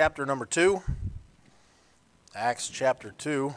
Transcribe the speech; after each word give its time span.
chapter 0.00 0.24
number 0.24 0.46
2. 0.46 0.80
Acts 2.34 2.70
chapter 2.70 3.12
2. 3.18 3.54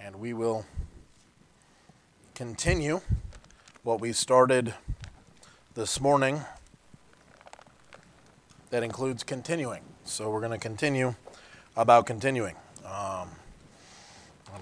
And 0.00 0.16
we 0.16 0.32
will 0.32 0.64
continue 2.34 3.02
what 3.82 4.00
we 4.00 4.14
started 4.14 4.72
this 5.74 6.00
morning. 6.00 6.40
That 8.70 8.82
includes 8.82 9.22
continuing. 9.22 9.82
So 10.04 10.30
we're 10.30 10.40
going 10.40 10.52
to 10.52 10.56
continue 10.56 11.14
about 11.76 12.06
continuing. 12.06 12.54
Um, 12.86 13.28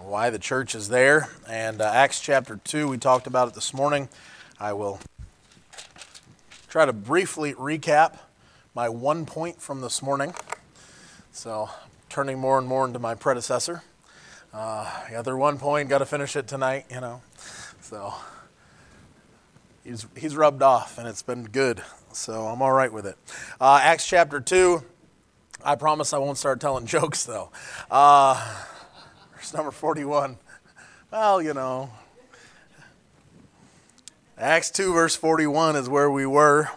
why 0.01 0.31
the 0.31 0.41
church 0.41 0.75
is 0.75 0.89
there. 0.89 1.29
And 1.49 1.81
uh, 1.81 1.85
Acts 1.95 2.19
chapter 2.19 2.59
2, 2.65 2.89
we 2.89 2.99
talked 2.99 3.29
about 3.29 3.47
it 3.47 3.55
this 3.55 3.73
morning. 3.73 4.09
I 4.59 4.73
will 4.73 4.99
try 6.69 6.87
to 6.87 6.93
briefly 6.93 7.55
recap 7.55 8.19
my 8.75 8.89
one 8.89 9.27
point 9.27 9.63
from 9.63 9.81
this 9.81 10.03
morning. 10.03 10.35
So, 11.37 11.69
turning 12.09 12.39
more 12.39 12.57
and 12.59 12.67
more 12.67 12.87
into 12.87 12.99
my 12.99 13.15
predecessor. 13.15 13.83
Uh, 14.55 14.91
the 15.11 15.17
other 15.17 15.37
one 15.37 15.59
point, 15.59 15.91
got 15.91 15.99
to 15.99 16.07
finish 16.07 16.35
it 16.35 16.49
tonight, 16.49 16.87
you 16.91 17.03
know. 17.03 17.21
So, 17.83 18.15
he's, 19.85 20.07
he's 20.17 20.35
rubbed 20.35 20.63
off, 20.63 20.97
and 20.97 21.07
it's 21.07 21.21
been 21.21 21.45
good. 21.45 21.83
So, 22.11 22.47
I'm 22.47 22.63
all 22.63 22.73
right 22.73 22.91
with 22.91 23.05
it. 23.05 23.19
Uh, 23.61 23.79
Acts 23.83 24.07
chapter 24.07 24.41
2. 24.41 24.83
I 25.63 25.75
promise 25.75 26.15
I 26.15 26.19
won't 26.19 26.39
start 26.39 26.59
telling 26.59 26.87
jokes, 26.87 27.25
though. 27.25 27.51
Uh, 27.91 28.43
verse 29.35 29.53
number 29.53 29.73
41. 29.73 30.39
Well, 31.13 31.43
you 31.43 31.53
know, 31.53 31.91
Acts 34.39 34.71
2, 34.71 34.95
verse 34.95 35.15
41 35.17 35.77
is 35.77 35.87
where 35.87 36.11
we 36.11 36.25
were. 36.25 36.71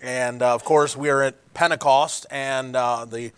And 0.00 0.40
uh, 0.40 0.54
of 0.54 0.64
course, 0.64 0.96
we 0.96 1.10
are 1.10 1.20
at 1.20 1.52
Pentecost 1.52 2.26
and 2.30 2.76
uh, 2.76 3.06
the 3.06 3.32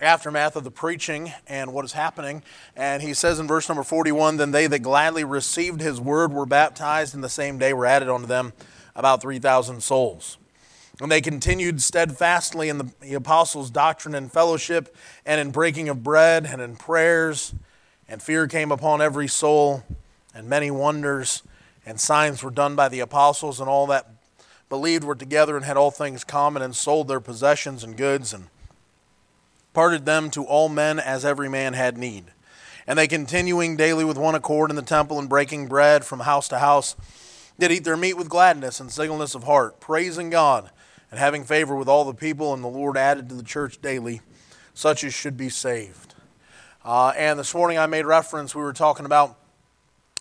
aftermath 0.00 0.56
of 0.56 0.64
the 0.64 0.70
preaching 0.70 1.32
and 1.46 1.72
what 1.72 1.84
is 1.84 1.92
happening. 1.92 2.42
And 2.76 3.02
he 3.02 3.14
says 3.14 3.38
in 3.38 3.46
verse 3.46 3.68
number 3.68 3.84
41 3.84 4.36
Then 4.36 4.50
they 4.50 4.66
that 4.66 4.80
gladly 4.80 5.24
received 5.24 5.80
his 5.80 6.00
word 6.00 6.32
were 6.32 6.46
baptized, 6.46 7.14
and 7.14 7.22
the 7.22 7.28
same 7.28 7.58
day 7.58 7.72
were 7.72 7.86
added 7.86 8.08
unto 8.08 8.26
them 8.26 8.52
about 8.94 9.22
3,000 9.22 9.82
souls. 9.82 10.38
And 11.00 11.10
they 11.10 11.20
continued 11.20 11.82
steadfastly 11.82 12.68
in 12.68 12.78
the, 12.78 12.90
the 13.00 13.14
apostles' 13.14 13.70
doctrine 13.70 14.14
and 14.14 14.30
fellowship, 14.30 14.94
and 15.26 15.40
in 15.40 15.50
breaking 15.50 15.88
of 15.88 16.02
bread, 16.02 16.46
and 16.46 16.62
in 16.62 16.76
prayers. 16.76 17.54
And 18.08 18.22
fear 18.22 18.46
came 18.46 18.70
upon 18.70 19.00
every 19.00 19.26
soul, 19.26 19.82
and 20.34 20.48
many 20.48 20.70
wonders 20.70 21.42
and 21.86 22.00
signs 22.00 22.42
were 22.42 22.50
done 22.50 22.76
by 22.76 22.88
the 22.88 23.00
apostles, 23.00 23.60
and 23.60 23.68
all 23.68 23.86
that 23.88 24.08
believed 24.68 25.04
were 25.04 25.14
together 25.14 25.56
and 25.56 25.64
had 25.64 25.76
all 25.76 25.90
things 25.90 26.24
common, 26.24 26.62
and 26.62 26.76
sold 26.76 27.08
their 27.08 27.20
possessions 27.20 27.82
and 27.82 27.96
goods, 27.96 28.32
and 28.32 28.48
parted 29.74 30.06
them 30.06 30.30
to 30.30 30.44
all 30.44 30.70
men 30.70 30.98
as 30.98 31.24
every 31.24 31.48
man 31.48 31.74
had 31.74 31.98
need. 31.98 32.24
And 32.86 32.98
they 32.98 33.06
continuing 33.06 33.76
daily 33.76 34.04
with 34.04 34.16
one 34.16 34.34
accord 34.34 34.70
in 34.70 34.76
the 34.76 34.82
temple 34.82 35.18
and 35.18 35.28
breaking 35.28 35.66
bread 35.66 36.04
from 36.04 36.20
house 36.20 36.48
to 36.48 36.58
house, 36.58 36.96
did 37.58 37.72
eat 37.72 37.84
their 37.84 37.96
meat 37.96 38.14
with 38.14 38.28
gladness 38.28 38.80
and 38.80 38.90
singleness 38.90 39.34
of 39.34 39.44
heart, 39.44 39.80
praising 39.80 40.30
God 40.30 40.70
and 41.10 41.20
having 41.20 41.44
favor 41.44 41.76
with 41.76 41.88
all 41.88 42.04
the 42.04 42.14
people. 42.14 42.54
And 42.54 42.64
the 42.64 42.68
Lord 42.68 42.96
added 42.96 43.28
to 43.28 43.34
the 43.34 43.42
church 43.42 43.80
daily 43.82 44.20
such 44.74 45.04
as 45.04 45.14
should 45.14 45.36
be 45.36 45.48
saved. 45.48 46.14
Uh, 46.84 47.12
and 47.16 47.38
this 47.38 47.54
morning 47.54 47.78
I 47.78 47.86
made 47.86 48.04
reference, 48.04 48.54
we 48.54 48.62
were 48.62 48.72
talking 48.72 49.06
about 49.06 49.38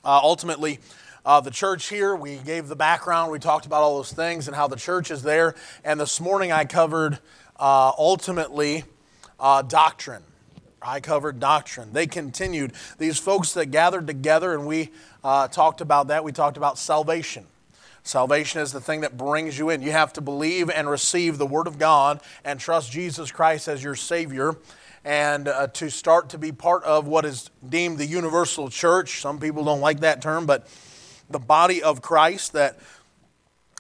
uh, 0.06 0.20
ultimately 0.24 0.80
uh, 1.26 1.42
the 1.42 1.52
church 1.52 1.90
here. 1.90 2.16
We 2.16 2.38
gave 2.38 2.68
the 2.68 2.76
background. 2.76 3.32
We 3.32 3.40
talked 3.40 3.66
about 3.66 3.82
all 3.82 3.98
those 3.98 4.14
things 4.14 4.48
and 4.48 4.56
how 4.56 4.68
the 4.68 4.76
church 4.76 5.12
is 5.12 5.24
there. 5.24 5.56
And 5.84 6.00
this 6.00 6.22
morning 6.22 6.52
I 6.52 6.66
covered 6.66 7.20
uh, 7.60 7.92
ultimately 7.98 8.86
uh, 9.44 9.62
doctrine. 9.62 10.24
I 10.82 11.02
covered 11.02 11.40
doctrine. 11.40 11.94
They 11.94 12.08
continued. 12.08 12.74
These 12.98 13.20
folks 13.20 13.54
that 13.54 13.68
gathered 13.68 14.08
together, 14.08 14.54
and 14.54 14.66
we 14.66 14.90
uh, 15.24 15.48
talked 15.50 15.82
about 15.82 16.08
that. 16.08 16.24
We 16.24 16.32
talked 16.32 16.58
about 16.58 16.78
salvation. 16.78 17.46
Salvation 18.04 18.62
is 18.62 18.72
the 18.72 18.82
thing 18.82 19.02
that 19.02 19.18
brings 19.18 19.58
you 19.58 19.70
in. 19.70 19.82
You 19.82 19.92
have 19.92 20.14
to 20.14 20.22
believe 20.22 20.70
and 20.70 20.90
receive 20.90 21.38
the 21.38 21.46
Word 21.46 21.68
of 21.68 21.78
God 21.78 22.22
and 22.44 22.60
trust 22.60 22.92
Jesus 22.92 23.32
Christ 23.32 23.68
as 23.68 23.84
your 23.84 23.96
Savior 23.96 24.58
and 25.06 25.48
uh, 25.48 25.68
to 25.68 25.90
start 25.90 26.30
to 26.30 26.38
be 26.38 26.52
part 26.52 26.84
of 26.84 27.08
what 27.08 27.26
is 27.26 27.50
deemed 27.68 27.98
the 27.98 28.06
universal 28.06 28.70
church. 28.70 29.22
Some 29.22 29.40
people 29.40 29.64
don't 29.64 29.82
like 29.82 30.00
that 30.02 30.22
term, 30.22 30.46
but 30.46 30.68
the 31.30 31.40
body 31.40 31.84
of 31.84 32.02
Christ 32.02 32.54
that 32.54 32.78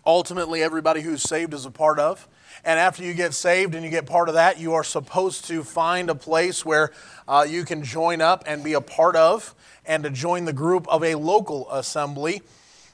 ultimately 0.06 0.62
everybody 0.62 1.02
who's 1.02 1.22
saved 1.22 1.54
is 1.54 1.66
a 1.66 1.72
part 1.72 2.00
of. 2.00 2.28
And 2.66 2.80
after 2.80 3.04
you 3.04 3.14
get 3.14 3.34
saved 3.34 3.76
and 3.76 3.84
you 3.84 3.92
get 3.92 4.06
part 4.06 4.30
of 4.30 4.36
that, 4.36 4.60
you 4.60 4.74
are 4.74 4.84
supposed 4.84 5.46
to 5.46 5.64
find 5.64 6.10
a 6.10 6.16
place 6.16 6.66
where 6.66 6.92
uh, 7.28 7.46
you 7.48 7.66
can 7.66 7.84
join 7.84 8.22
up 8.22 8.44
and 8.48 8.64
be 8.64 8.74
a 8.74 8.82
part 8.82 9.16
of 9.16 9.54
and 9.86 10.04
to 10.04 10.10
join 10.10 10.46
the 10.46 10.54
group 10.54 10.88
of 10.88 11.04
a 11.04 11.16
local 11.16 11.70
assembly. 11.72 12.42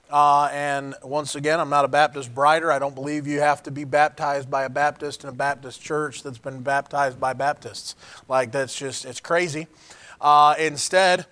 Uh, 0.10 0.50
and 0.52 0.96
once 1.04 1.36
again, 1.36 1.60
I'm 1.60 1.70
not 1.70 1.86
a 1.86 1.88
Baptist 1.88 2.34
brider. 2.34 2.72
I 2.72 2.80
don't 2.80 2.96
believe 2.96 3.28
you 3.28 3.42
have 3.42 3.62
to 3.64 3.72
be 3.72 3.84
baptized 3.84 4.50
by 4.50 4.64
a 4.64 4.70
Baptist 4.70 5.24
in 5.24 5.30
a 5.30 5.34
Baptist 5.34 5.82
church 5.82 6.24
that's 6.24 6.40
been 6.40 6.62
baptized 6.62 7.20
by 7.20 7.34
Baptists. 7.34 7.96
Like, 8.28 8.52
that's 8.52 8.76
just, 8.76 9.06
it's 9.06 9.20
crazy. 9.20 9.68
Uh, 10.20 10.56
instead, 10.58 11.28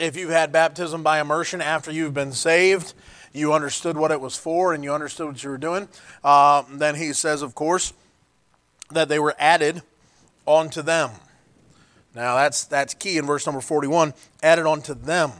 if 0.00 0.16
you've 0.16 0.30
had 0.30 0.50
baptism 0.50 1.04
by 1.04 1.20
immersion 1.20 1.60
after 1.60 1.92
you've 1.92 2.12
been 2.12 2.32
saved, 2.32 2.92
you 3.36 3.52
understood 3.52 3.96
what 3.96 4.10
it 4.10 4.20
was 4.20 4.36
for 4.36 4.72
and 4.72 4.82
you 4.82 4.92
understood 4.92 5.26
what 5.28 5.42
you 5.42 5.50
were 5.50 5.58
doing, 5.58 5.88
uh, 6.24 6.62
then 6.70 6.94
he 6.94 7.12
says, 7.12 7.42
of 7.42 7.54
course, 7.54 7.92
that 8.90 9.08
they 9.08 9.18
were 9.18 9.34
added 9.38 9.82
onto 10.46 10.82
them. 10.82 11.10
Now 12.14 12.36
that's 12.36 12.64
that's 12.64 12.94
key 12.94 13.18
in 13.18 13.26
verse 13.26 13.44
number 13.44 13.60
41, 13.60 14.14
added 14.42 14.66
onto 14.66 14.94
them, 14.94 15.32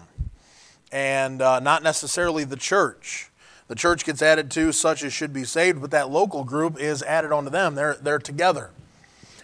and 0.92 1.40
uh, 1.40 1.60
not 1.60 1.82
necessarily 1.82 2.44
the 2.44 2.56
church. 2.56 3.30
The 3.68 3.74
church 3.74 4.04
gets 4.04 4.22
added 4.22 4.50
to 4.52 4.72
such 4.72 5.02
as 5.02 5.12
should 5.12 5.32
be 5.32 5.44
saved, 5.44 5.80
but 5.80 5.90
that 5.90 6.10
local 6.10 6.44
group 6.44 6.78
is 6.78 7.02
added 7.02 7.32
onto 7.32 7.50
them. 7.50 7.74
They're 7.74 7.94
they're 7.94 8.18
together. 8.18 8.70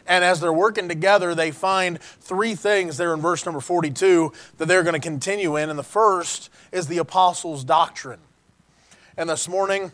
And 0.07 0.25
as 0.25 0.41
they're 0.41 0.53
working 0.53 0.89
together, 0.89 1.35
they 1.35 1.51
find 1.53 2.01
three 2.01 2.55
things 2.55 2.97
there 2.97 3.15
in 3.15 3.21
verse 3.21 3.47
number 3.47 3.61
42 3.61 4.33
that 4.59 4.67
they're 4.67 4.83
going 4.83 5.01
to 5.01 5.01
continue 5.01 5.57
in. 5.57 5.71
And 5.71 5.79
the 5.79 5.85
first 5.85 6.51
is 6.73 6.89
the 6.89 6.99
apostles' 6.99 7.65
doctrine. 7.65 8.19
And 9.15 9.29
this 9.29 9.47
morning, 9.47 9.93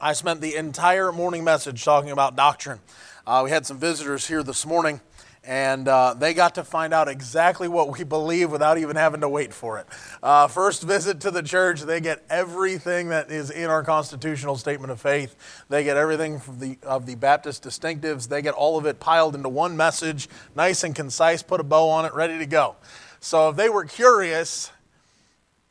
I 0.00 0.12
spent 0.12 0.40
the 0.40 0.56
entire 0.56 1.12
morning 1.12 1.44
message 1.44 1.84
talking 1.84 2.10
about 2.10 2.34
doctrine. 2.34 2.80
Uh, 3.24 3.42
we 3.44 3.50
had 3.50 3.64
some 3.64 3.78
visitors 3.78 4.26
here 4.26 4.42
this 4.42 4.66
morning 4.66 5.00
and 5.44 5.86
uh, 5.86 6.14
they 6.14 6.34
got 6.34 6.56
to 6.56 6.64
find 6.64 6.92
out 6.92 7.06
exactly 7.06 7.68
what 7.68 7.96
we 7.96 8.02
believe 8.02 8.50
without 8.50 8.76
even 8.76 8.96
having 8.96 9.20
to 9.20 9.28
wait 9.28 9.54
for 9.54 9.78
it. 9.78 9.86
Uh, 10.20 10.48
first 10.48 10.82
visit 10.82 11.20
to 11.20 11.30
the 11.30 11.44
church, 11.44 11.82
they 11.82 12.00
get 12.00 12.24
everything 12.28 13.10
that 13.10 13.30
is 13.30 13.50
in 13.50 13.70
our 13.70 13.84
constitutional 13.84 14.56
statement 14.56 14.90
of 14.90 15.00
faith. 15.00 15.64
They 15.68 15.84
get 15.84 15.96
everything 15.96 16.42
the, 16.58 16.76
of 16.82 17.06
the 17.06 17.14
Baptist 17.14 17.62
distinctives. 17.62 18.28
They 18.28 18.42
get 18.42 18.54
all 18.54 18.76
of 18.76 18.84
it 18.84 18.98
piled 18.98 19.36
into 19.36 19.48
one 19.48 19.76
message, 19.76 20.28
nice 20.56 20.82
and 20.82 20.92
concise, 20.92 21.40
put 21.40 21.60
a 21.60 21.64
bow 21.64 21.88
on 21.88 22.04
it, 22.04 22.12
ready 22.14 22.38
to 22.38 22.46
go. 22.46 22.74
So 23.20 23.50
if 23.50 23.56
they 23.56 23.68
were 23.68 23.84
curious, 23.84 24.72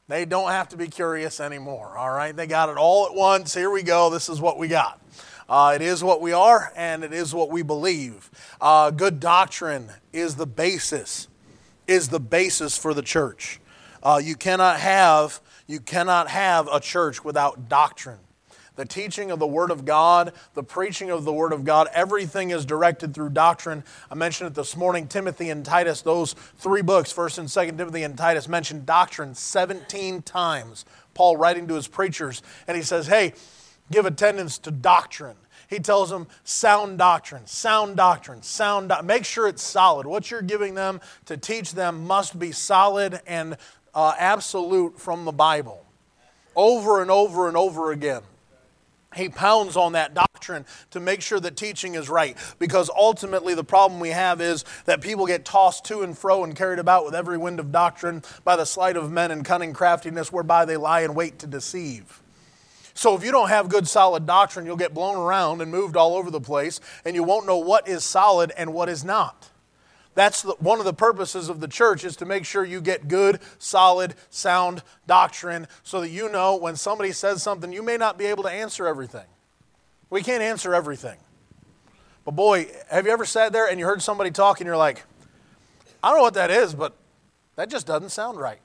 they 0.08 0.26
don't 0.26 0.52
have 0.52 0.70
to 0.70 0.78
be 0.78 0.88
curious 0.88 1.40
anymore, 1.40 1.98
all 1.98 2.12
right? 2.12 2.36
They 2.36 2.48
got 2.48 2.70
it 2.70 2.78
all 2.78 3.06
at 3.06 3.14
once. 3.14 3.54
Here 3.54 3.70
we 3.70 3.84
go. 3.84 4.10
This 4.10 4.30
is 4.30 4.42
what 4.42 4.58
we 4.58 4.68
got. 4.68 5.00
Uh, 5.48 5.74
it 5.76 5.82
is 5.82 6.04
what 6.04 6.22
we 6.22 6.32
are, 6.32 6.72
and 6.76 7.04
it 7.04 7.14
is 7.14 7.34
what 7.34 7.50
we 7.50 7.62
believe. 7.62 8.30
Uh, 8.60 8.92
good 8.92 9.20
doctrine 9.20 9.90
is 10.12 10.36
the 10.36 10.48
basis, 10.48 11.28
is 11.88 12.10
the 12.10 12.20
basis 12.20 12.78
for 12.78 12.94
the 12.94 13.02
church. 13.02 13.60
Uh, 14.02 14.20
you 14.24 14.36
cannot 14.36 14.80
have 14.80 15.42
you 15.66 15.80
cannot 15.80 16.28
have 16.28 16.68
a 16.72 16.80
church 16.80 17.24
without 17.24 17.70
doctrine. 17.70 18.20
The 18.76 18.86
teaching 18.86 19.30
of 19.30 19.38
the 19.38 19.48
Word 19.48 19.70
of 19.70 19.86
God, 19.86 20.34
the 20.56 20.64
preaching 20.64 21.12
of 21.12 21.26
the 21.26 21.34
Word 21.34 21.54
of 21.54 21.64
God, 21.64 21.88
everything 21.94 22.50
is 22.50 22.66
directed 22.66 23.14
through 23.14 23.30
doctrine. 23.30 23.84
I 24.10 24.16
mentioned 24.16 24.48
it 24.48 24.56
this 24.56 24.76
morning. 24.76 25.08
Timothy 25.08 25.52
and 25.52 25.64
Titus, 25.64 26.02
those 26.02 26.34
three 26.58 26.82
books, 26.82 27.14
1st 27.14 27.38
and 27.38 27.48
2nd 27.48 27.78
Timothy 27.78 28.04
and 28.04 28.18
Titus, 28.18 28.48
mentioned 28.48 28.86
doctrine 28.88 29.36
17 29.36 30.24
times. 30.24 30.86
Paul 31.14 31.38
writing 31.38 31.68
to 31.68 31.76
his 31.76 31.88
preachers, 31.88 32.42
and 32.68 32.76
he 32.76 32.82
says, 32.82 33.06
Hey, 33.06 33.34
give 33.92 34.08
attendance 34.08 34.58
to 34.60 34.72
doctrine. 34.72 35.36
He 35.70 35.80
tells 35.80 36.10
them 36.10 36.28
sound 36.44 36.98
doctrine, 36.98 37.46
sound 37.46 37.96
doctrine, 37.96 38.42
sound 38.44 38.90
do- 38.90 39.02
Make 39.04 39.26
sure 39.26 39.48
it's 39.48 39.64
solid. 39.64 40.06
What 40.06 40.30
you're 40.32 40.42
giving 40.42 40.74
them 40.74 41.00
to 41.26 41.38
teach 41.38 41.74
them 41.74 42.06
must 42.06 42.38
be 42.38 42.52
solid 42.52 43.22
and 43.26 43.58
uh, 43.94 44.14
absolute 44.18 45.00
from 45.00 45.26
the 45.26 45.32
Bible. 45.32 45.86
Over 46.56 47.02
and 47.02 47.10
over 47.10 47.48
and 47.48 47.58
over 47.58 47.92
again. 47.92 48.22
He 49.16 49.30
pounds 49.30 49.78
on 49.78 49.94
that 49.94 50.14
doctrine 50.14 50.66
to 50.92 51.00
make 51.00 51.22
sure 51.22 51.40
that 51.40 51.56
teaching 51.56 51.96
is 51.96 52.10
right. 52.10 52.38
Because 52.60 52.90
ultimately, 52.96 53.56
the 53.56 53.64
problem 53.64 54.00
we 54.00 54.10
have 54.10 54.42
is 54.42 54.66
that 54.86 55.02
people 55.02 55.26
get 55.26 55.46
tossed 55.46 55.86
to 55.86 56.02
and 56.02 56.18
fro 56.18 56.44
and 56.44 56.56
carried 56.56 56.80
about 56.80 57.06
with 57.06 57.16
every 57.16 57.38
wind 57.38 57.60
of 57.60 57.72
doctrine 57.72 58.24
by 58.44 58.56
the 58.56 58.66
sleight 58.66 58.98
of 58.98 59.12
men 59.12 59.32
and 59.32 59.46
cunning 59.46 59.74
craftiness 59.74 60.32
whereby 60.32 60.66
they 60.66 60.78
lie 60.78 61.02
in 61.02 61.14
wait 61.14 61.40
to 61.40 61.48
deceive. 61.48 62.22
So 62.94 63.16
if 63.16 63.24
you 63.24 63.32
don't 63.32 63.50
have 63.50 63.70
good 63.70 63.88
solid 63.88 64.26
doctrine, 64.26 64.66
you'll 64.66 64.76
get 64.78 64.94
blown 64.94 65.16
around 65.16 65.62
and 65.62 65.72
moved 65.72 65.98
all 65.98 66.16
over 66.16 66.30
the 66.30 66.42
place, 66.42 66.80
and 67.06 67.16
you 67.16 67.24
won't 67.24 67.48
know 67.48 67.58
what 67.58 67.88
is 67.88 68.04
solid 68.04 68.52
and 68.56 68.74
what 68.74 68.88
is 68.88 69.04
not. 69.04 69.50
That's 70.16 70.44
the, 70.44 70.54
one 70.60 70.80
of 70.80 70.86
the 70.86 70.94
purposes 70.94 71.50
of 71.50 71.60
the 71.60 71.68
church 71.68 72.04
is 72.04 72.16
to 72.18 72.26
make 72.26 72.46
sure 72.46 72.64
you 72.64 72.82
get 72.82 73.08
good, 73.08 73.40
solid, 73.58 74.14
sound 74.30 74.84
doctrine 75.08 75.68
so 75.84 76.02
that 76.02 76.10
you 76.10 76.30
know 76.30 76.56
when 76.56 76.76
somebody 76.76 77.12
says 77.12 77.42
something, 77.42 77.74
you 77.74 77.82
may 77.82 77.98
not 77.98 78.18
be 78.18 78.26
able 78.26 78.44
to 78.44 78.52
answer 78.52 78.88
everything. 78.88 79.26
We 80.10 80.22
can't 80.22 80.44
answer 80.44 80.76
everything. 80.76 81.18
But 82.26 82.36
boy, 82.36 82.68
have 82.90 83.06
you 83.06 83.12
ever 83.12 83.26
sat 83.26 83.52
there 83.52 83.68
and 83.68 83.80
you 83.80 83.86
heard 83.86 84.02
somebody 84.02 84.30
talk 84.30 84.60
and 84.60 84.68
you're 84.68 84.78
like, 84.78 85.04
I 86.04 86.10
don't 86.10 86.18
know 86.18 86.24
what 86.24 86.36
that 86.36 86.52
is, 86.52 86.74
but 86.74 86.94
that 87.56 87.70
just 87.70 87.88
doesn't 87.88 88.10
sound 88.10 88.40
right. 88.40 88.60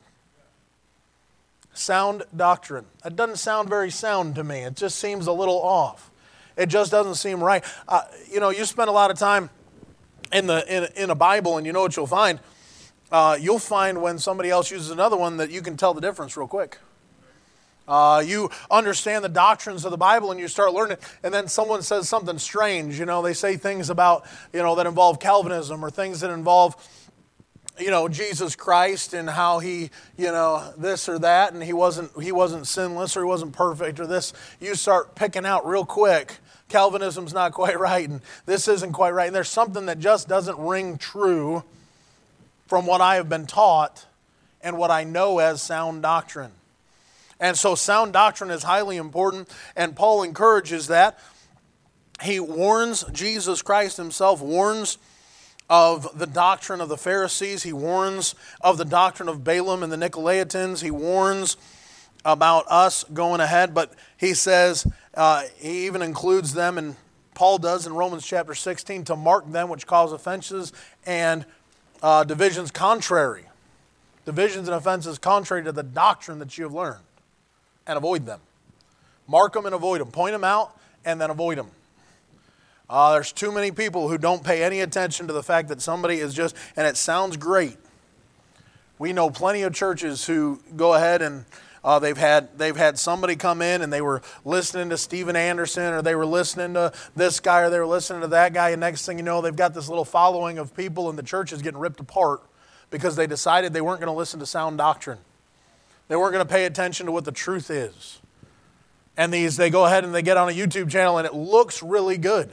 Sound 1.72 2.24
doctrine. 2.36 2.86
It 3.04 3.16
doesn't 3.16 3.36
sound 3.36 3.68
very 3.68 3.90
sound 3.90 4.34
to 4.34 4.44
me. 4.44 4.60
It 4.60 4.76
just 4.76 4.98
seems 4.98 5.26
a 5.26 5.32
little 5.32 5.60
off. 5.62 6.10
It 6.56 6.66
just 6.66 6.90
doesn't 6.90 7.14
seem 7.14 7.42
right. 7.42 7.64
Uh, 7.86 8.02
you 8.30 8.40
know, 8.40 8.50
you 8.50 8.64
spend 8.64 8.88
a 8.88 8.92
lot 8.92 9.10
of 9.10 9.18
time 9.18 9.48
in, 10.32 10.46
the, 10.46 10.64
in, 10.74 11.04
in 11.04 11.10
a 11.10 11.14
Bible, 11.14 11.56
and 11.56 11.66
you 11.66 11.72
know 11.72 11.82
what 11.82 11.96
you'll 11.96 12.06
find? 12.06 12.40
Uh, 13.10 13.38
you'll 13.40 13.58
find 13.58 14.02
when 14.02 14.18
somebody 14.18 14.50
else 14.50 14.70
uses 14.70 14.90
another 14.90 15.16
one 15.16 15.38
that 15.38 15.50
you 15.50 15.62
can 15.62 15.76
tell 15.76 15.94
the 15.94 16.00
difference 16.00 16.36
real 16.36 16.48
quick. 16.48 16.78
Uh, 17.88 18.22
you 18.24 18.50
understand 18.70 19.24
the 19.24 19.30
doctrines 19.30 19.86
of 19.86 19.90
the 19.90 19.96
Bible 19.96 20.30
and 20.30 20.38
you 20.38 20.46
start 20.46 20.74
learning, 20.74 20.98
and 21.22 21.32
then 21.32 21.48
someone 21.48 21.80
says 21.80 22.06
something 22.06 22.38
strange. 22.38 22.98
You 22.98 23.06
know, 23.06 23.22
they 23.22 23.32
say 23.32 23.56
things 23.56 23.88
about, 23.88 24.26
you 24.52 24.62
know, 24.62 24.74
that 24.74 24.86
involve 24.86 25.18
Calvinism 25.20 25.82
or 25.82 25.90
things 25.90 26.20
that 26.20 26.30
involve, 26.30 26.76
you 27.78 27.90
know, 27.90 28.08
Jesus 28.08 28.56
Christ 28.56 29.14
and 29.14 29.28
how 29.28 29.58
he, 29.58 29.90
you 30.16 30.26
know, 30.26 30.72
this 30.76 31.08
or 31.08 31.18
that, 31.20 31.52
and 31.52 31.62
he 31.62 31.72
wasn't 31.72 32.10
he 32.22 32.32
wasn't 32.32 32.66
sinless 32.66 33.16
or 33.16 33.20
he 33.20 33.26
wasn't 33.26 33.52
perfect 33.52 34.00
or 34.00 34.06
this. 34.06 34.32
You 34.60 34.74
start 34.74 35.14
picking 35.14 35.46
out 35.46 35.66
real 35.66 35.84
quick. 35.84 36.36
Calvinism's 36.68 37.32
not 37.32 37.52
quite 37.52 37.78
right, 37.78 38.08
and 38.08 38.20
this 38.46 38.68
isn't 38.68 38.92
quite 38.92 39.10
right, 39.10 39.26
and 39.26 39.36
there's 39.36 39.48
something 39.48 39.86
that 39.86 39.98
just 39.98 40.28
doesn't 40.28 40.58
ring 40.58 40.98
true 40.98 41.64
from 42.66 42.86
what 42.86 43.00
I 43.00 43.16
have 43.16 43.28
been 43.28 43.46
taught 43.46 44.06
and 44.60 44.76
what 44.76 44.90
I 44.90 45.04
know 45.04 45.38
as 45.38 45.62
sound 45.62 46.02
doctrine. 46.02 46.52
And 47.40 47.56
so, 47.56 47.74
sound 47.74 48.12
doctrine 48.12 48.50
is 48.50 48.64
highly 48.64 48.96
important, 48.96 49.48
and 49.76 49.94
Paul 49.94 50.22
encourages 50.22 50.88
that. 50.88 51.18
He 52.20 52.40
warns, 52.40 53.04
Jesus 53.12 53.62
Christ 53.62 53.96
himself 53.96 54.40
warns 54.40 54.98
of 55.68 56.18
the 56.18 56.26
doctrine 56.26 56.80
of 56.80 56.88
the 56.88 56.96
Pharisees. 56.96 57.62
He 57.62 57.72
warns 57.72 58.34
of 58.60 58.78
the 58.78 58.84
doctrine 58.84 59.28
of 59.28 59.44
Balaam 59.44 59.82
and 59.82 59.92
the 59.92 59.96
Nicolaitans. 59.96 60.82
He 60.82 60.90
warns 60.90 61.56
about 62.24 62.66
us 62.68 63.04
going 63.12 63.40
ahead, 63.40 63.74
but 63.74 63.92
he 64.16 64.34
says, 64.34 64.86
uh, 65.14 65.44
he 65.56 65.86
even 65.86 66.02
includes 66.02 66.54
them, 66.54 66.78
and 66.78 66.96
Paul 67.34 67.58
does 67.58 67.86
in 67.86 67.92
Romans 67.92 68.26
chapter 68.26 68.54
16, 68.54 69.04
to 69.04 69.16
mark 69.16 69.50
them 69.50 69.68
which 69.68 69.86
cause 69.86 70.12
offenses 70.12 70.72
and 71.06 71.44
uh, 72.02 72.24
divisions 72.24 72.70
contrary. 72.70 73.44
Divisions 74.24 74.68
and 74.68 74.74
offenses 74.74 75.18
contrary 75.18 75.64
to 75.64 75.72
the 75.72 75.82
doctrine 75.82 76.38
that 76.38 76.58
you 76.58 76.64
have 76.64 76.74
learned 76.74 77.04
and 77.86 77.96
avoid 77.96 78.26
them. 78.26 78.40
Mark 79.26 79.52
them 79.52 79.66
and 79.66 79.74
avoid 79.74 80.00
them. 80.00 80.10
Point 80.10 80.32
them 80.32 80.44
out 80.44 80.76
and 81.04 81.20
then 81.20 81.30
avoid 81.30 81.58
them. 81.58 81.70
Uh, 82.90 83.12
there's 83.12 83.32
too 83.32 83.52
many 83.52 83.70
people 83.70 84.08
who 84.08 84.16
don't 84.16 84.42
pay 84.42 84.62
any 84.62 84.80
attention 84.80 85.26
to 85.26 85.32
the 85.32 85.42
fact 85.42 85.68
that 85.68 85.82
somebody 85.82 86.18
is 86.18 86.32
just, 86.32 86.56
and 86.76 86.86
it 86.86 86.96
sounds 86.96 87.36
great. 87.36 87.76
We 88.98 89.12
know 89.12 89.30
plenty 89.30 89.62
of 89.62 89.74
churches 89.74 90.26
who 90.26 90.60
go 90.76 90.94
ahead 90.94 91.22
and 91.22 91.44
uh, 91.84 91.98
they've 91.98 92.16
had 92.16 92.58
they've 92.58 92.76
had 92.76 92.98
somebody 92.98 93.36
come 93.36 93.62
in 93.62 93.82
and 93.82 93.92
they 93.92 94.00
were 94.00 94.20
listening 94.44 94.90
to 94.90 94.98
Steven 94.98 95.36
Anderson 95.36 95.92
or 95.92 96.02
they 96.02 96.14
were 96.14 96.26
listening 96.26 96.74
to 96.74 96.92
this 97.14 97.38
guy 97.40 97.60
or 97.60 97.70
they 97.70 97.78
were 97.78 97.86
listening 97.86 98.22
to 98.22 98.28
that 98.28 98.52
guy, 98.52 98.70
and 98.70 98.80
next 98.80 99.06
thing 99.06 99.18
you 99.18 99.24
know, 99.24 99.40
they've 99.40 99.54
got 99.54 99.74
this 99.74 99.88
little 99.88 100.04
following 100.04 100.58
of 100.58 100.74
people, 100.74 101.08
and 101.08 101.18
the 101.18 101.22
church 101.22 101.52
is 101.52 101.62
getting 101.62 101.78
ripped 101.78 102.00
apart 102.00 102.42
because 102.90 103.16
they 103.16 103.26
decided 103.26 103.72
they 103.72 103.80
weren't 103.80 104.00
going 104.00 104.12
to 104.12 104.16
listen 104.18 104.40
to 104.40 104.46
sound 104.46 104.78
doctrine. 104.78 105.18
They 106.08 106.16
weren't 106.16 106.32
going 106.32 106.46
to 106.46 106.50
pay 106.50 106.64
attention 106.64 107.06
to 107.06 107.12
what 107.12 107.24
the 107.24 107.32
truth 107.32 107.70
is. 107.70 108.20
And 109.16 109.32
these, 109.32 109.56
they 109.56 109.68
go 109.68 109.84
ahead 109.84 110.04
and 110.04 110.14
they 110.14 110.22
get 110.22 110.36
on 110.36 110.48
a 110.48 110.52
YouTube 110.52 110.90
channel 110.90 111.18
and 111.18 111.26
it 111.26 111.34
looks 111.34 111.82
really 111.82 112.16
good. 112.16 112.50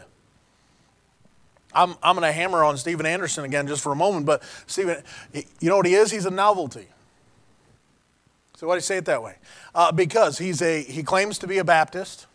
I'm, 1.76 1.96
I'm 2.02 2.16
going 2.16 2.28
to 2.28 2.32
hammer 2.32 2.64
on 2.64 2.78
Steven 2.78 3.06
Anderson 3.06 3.44
again 3.44 3.68
just 3.68 3.82
for 3.82 3.92
a 3.92 3.96
moment, 3.96 4.26
but 4.26 4.42
Steven, 4.66 5.04
you 5.34 5.70
know 5.70 5.78
what 5.78 5.86
he 5.86 5.94
is? 5.94 6.10
He's 6.10 6.26
a 6.26 6.32
novelty. 6.32 6.88
So 8.56 8.68
why 8.68 8.76
do 8.76 8.78
you 8.78 8.82
say 8.82 8.98
it 8.98 9.06
that 9.06 9.22
way? 9.22 9.36
Uh, 9.74 9.92
because 9.92 10.38
he's 10.38 10.62
a, 10.62 10.82
he 10.82 11.04
claims 11.04 11.38
to 11.40 11.48
be 11.48 11.58
a 11.58 11.64
Baptist. 11.64 12.26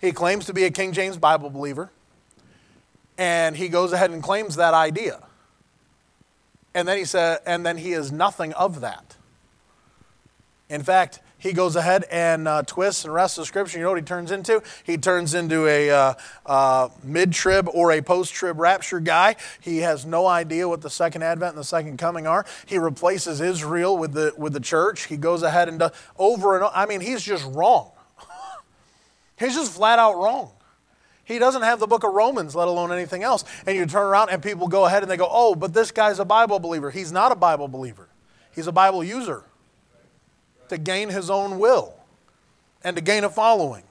He 0.00 0.10
claims 0.10 0.44
to 0.46 0.52
be 0.52 0.64
a 0.64 0.70
King 0.70 0.92
James 0.92 1.16
Bible 1.16 1.50
believer. 1.50 1.90
And 3.16 3.56
he 3.56 3.68
goes 3.68 3.92
ahead 3.92 4.10
and 4.10 4.22
claims 4.22 4.56
that 4.56 4.74
idea. 4.74 5.22
And 6.74 6.86
then 6.86 6.98
he 6.98 7.04
said, 7.04 7.40
and 7.46 7.64
then 7.64 7.78
he 7.78 7.92
is 7.92 8.12
nothing 8.12 8.52
of 8.54 8.80
that. 8.80 9.16
In 10.68 10.82
fact, 10.82 11.20
he 11.38 11.52
goes 11.52 11.76
ahead 11.76 12.04
and 12.10 12.48
uh, 12.48 12.62
twists 12.62 13.04
and 13.04 13.12
wrests 13.12 13.36
the 13.36 13.44
scripture. 13.44 13.78
You 13.78 13.84
know 13.84 13.90
what 13.90 13.98
he 13.98 14.04
turns 14.04 14.30
into? 14.30 14.62
He 14.84 14.96
turns 14.96 15.34
into 15.34 15.66
a 15.66 15.90
uh, 15.90 16.14
uh, 16.46 16.88
mid 17.04 17.32
trib 17.32 17.68
or 17.72 17.92
a 17.92 18.00
post 18.00 18.32
trib 18.32 18.58
rapture 18.58 19.00
guy. 19.00 19.36
He 19.60 19.78
has 19.78 20.06
no 20.06 20.26
idea 20.26 20.66
what 20.66 20.80
the 20.80 20.90
second 20.90 21.22
advent 21.22 21.50
and 21.50 21.58
the 21.58 21.64
second 21.64 21.98
coming 21.98 22.26
are. 22.26 22.46
He 22.64 22.78
replaces 22.78 23.40
Israel 23.40 23.98
with 23.98 24.14
the, 24.14 24.32
with 24.38 24.54
the 24.54 24.60
church. 24.60 25.06
He 25.06 25.16
goes 25.16 25.42
ahead 25.42 25.68
and 25.68 25.78
does 25.78 25.92
over 26.18 26.54
and 26.54 26.64
over. 26.64 26.72
I 26.74 26.86
mean, 26.86 27.02
he's 27.02 27.22
just 27.22 27.44
wrong. 27.52 27.90
he's 29.38 29.54
just 29.54 29.72
flat 29.72 29.98
out 29.98 30.16
wrong. 30.16 30.52
He 31.24 31.38
doesn't 31.38 31.62
have 31.62 31.80
the 31.80 31.88
book 31.88 32.04
of 32.04 32.14
Romans, 32.14 32.54
let 32.54 32.68
alone 32.68 32.92
anything 32.92 33.24
else. 33.24 33.44
And 33.66 33.76
you 33.76 33.84
turn 33.84 34.06
around 34.06 34.30
and 34.30 34.42
people 34.42 34.68
go 34.68 34.86
ahead 34.86 35.02
and 35.02 35.10
they 35.10 35.16
go, 35.16 35.28
oh, 35.28 35.54
but 35.54 35.74
this 35.74 35.90
guy's 35.90 36.20
a 36.20 36.24
Bible 36.24 36.60
believer. 36.60 36.90
He's 36.90 37.10
not 37.12 37.30
a 37.30 37.34
Bible 37.36 37.68
believer, 37.68 38.08
he's 38.54 38.68
a 38.68 38.72
Bible 38.72 39.04
user 39.04 39.44
to 40.70 40.78
gain 40.78 41.08
his 41.08 41.30
own 41.30 41.58
will 41.58 41.94
and 42.82 42.96
to 42.96 43.02
gain 43.02 43.24
a 43.24 43.30
following. 43.30 43.84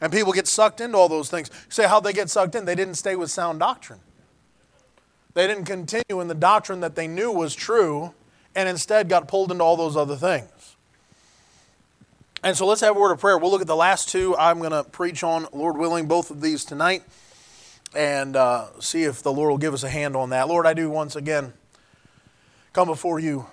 And 0.00 0.12
people 0.12 0.32
get 0.32 0.46
sucked 0.46 0.80
into 0.80 0.98
all 0.98 1.08
those 1.08 1.30
things. 1.30 1.50
Say, 1.68 1.86
how'd 1.86 2.04
they 2.04 2.12
get 2.12 2.28
sucked 2.30 2.54
in? 2.54 2.64
They 2.64 2.74
didn't 2.74 2.94
stay 2.94 3.16
with 3.16 3.30
sound 3.30 3.60
doctrine. 3.60 4.00
They 5.34 5.46
didn't 5.46 5.64
continue 5.64 6.20
in 6.20 6.28
the 6.28 6.34
doctrine 6.34 6.80
that 6.80 6.94
they 6.94 7.06
knew 7.06 7.30
was 7.30 7.54
true 7.54 8.14
and 8.54 8.68
instead 8.68 9.08
got 9.08 9.28
pulled 9.28 9.52
into 9.52 9.62
all 9.62 9.76
those 9.76 9.96
other 9.96 10.16
things. 10.16 10.76
And 12.42 12.56
so 12.56 12.66
let's 12.66 12.80
have 12.80 12.96
a 12.96 13.00
word 13.00 13.12
of 13.12 13.20
prayer. 13.20 13.38
We'll 13.38 13.50
look 13.50 13.60
at 13.60 13.66
the 13.66 13.76
last 13.76 14.08
two. 14.08 14.36
I'm 14.36 14.58
going 14.58 14.70
to 14.70 14.84
preach 14.84 15.22
on, 15.22 15.46
Lord 15.52 15.76
willing, 15.76 16.06
both 16.06 16.30
of 16.30 16.40
these 16.40 16.64
tonight 16.64 17.02
and 17.94 18.36
uh, 18.36 18.66
see 18.80 19.04
if 19.04 19.22
the 19.22 19.32
Lord 19.32 19.50
will 19.50 19.58
give 19.58 19.74
us 19.74 19.82
a 19.82 19.88
hand 19.88 20.16
on 20.16 20.30
that. 20.30 20.48
Lord, 20.48 20.66
I 20.66 20.74
do 20.74 20.90
once 20.90 21.16
again 21.16 21.52
come 22.72 22.88
before 22.88 23.18
you 23.18 23.46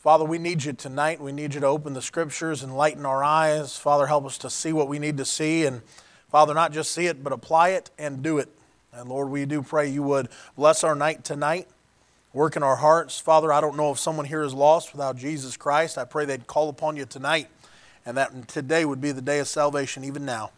Father, 0.00 0.24
we 0.24 0.38
need 0.38 0.64
you 0.64 0.72
tonight. 0.72 1.20
We 1.20 1.30
need 1.30 1.52
you 1.52 1.60
to 1.60 1.66
open 1.66 1.92
the 1.92 2.00
scriptures 2.00 2.62
and 2.62 2.74
lighten 2.74 3.04
our 3.04 3.22
eyes. 3.22 3.76
Father, 3.76 4.06
help 4.06 4.24
us 4.24 4.38
to 4.38 4.48
see 4.48 4.72
what 4.72 4.88
we 4.88 4.98
need 4.98 5.18
to 5.18 5.26
see. 5.26 5.66
And 5.66 5.82
Father, 6.30 6.54
not 6.54 6.72
just 6.72 6.92
see 6.92 7.04
it, 7.04 7.22
but 7.22 7.34
apply 7.34 7.70
it 7.70 7.90
and 7.98 8.22
do 8.22 8.38
it. 8.38 8.48
And 8.94 9.10
Lord, 9.10 9.28
we 9.28 9.44
do 9.44 9.60
pray 9.60 9.90
you 9.90 10.02
would 10.04 10.30
bless 10.56 10.84
our 10.84 10.94
night 10.94 11.22
tonight, 11.22 11.68
work 12.32 12.56
in 12.56 12.62
our 12.62 12.76
hearts. 12.76 13.20
Father, 13.20 13.52
I 13.52 13.60
don't 13.60 13.76
know 13.76 13.92
if 13.92 13.98
someone 13.98 14.24
here 14.24 14.40
is 14.40 14.54
lost 14.54 14.92
without 14.92 15.18
Jesus 15.18 15.58
Christ. 15.58 15.98
I 15.98 16.06
pray 16.06 16.24
they'd 16.24 16.46
call 16.46 16.70
upon 16.70 16.96
you 16.96 17.04
tonight 17.04 17.48
and 18.06 18.16
that 18.16 18.48
today 18.48 18.86
would 18.86 19.02
be 19.02 19.12
the 19.12 19.20
day 19.20 19.38
of 19.38 19.48
salvation, 19.48 20.02
even 20.02 20.24
now. 20.24 20.50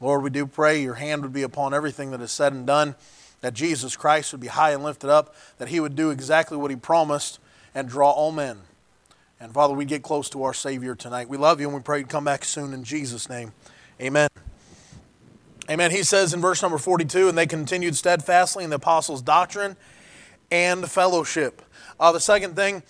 Lord, 0.00 0.24
we 0.24 0.30
do 0.30 0.46
pray 0.46 0.82
your 0.82 0.94
hand 0.94 1.22
would 1.22 1.32
be 1.32 1.42
upon 1.42 1.74
everything 1.74 2.10
that 2.10 2.20
is 2.20 2.32
said 2.32 2.52
and 2.52 2.66
done, 2.66 2.96
that 3.40 3.54
Jesus 3.54 3.96
Christ 3.96 4.32
would 4.32 4.40
be 4.40 4.48
high 4.48 4.72
and 4.72 4.82
lifted 4.82 5.10
up, 5.10 5.32
that 5.58 5.68
he 5.68 5.78
would 5.78 5.94
do 5.94 6.10
exactly 6.10 6.56
what 6.56 6.72
he 6.72 6.76
promised 6.76 7.38
and 7.72 7.88
draw 7.88 8.10
all 8.10 8.32
men 8.32 8.62
and 9.40 9.54
Father, 9.54 9.72
we 9.72 9.86
get 9.86 10.02
close 10.02 10.28
to 10.30 10.42
our 10.42 10.52
Savior 10.52 10.94
tonight. 10.94 11.30
We 11.30 11.38
love 11.38 11.60
you 11.60 11.66
and 11.66 11.74
we 11.74 11.82
pray 11.82 12.00
you'd 12.00 12.10
come 12.10 12.24
back 12.24 12.44
soon 12.44 12.74
in 12.74 12.84
Jesus' 12.84 13.28
name. 13.30 13.52
Amen. 13.98 14.28
Amen. 15.70 15.90
He 15.90 16.02
says 16.02 16.34
in 16.34 16.42
verse 16.42 16.60
number 16.60 16.76
42 16.76 17.30
and 17.30 17.38
they 17.38 17.46
continued 17.46 17.96
steadfastly 17.96 18.64
in 18.64 18.70
the 18.70 18.76
apostles' 18.76 19.22
doctrine 19.22 19.78
and 20.50 20.88
fellowship. 20.90 21.62
Uh, 21.98 22.12
the 22.12 22.20
second 22.20 22.54
thing 22.54 22.82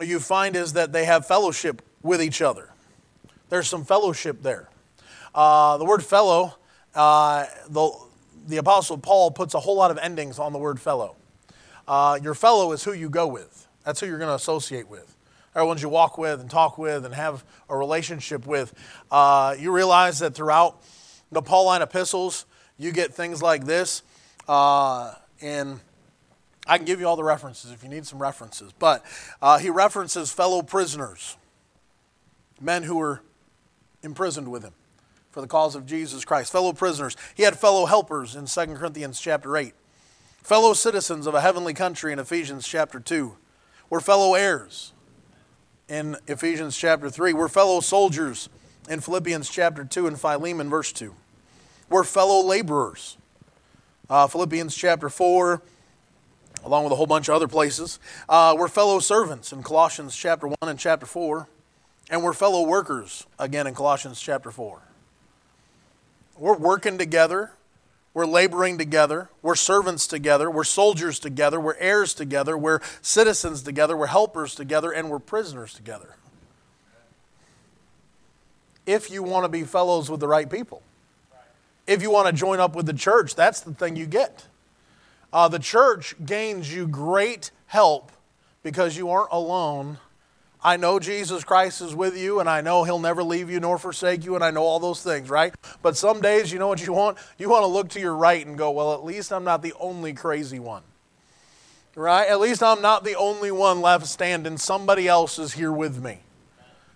you 0.00 0.20
find 0.20 0.56
is 0.56 0.72
that 0.72 0.92
they 0.92 1.04
have 1.04 1.26
fellowship 1.26 1.82
with 2.02 2.22
each 2.22 2.40
other. 2.40 2.70
There's 3.50 3.68
some 3.68 3.84
fellowship 3.84 4.42
there. 4.42 4.70
Uh, 5.34 5.76
the 5.76 5.84
word 5.84 6.02
fellow, 6.02 6.56
uh, 6.94 7.44
the, 7.68 7.92
the 8.46 8.56
Apostle 8.56 8.96
Paul 8.96 9.32
puts 9.32 9.52
a 9.52 9.60
whole 9.60 9.76
lot 9.76 9.90
of 9.90 9.98
endings 9.98 10.38
on 10.38 10.54
the 10.54 10.58
word 10.58 10.80
fellow. 10.80 11.16
Uh, 11.86 12.18
your 12.22 12.34
fellow 12.34 12.72
is 12.72 12.84
who 12.84 12.94
you 12.94 13.10
go 13.10 13.26
with, 13.26 13.68
that's 13.84 14.00
who 14.00 14.06
you're 14.06 14.18
going 14.18 14.30
to 14.30 14.34
associate 14.34 14.88
with 14.88 15.14
are 15.54 15.64
ones 15.64 15.82
you 15.82 15.88
walk 15.88 16.16
with 16.16 16.40
and 16.40 16.50
talk 16.50 16.78
with 16.78 17.04
and 17.04 17.14
have 17.14 17.44
a 17.68 17.76
relationship 17.76 18.46
with. 18.46 18.72
Uh, 19.10 19.56
you 19.58 19.72
realize 19.72 20.20
that 20.20 20.34
throughout 20.34 20.82
the 21.32 21.42
Pauline 21.42 21.82
epistles, 21.82 22.46
you 22.78 22.92
get 22.92 23.12
things 23.12 23.42
like 23.42 23.64
this. 23.64 24.02
Uh, 24.48 25.14
and 25.40 25.80
I 26.66 26.76
can 26.76 26.86
give 26.86 27.00
you 27.00 27.06
all 27.06 27.16
the 27.16 27.24
references 27.24 27.72
if 27.72 27.82
you 27.82 27.88
need 27.88 28.06
some 28.06 28.20
references. 28.20 28.72
But 28.78 29.04
uh, 29.42 29.58
he 29.58 29.70
references 29.70 30.30
fellow 30.30 30.62
prisoners, 30.62 31.36
men 32.60 32.84
who 32.84 32.96
were 32.96 33.22
imprisoned 34.02 34.50
with 34.50 34.62
him. 34.62 34.74
for 35.30 35.40
the 35.40 35.46
cause 35.46 35.76
of 35.76 35.86
Jesus 35.86 36.24
Christ. 36.24 36.50
Fellow 36.50 36.72
prisoners. 36.72 37.16
He 37.34 37.44
had 37.44 37.58
fellow 37.58 37.86
helpers 37.86 38.34
in 38.34 38.46
2 38.46 38.74
Corinthians 38.74 39.20
chapter 39.20 39.56
8. 39.56 39.74
Fellow 40.42 40.72
citizens 40.72 41.26
of 41.26 41.34
a 41.34 41.40
heavenly 41.40 41.74
country 41.74 42.12
in 42.12 42.18
Ephesians 42.18 42.66
chapter 42.66 42.98
2. 42.98 43.36
We're 43.88 44.00
fellow 44.00 44.34
heirs 44.34 44.92
in 45.90 46.16
Ephesians 46.28 46.76
chapter 46.76 47.10
3. 47.10 47.32
We're 47.32 47.48
fellow 47.48 47.80
soldiers 47.80 48.48
in 48.88 49.00
Philippians 49.00 49.50
chapter 49.50 49.84
2 49.84 50.06
and 50.06 50.18
Philemon 50.18 50.70
verse 50.70 50.92
2. 50.92 51.12
We're 51.90 52.04
fellow 52.04 52.46
laborers. 52.46 53.18
Uh, 54.08 54.28
Philippians 54.28 54.74
chapter 54.74 55.08
4, 55.08 55.60
along 56.64 56.84
with 56.84 56.92
a 56.92 56.96
whole 56.96 57.06
bunch 57.06 57.28
of 57.28 57.34
other 57.34 57.48
places. 57.48 57.98
Uh, 58.28 58.54
we're 58.56 58.68
fellow 58.68 59.00
servants 59.00 59.52
in 59.52 59.64
Colossians 59.64 60.16
chapter 60.16 60.46
1 60.46 60.56
and 60.62 60.78
chapter 60.78 61.06
4. 61.06 61.48
And 62.08 62.22
we're 62.22 62.32
fellow 62.32 62.66
workers 62.66 63.26
again 63.38 63.66
in 63.66 63.74
Colossians 63.74 64.20
chapter 64.20 64.50
4. 64.50 64.80
We're 66.38 66.56
working 66.56 66.98
together. 66.98 67.52
We're 68.12 68.26
laboring 68.26 68.76
together. 68.76 69.30
We're 69.40 69.54
servants 69.54 70.06
together. 70.06 70.50
We're 70.50 70.64
soldiers 70.64 71.18
together. 71.18 71.60
We're 71.60 71.76
heirs 71.76 72.12
together. 72.12 72.58
We're 72.58 72.80
citizens 73.00 73.62
together. 73.62 73.96
We're 73.96 74.06
helpers 74.06 74.54
together. 74.54 74.90
And 74.90 75.10
we're 75.10 75.20
prisoners 75.20 75.74
together. 75.74 76.16
If 78.86 79.10
you 79.10 79.22
want 79.22 79.44
to 79.44 79.48
be 79.48 79.62
fellows 79.62 80.10
with 80.10 80.20
the 80.20 80.26
right 80.26 80.50
people, 80.50 80.82
if 81.86 82.02
you 82.02 82.10
want 82.10 82.26
to 82.26 82.32
join 82.32 82.58
up 82.58 82.74
with 82.74 82.86
the 82.86 82.92
church, 82.92 83.36
that's 83.36 83.60
the 83.60 83.72
thing 83.72 83.94
you 83.94 84.06
get. 84.06 84.46
Uh, 85.32 85.46
the 85.46 85.58
church 85.60 86.14
gains 86.24 86.72
you 86.74 86.88
great 86.88 87.52
help 87.66 88.10
because 88.64 88.96
you 88.96 89.10
aren't 89.10 89.30
alone 89.30 89.98
I 90.62 90.76
know 90.76 90.98
Jesus 90.98 91.42
Christ 91.42 91.80
is 91.80 91.94
with 91.94 92.16
you, 92.18 92.40
and 92.40 92.48
I 92.48 92.60
know 92.60 92.84
He'll 92.84 92.98
never 92.98 93.22
leave 93.22 93.50
you 93.50 93.60
nor 93.60 93.78
forsake 93.78 94.24
you, 94.24 94.34
and 94.34 94.44
I 94.44 94.50
know 94.50 94.62
all 94.62 94.78
those 94.78 95.02
things, 95.02 95.30
right? 95.30 95.54
But 95.82 95.96
some 95.96 96.20
days, 96.20 96.52
you 96.52 96.58
know 96.58 96.68
what 96.68 96.84
you 96.86 96.92
want? 96.92 97.18
You 97.38 97.48
want 97.48 97.62
to 97.62 97.68
look 97.68 97.88
to 97.90 98.00
your 98.00 98.14
right 98.14 98.44
and 98.46 98.58
go, 98.58 98.70
well, 98.70 98.92
at 98.92 99.04
least 99.04 99.32
I'm 99.32 99.44
not 99.44 99.62
the 99.62 99.72
only 99.80 100.12
crazy 100.12 100.58
one. 100.58 100.82
Right? 101.96 102.28
At 102.28 102.40
least 102.40 102.62
I'm 102.62 102.80
not 102.80 103.04
the 103.04 103.16
only 103.16 103.50
one 103.50 103.80
left 103.80 104.06
standing. 104.06 104.58
Somebody 104.58 105.08
else 105.08 105.38
is 105.38 105.52
here 105.52 105.72
with 105.72 106.02
me. 106.02 106.20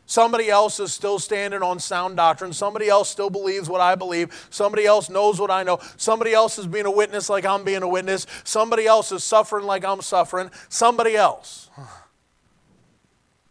Somebody 0.06 0.50
else 0.50 0.78
is 0.80 0.92
still 0.92 1.18
standing 1.18 1.62
on 1.62 1.80
sound 1.80 2.16
doctrine. 2.16 2.52
Somebody 2.52 2.88
else 2.88 3.08
still 3.08 3.30
believes 3.30 3.68
what 3.68 3.80
I 3.80 3.94
believe. 3.94 4.46
Somebody 4.50 4.84
else 4.84 5.08
knows 5.08 5.40
what 5.40 5.50
I 5.50 5.62
know. 5.62 5.78
Somebody 5.96 6.34
else 6.34 6.58
is 6.58 6.66
being 6.66 6.84
a 6.84 6.90
witness 6.90 7.30
like 7.30 7.46
I'm 7.46 7.64
being 7.64 7.82
a 7.82 7.88
witness. 7.88 8.26
Somebody 8.44 8.86
else 8.86 9.12
is 9.12 9.24
suffering 9.24 9.64
like 9.64 9.84
I'm 9.84 10.02
suffering. 10.02 10.50
Somebody 10.68 11.16
else. 11.16 11.70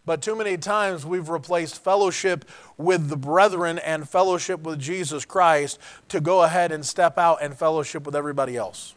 But 0.06 0.22
too 0.22 0.36
many 0.36 0.58
times 0.58 1.06
we've 1.06 1.30
replaced 1.30 1.82
fellowship 1.82 2.46
with 2.78 3.08
the 3.08 3.16
brethren 3.16 3.80
and 3.80 4.08
fellowship 4.08 4.62
with 4.62 4.80
Jesus 4.80 5.24
Christ 5.24 5.80
to 6.10 6.20
go 6.20 6.44
ahead 6.44 6.72
and 6.72 6.86
step 6.86 7.18
out 7.18 7.38
and 7.42 7.58
fellowship 7.58 8.06
with 8.06 8.16
everybody 8.16 8.58
else. 8.58 8.96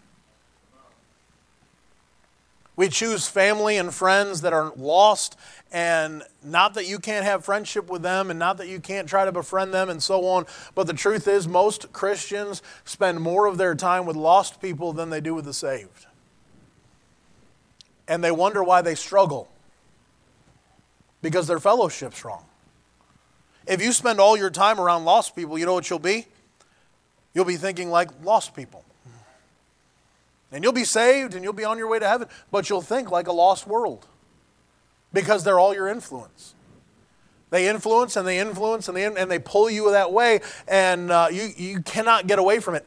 We 2.74 2.88
choose 2.88 3.26
family 3.26 3.78
and 3.78 3.94
friends 3.94 4.42
that 4.42 4.52
are 4.52 4.72
lost, 4.76 5.38
and 5.72 6.22
not 6.42 6.74
that 6.74 6.86
you 6.86 6.98
can't 6.98 7.24
have 7.24 7.42
friendship 7.42 7.88
with 7.88 8.02
them, 8.02 8.28
and 8.28 8.38
not 8.38 8.58
that 8.58 8.68
you 8.68 8.80
can't 8.80 9.08
try 9.08 9.24
to 9.24 9.32
befriend 9.32 9.72
them, 9.72 9.88
and 9.88 10.02
so 10.02 10.26
on. 10.26 10.44
But 10.74 10.86
the 10.86 10.92
truth 10.92 11.26
is, 11.26 11.48
most 11.48 11.90
Christians 11.94 12.62
spend 12.84 13.20
more 13.20 13.46
of 13.46 13.56
their 13.56 13.74
time 13.74 14.04
with 14.04 14.14
lost 14.14 14.60
people 14.60 14.92
than 14.92 15.08
they 15.08 15.22
do 15.22 15.34
with 15.34 15.46
the 15.46 15.54
saved. 15.54 16.06
And 18.06 18.22
they 18.22 18.30
wonder 18.30 18.62
why 18.62 18.82
they 18.82 18.94
struggle 18.94 19.48
because 21.22 21.46
their 21.46 21.60
fellowship's 21.60 22.24
wrong. 22.24 22.44
If 23.66 23.82
you 23.82 23.92
spend 23.92 24.20
all 24.20 24.36
your 24.36 24.50
time 24.50 24.80
around 24.80 25.04
lost 25.04 25.34
people, 25.34 25.58
you 25.58 25.66
know 25.66 25.74
what 25.74 25.90
you'll 25.90 25.98
be? 25.98 26.26
You'll 27.34 27.44
be 27.44 27.56
thinking 27.56 27.90
like 27.90 28.10
lost 28.22 28.54
people. 28.54 28.84
And 30.52 30.62
you'll 30.62 30.72
be 30.72 30.84
saved 30.84 31.34
and 31.34 31.42
you'll 31.42 31.52
be 31.52 31.64
on 31.64 31.76
your 31.76 31.88
way 31.88 31.98
to 31.98 32.08
heaven, 32.08 32.28
but 32.50 32.70
you'll 32.70 32.82
think 32.82 33.10
like 33.10 33.26
a 33.26 33.32
lost 33.32 33.66
world 33.66 34.06
because 35.12 35.44
they're 35.44 35.58
all 35.58 35.74
your 35.74 35.88
influence. 35.88 36.54
They 37.50 37.68
influence 37.68 38.16
and 38.16 38.26
they 38.26 38.38
influence 38.38 38.88
and 38.88 38.96
they, 38.96 39.04
and 39.04 39.30
they 39.30 39.38
pull 39.38 39.70
you 39.70 39.90
that 39.92 40.12
way, 40.12 40.40
and 40.66 41.10
uh, 41.10 41.28
you, 41.30 41.48
you 41.56 41.80
cannot 41.80 42.26
get 42.26 42.38
away 42.38 42.58
from 42.58 42.74
it. 42.74 42.86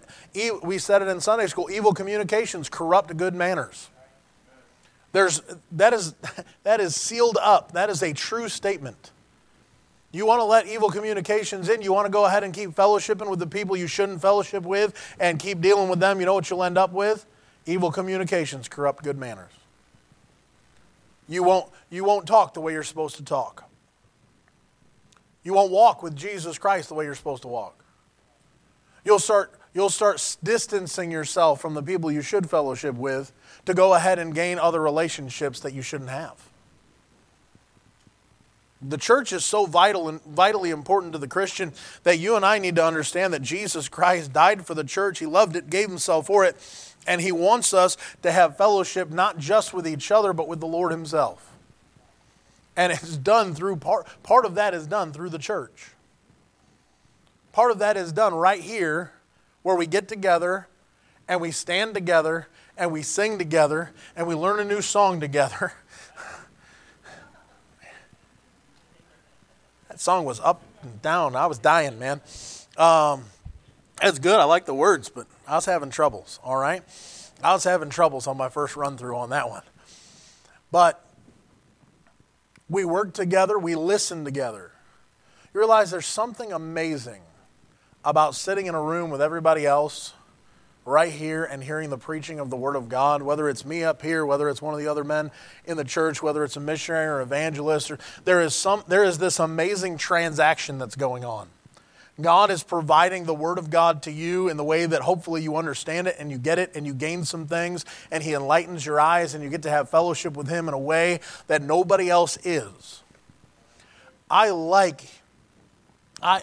We 0.63 0.77
said 0.77 1.01
it 1.01 1.07
in 1.07 1.21
Sunday 1.21 1.47
school 1.47 1.69
evil 1.71 1.93
communications 1.93 2.69
corrupt 2.69 3.15
good 3.17 3.33
manners. 3.33 3.89
There's, 5.11 5.41
that, 5.71 5.93
is, 5.93 6.13
that 6.63 6.79
is 6.79 6.95
sealed 6.95 7.37
up. 7.41 7.71
That 7.73 7.89
is 7.89 8.03
a 8.03 8.13
true 8.13 8.49
statement. 8.49 9.11
You 10.11 10.25
want 10.25 10.39
to 10.39 10.45
let 10.45 10.67
evil 10.67 10.89
communications 10.89 11.69
in. 11.69 11.81
You 11.81 11.93
want 11.93 12.07
to 12.07 12.11
go 12.11 12.25
ahead 12.25 12.43
and 12.43 12.53
keep 12.53 12.71
fellowshipping 12.71 13.29
with 13.29 13.39
the 13.39 13.47
people 13.47 13.77
you 13.77 13.87
shouldn't 13.87 14.21
fellowship 14.21 14.63
with 14.63 14.93
and 15.19 15.39
keep 15.39 15.61
dealing 15.61 15.87
with 15.87 15.99
them. 15.99 16.19
You 16.19 16.25
know 16.25 16.33
what 16.33 16.49
you'll 16.49 16.63
end 16.63 16.77
up 16.77 16.91
with? 16.91 17.25
Evil 17.65 17.91
communications 17.91 18.67
corrupt 18.67 19.03
good 19.03 19.17
manners. 19.17 19.51
You 21.27 21.43
won't, 21.43 21.69
you 21.91 22.03
won't 22.03 22.25
talk 22.25 22.55
the 22.55 22.61
way 22.61 22.73
you're 22.73 22.81
supposed 22.81 23.17
to 23.17 23.23
talk. 23.23 23.69
You 25.43 25.53
won't 25.53 25.71
walk 25.71 26.01
with 26.01 26.15
Jesus 26.15 26.57
Christ 26.57 26.89
the 26.89 26.95
way 26.95 27.05
you're 27.05 27.13
supposed 27.13 27.43
to 27.43 27.47
walk. 27.47 27.83
You'll 29.05 29.19
start, 29.19 29.53
you'll 29.75 29.91
start 29.91 30.37
distancing 30.43 31.11
yourself 31.11 31.61
from 31.61 31.75
the 31.75 31.83
people 31.83 32.11
you 32.11 32.23
should 32.23 32.49
fellowship 32.49 32.95
with 32.95 33.31
to 33.65 33.73
go 33.73 33.93
ahead 33.93 34.19
and 34.19 34.33
gain 34.33 34.59
other 34.59 34.81
relationships 34.81 35.59
that 35.61 35.73
you 35.73 35.81
shouldn't 35.81 36.09
have. 36.09 36.49
The 38.81 38.97
church 38.97 39.33
is 39.33 39.43
so 39.43 39.65
vital 39.65 40.07
and 40.07 40.23
vitally 40.23 40.69
important 40.69 41.11
to 41.13 41.19
the 41.19 41.27
Christian 41.27 41.73
that 42.03 42.17
you 42.17 42.35
and 42.35 42.45
I 42.45 42.59
need 42.59 42.77
to 42.77 42.85
understand 42.85 43.33
that 43.33 43.41
Jesus 43.41 43.89
Christ 43.89 44.31
died 44.31 44.65
for 44.65 44.73
the 44.73 44.85
church. 44.85 45.19
He 45.19 45.25
loved 45.25 45.57
it, 45.57 45.69
gave 45.69 45.89
himself 45.89 46.27
for 46.27 46.45
it, 46.45 46.55
and 47.05 47.19
he 47.19 47.31
wants 47.31 47.73
us 47.73 47.97
to 48.21 48.31
have 48.31 48.55
fellowship 48.55 49.09
not 49.09 49.37
just 49.37 49.73
with 49.73 49.85
each 49.87 50.11
other 50.11 50.31
but 50.31 50.47
with 50.47 50.61
the 50.61 50.67
Lord 50.67 50.91
himself. 50.91 51.51
And 52.77 52.93
it's 52.93 53.17
done 53.17 53.53
through 53.53 53.77
part 53.77 54.07
part 54.23 54.45
of 54.45 54.55
that 54.55 54.73
is 54.73 54.87
done 54.87 55.11
through 55.11 55.29
the 55.29 55.39
church. 55.39 55.91
Part 57.51 57.71
of 57.71 57.79
that 57.79 57.97
is 57.97 58.13
done 58.13 58.33
right 58.33 58.61
here 58.61 59.11
where 59.63 59.75
we 59.75 59.87
get 59.87 60.07
together 60.07 60.67
and 61.27 61.41
we 61.41 61.51
stand 61.51 61.93
together 61.93 62.47
and 62.79 62.91
we 62.91 63.03
sing 63.03 63.37
together 63.37 63.91
and 64.15 64.25
we 64.25 64.33
learn 64.33 64.59
a 64.59 64.63
new 64.63 64.81
song 64.81 65.19
together. 65.19 65.73
that 69.89 69.99
song 69.99 70.23
was 70.23 70.39
up 70.39 70.61
and 70.81 71.01
down. 71.01 71.35
I 71.35 71.45
was 71.45 71.59
dying, 71.59 71.99
man. 71.99 72.21
Um, 72.77 73.25
it's 74.01 74.17
good. 74.17 74.39
I 74.39 74.45
like 74.45 74.65
the 74.65 74.73
words, 74.73 75.09
but 75.09 75.27
I 75.45 75.55
was 75.55 75.65
having 75.65 75.89
troubles, 75.89 76.39
all 76.41 76.55
right? 76.55 76.81
I 77.43 77.51
was 77.51 77.65
having 77.65 77.89
troubles 77.89 78.27
on 78.27 78.37
my 78.37 78.47
first 78.47 78.77
run 78.77 78.97
through 78.97 79.17
on 79.17 79.31
that 79.31 79.49
one. 79.49 79.63
But 80.71 81.05
we 82.69 82.85
work 82.85 83.13
together, 83.13 83.59
we 83.59 83.75
listen 83.75 84.23
together. 84.23 84.71
You 85.53 85.59
realize 85.59 85.91
there's 85.91 86.05
something 86.05 86.53
amazing 86.53 87.23
about 88.05 88.35
sitting 88.35 88.67
in 88.67 88.75
a 88.75 88.81
room 88.81 89.09
with 89.09 89.21
everybody 89.21 89.65
else 89.65 90.13
right 90.89 91.11
here 91.11 91.43
and 91.43 91.63
hearing 91.63 91.89
the 91.89 91.97
preaching 91.97 92.39
of 92.39 92.49
the 92.49 92.57
Word 92.57 92.75
of 92.75 92.89
God, 92.89 93.21
whether 93.21 93.47
it's 93.47 93.63
me 93.63 93.83
up 93.83 94.01
here, 94.01 94.25
whether 94.25 94.49
it's 94.49 94.61
one 94.61 94.73
of 94.73 94.79
the 94.79 94.87
other 94.87 95.03
men 95.03 95.31
in 95.65 95.77
the 95.77 95.83
church, 95.83 96.21
whether 96.21 96.43
it's 96.43 96.57
a 96.57 96.59
missionary 96.59 97.05
or 97.05 97.21
evangelist, 97.21 97.91
or, 97.91 97.99
there, 98.25 98.41
is 98.41 98.55
some, 98.55 98.83
there 98.87 99.03
is 99.03 99.19
this 99.19 99.39
amazing 99.39 99.97
transaction 99.97 100.79
that's 100.79 100.95
going 100.95 101.23
on. 101.23 101.47
God 102.19 102.51
is 102.51 102.63
providing 102.63 103.25
the 103.25 103.33
Word 103.33 103.57
of 103.57 103.69
God 103.69 104.03
to 104.03 104.11
you 104.11 104.49
in 104.49 104.57
the 104.57 104.63
way 104.63 104.85
that 104.85 105.01
hopefully 105.03 105.41
you 105.41 105.55
understand 105.55 106.07
it 106.07 106.17
and 106.19 106.29
you 106.29 106.37
get 106.37 106.59
it 106.59 106.71
and 106.75 106.85
you 106.85 106.93
gain 106.93 107.23
some 107.23 107.47
things 107.47 107.85
and 108.11 108.23
He 108.23 108.33
enlightens 108.33 108.85
your 108.85 108.99
eyes 108.99 109.33
and 109.33 109.43
you 109.43 109.49
get 109.49 109.63
to 109.63 109.69
have 109.69 109.89
fellowship 109.89 110.35
with 110.35 110.49
Him 110.49 110.67
in 110.67 110.73
a 110.73 110.79
way 110.79 111.21
that 111.47 111.61
nobody 111.61 112.09
else 112.09 112.37
is. 112.43 113.03
I 114.29 114.49
like, 114.49 115.01
I, 116.21 116.41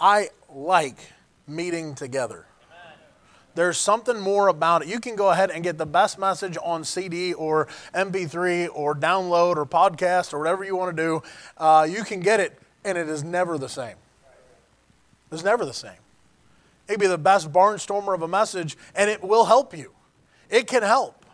I 0.00 0.30
like 0.52 0.98
meeting 1.46 1.94
together. 1.94 2.47
There's 3.54 3.78
something 3.78 4.20
more 4.20 4.48
about 4.48 4.82
it. 4.82 4.88
You 4.88 5.00
can 5.00 5.16
go 5.16 5.30
ahead 5.30 5.50
and 5.50 5.64
get 5.64 5.78
the 5.78 5.86
best 5.86 6.18
message 6.18 6.56
on 6.62 6.84
CD 6.84 7.32
or 7.32 7.66
MP3 7.94 8.68
or 8.72 8.94
download 8.94 9.56
or 9.56 9.66
podcast 9.66 10.32
or 10.32 10.38
whatever 10.38 10.64
you 10.64 10.76
want 10.76 10.96
to 10.96 11.02
do. 11.02 11.22
Uh, 11.56 11.86
you 11.90 12.04
can 12.04 12.20
get 12.20 12.38
it, 12.38 12.58
and 12.84 12.96
it 12.96 13.08
is 13.08 13.24
never 13.24 13.58
the 13.58 13.68
same. 13.68 13.96
It's 15.32 15.42
never 15.44 15.64
the 15.64 15.74
same. 15.74 15.92
It 16.86 16.92
could 16.92 17.00
be 17.00 17.06
the 17.06 17.18
best 17.18 17.52
barnstormer 17.52 18.14
of 18.14 18.22
a 18.22 18.28
message, 18.28 18.76
and 18.94 19.10
it 19.10 19.22
will 19.22 19.44
help 19.44 19.76
you. 19.76 19.92
It 20.48 20.66
can 20.66 20.82
help. 20.82 21.26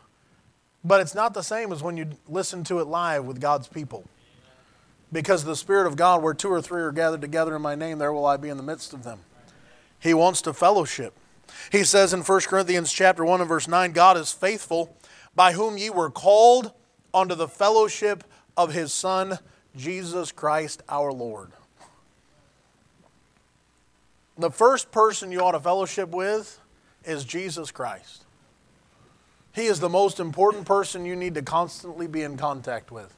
But 0.84 1.00
it's 1.00 1.14
not 1.14 1.32
the 1.32 1.42
same 1.42 1.72
as 1.72 1.82
when 1.82 1.96
you 1.96 2.10
listen 2.28 2.64
to 2.64 2.78
it 2.80 2.86
live 2.86 3.24
with 3.24 3.40
God's 3.40 3.68
people. 3.68 4.04
Because 5.12 5.44
the 5.44 5.56
Spirit 5.56 5.86
of 5.86 5.96
God, 5.96 6.22
where 6.22 6.34
two 6.34 6.50
or 6.50 6.60
three 6.60 6.82
are 6.82 6.90
gathered 6.90 7.20
together 7.20 7.54
in 7.54 7.62
my 7.62 7.74
name, 7.74 7.98
there 7.98 8.12
will 8.12 8.26
I 8.26 8.36
be 8.36 8.48
in 8.48 8.56
the 8.56 8.62
midst 8.62 8.92
of 8.92 9.04
them. 9.04 9.20
He 9.98 10.12
wants 10.12 10.42
to 10.42 10.52
fellowship. 10.52 11.14
He 11.70 11.84
says 11.84 12.12
in 12.12 12.20
1 12.22 12.40
Corinthians 12.42 12.92
chapter 12.92 13.24
1 13.24 13.40
and 13.40 13.48
verse 13.48 13.68
9, 13.68 13.92
God 13.92 14.16
is 14.16 14.32
faithful, 14.32 14.96
by 15.34 15.52
whom 15.52 15.76
ye 15.78 15.90
were 15.90 16.10
called 16.10 16.72
unto 17.12 17.34
the 17.34 17.48
fellowship 17.48 18.24
of 18.56 18.72
his 18.72 18.92
Son, 18.92 19.38
Jesus 19.76 20.32
Christ 20.32 20.82
our 20.88 21.12
Lord. 21.12 21.50
The 24.36 24.50
first 24.50 24.90
person 24.90 25.30
you 25.30 25.40
ought 25.40 25.52
to 25.52 25.60
fellowship 25.60 26.10
with 26.10 26.60
is 27.04 27.24
Jesus 27.24 27.70
Christ. 27.70 28.24
He 29.52 29.66
is 29.66 29.78
the 29.78 29.88
most 29.88 30.18
important 30.18 30.66
person 30.66 31.06
you 31.06 31.14
need 31.14 31.34
to 31.34 31.42
constantly 31.42 32.08
be 32.08 32.22
in 32.22 32.36
contact 32.36 32.90
with. 32.90 33.14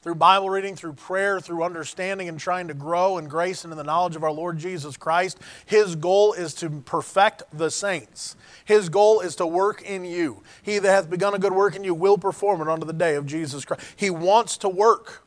Through 0.00 0.14
Bible 0.14 0.48
reading, 0.48 0.76
through 0.76 0.92
prayer, 0.92 1.40
through 1.40 1.64
understanding 1.64 2.28
and 2.28 2.38
trying 2.38 2.68
to 2.68 2.74
grow 2.74 3.18
in 3.18 3.26
grace 3.26 3.64
and 3.64 3.72
in 3.72 3.76
the 3.76 3.84
knowledge 3.84 4.14
of 4.14 4.22
our 4.22 4.30
Lord 4.30 4.56
Jesus 4.56 4.96
Christ, 4.96 5.38
His 5.66 5.96
goal 5.96 6.34
is 6.34 6.54
to 6.54 6.70
perfect 6.70 7.42
the 7.52 7.68
saints. 7.68 8.36
His 8.64 8.88
goal 8.88 9.20
is 9.20 9.34
to 9.36 9.46
work 9.46 9.82
in 9.82 10.04
you. 10.04 10.44
He 10.62 10.78
that 10.78 10.88
hath 10.88 11.10
begun 11.10 11.34
a 11.34 11.38
good 11.38 11.52
work 11.52 11.74
in 11.74 11.82
you 11.82 11.94
will 11.94 12.16
perform 12.16 12.60
it 12.60 12.68
unto 12.68 12.86
the 12.86 12.92
day 12.92 13.16
of 13.16 13.26
Jesus 13.26 13.64
Christ. 13.64 13.84
He 13.96 14.08
wants 14.08 14.56
to 14.58 14.68
work, 14.68 15.24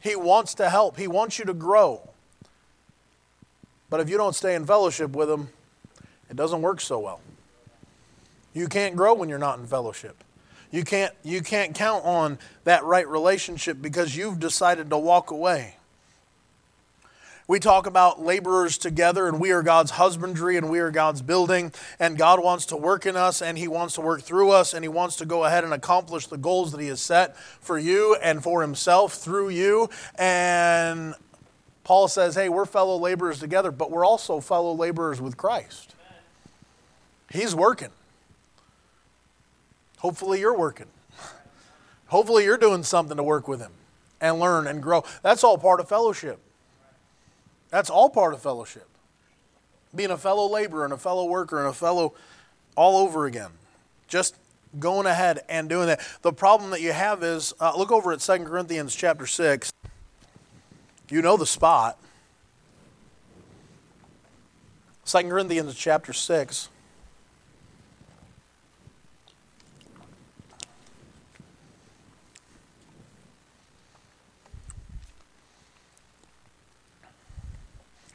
He 0.00 0.16
wants 0.16 0.54
to 0.54 0.68
help, 0.68 0.96
He 0.96 1.06
wants 1.06 1.38
you 1.38 1.44
to 1.44 1.54
grow. 1.54 2.08
But 3.88 4.00
if 4.00 4.08
you 4.08 4.16
don't 4.16 4.34
stay 4.34 4.56
in 4.56 4.66
fellowship 4.66 5.14
with 5.14 5.30
Him, 5.30 5.50
it 6.28 6.34
doesn't 6.34 6.60
work 6.60 6.80
so 6.80 6.98
well. 6.98 7.20
You 8.52 8.66
can't 8.66 8.96
grow 8.96 9.14
when 9.14 9.28
you're 9.28 9.38
not 9.38 9.60
in 9.60 9.66
fellowship. 9.66 10.24
You 10.72 10.84
can't, 10.84 11.14
you 11.22 11.42
can't 11.42 11.74
count 11.74 12.04
on 12.04 12.38
that 12.64 12.82
right 12.82 13.06
relationship 13.06 13.80
because 13.80 14.16
you've 14.16 14.40
decided 14.40 14.90
to 14.90 14.98
walk 14.98 15.30
away. 15.30 15.76
We 17.46 17.60
talk 17.60 17.86
about 17.86 18.22
laborers 18.22 18.78
together, 18.78 19.28
and 19.28 19.38
we 19.38 19.50
are 19.50 19.62
God's 19.62 19.90
husbandry 19.90 20.56
and 20.56 20.70
we 20.70 20.78
are 20.78 20.90
God's 20.90 21.20
building. 21.20 21.72
And 22.00 22.16
God 22.16 22.42
wants 22.42 22.66
to 22.66 22.76
work 22.76 23.04
in 23.04 23.16
us, 23.16 23.42
and 23.42 23.58
He 23.58 23.68
wants 23.68 23.96
to 23.96 24.00
work 24.00 24.22
through 24.22 24.52
us, 24.52 24.72
and 24.72 24.82
He 24.82 24.88
wants 24.88 25.16
to 25.16 25.26
go 25.26 25.44
ahead 25.44 25.62
and 25.62 25.74
accomplish 25.74 26.28
the 26.28 26.38
goals 26.38 26.72
that 26.72 26.80
He 26.80 26.86
has 26.86 27.02
set 27.02 27.36
for 27.36 27.78
you 27.78 28.16
and 28.22 28.42
for 28.42 28.62
Himself 28.62 29.14
through 29.14 29.50
you. 29.50 29.90
And 30.14 31.14
Paul 31.84 32.08
says, 32.08 32.34
hey, 32.34 32.48
we're 32.48 32.64
fellow 32.64 32.96
laborers 32.96 33.40
together, 33.40 33.70
but 33.70 33.90
we're 33.90 34.06
also 34.06 34.40
fellow 34.40 34.72
laborers 34.72 35.20
with 35.20 35.36
Christ. 35.36 35.94
He's 37.30 37.54
working. 37.54 37.90
Hopefully, 40.02 40.40
you're 40.40 40.58
working. 40.58 40.88
Hopefully, 42.08 42.42
you're 42.42 42.58
doing 42.58 42.82
something 42.82 43.16
to 43.16 43.22
work 43.22 43.46
with 43.46 43.60
Him 43.60 43.70
and 44.20 44.40
learn 44.40 44.66
and 44.66 44.82
grow. 44.82 45.04
That's 45.22 45.44
all 45.44 45.56
part 45.56 45.78
of 45.78 45.88
fellowship. 45.88 46.40
That's 47.70 47.88
all 47.88 48.10
part 48.10 48.34
of 48.34 48.42
fellowship. 48.42 48.88
Being 49.94 50.10
a 50.10 50.18
fellow 50.18 50.48
laborer 50.48 50.82
and 50.82 50.92
a 50.92 50.96
fellow 50.96 51.26
worker 51.26 51.60
and 51.60 51.68
a 51.68 51.72
fellow 51.72 52.14
all 52.74 52.96
over 52.96 53.26
again. 53.26 53.50
Just 54.08 54.34
going 54.80 55.06
ahead 55.06 55.44
and 55.48 55.68
doing 55.68 55.86
that. 55.86 56.00
The 56.22 56.32
problem 56.32 56.72
that 56.72 56.80
you 56.80 56.90
have 56.90 57.22
is 57.22 57.54
uh, 57.60 57.72
look 57.78 57.92
over 57.92 58.12
at 58.12 58.18
2 58.18 58.38
Corinthians 58.38 58.96
chapter 58.96 59.28
6. 59.28 59.72
You 61.10 61.22
know 61.22 61.36
the 61.36 61.46
spot. 61.46 61.96
2 65.06 65.28
Corinthians 65.28 65.76
chapter 65.76 66.12
6. 66.12 66.70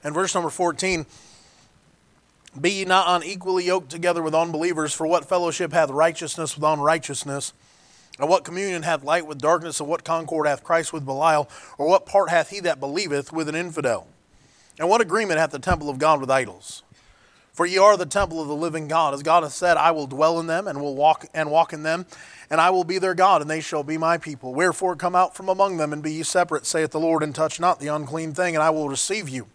And 0.07 0.13
verse 0.13 0.33
number 0.33 0.49
14 0.49 1.05
Be 2.59 2.71
ye 2.71 2.85
not 2.85 3.21
unequally 3.21 3.65
yoked 3.65 3.89
together 3.89 4.23
with 4.23 4.33
unbelievers, 4.33 4.93
for 4.93 5.05
what 5.05 5.27
fellowship 5.27 5.73
hath 5.73 5.89
righteousness 5.89 6.55
with 6.55 6.63
unrighteousness? 6.63 7.51
And 8.17 8.29
what 8.29 8.45
communion 8.45 8.83
hath 8.83 9.03
light 9.03 9.27
with 9.27 9.39
darkness, 9.39 9.81
and 9.81 9.89
what 9.89 10.05
concord 10.05 10.47
hath 10.47 10.63
Christ 10.63 10.93
with 10.93 11.05
Belial? 11.05 11.49
Or 11.77 11.89
what 11.89 12.05
part 12.05 12.29
hath 12.29 12.51
he 12.51 12.61
that 12.61 12.79
believeth 12.79 13.33
with 13.33 13.49
an 13.49 13.55
infidel? 13.55 14.07
And 14.79 14.87
what 14.87 15.01
agreement 15.01 15.41
hath 15.41 15.51
the 15.51 15.59
temple 15.59 15.89
of 15.89 15.99
God 15.99 16.21
with 16.21 16.31
idols? 16.31 16.83
For 17.51 17.65
ye 17.65 17.77
are 17.77 17.97
the 17.97 18.05
temple 18.05 18.41
of 18.41 18.47
the 18.47 18.55
living 18.55 18.87
God. 18.87 19.13
As 19.13 19.23
God 19.23 19.43
hath 19.43 19.51
said, 19.51 19.75
I 19.75 19.91
will 19.91 20.07
dwell 20.07 20.39
in 20.39 20.47
them 20.47 20.67
and 20.67 20.79
will 20.79 20.95
walk 20.95 21.25
and 21.33 21.51
walk 21.51 21.73
in 21.73 21.83
them, 21.83 22.05
and 22.49 22.61
I 22.61 22.69
will 22.69 22.85
be 22.85 22.97
their 22.97 23.13
God, 23.13 23.41
and 23.41 23.51
they 23.51 23.59
shall 23.59 23.83
be 23.83 23.97
my 23.97 24.17
people. 24.17 24.53
Wherefore 24.53 24.95
come 24.95 25.17
out 25.17 25.35
from 25.35 25.50
among 25.50 25.75
them 25.75 25.91
and 25.91 26.01
be 26.01 26.13
ye 26.13 26.24
separate, 26.24 26.65
saith 26.65 26.91
the 26.91 27.00
Lord, 27.00 27.24
and 27.24 27.35
touch 27.35 27.59
not 27.59 27.81
the 27.81 27.87
unclean 27.87 28.33
thing, 28.33 28.55
and 28.55 28.63
I 28.63 28.70
will 28.70 28.87
receive 28.87 29.27
you 29.27 29.48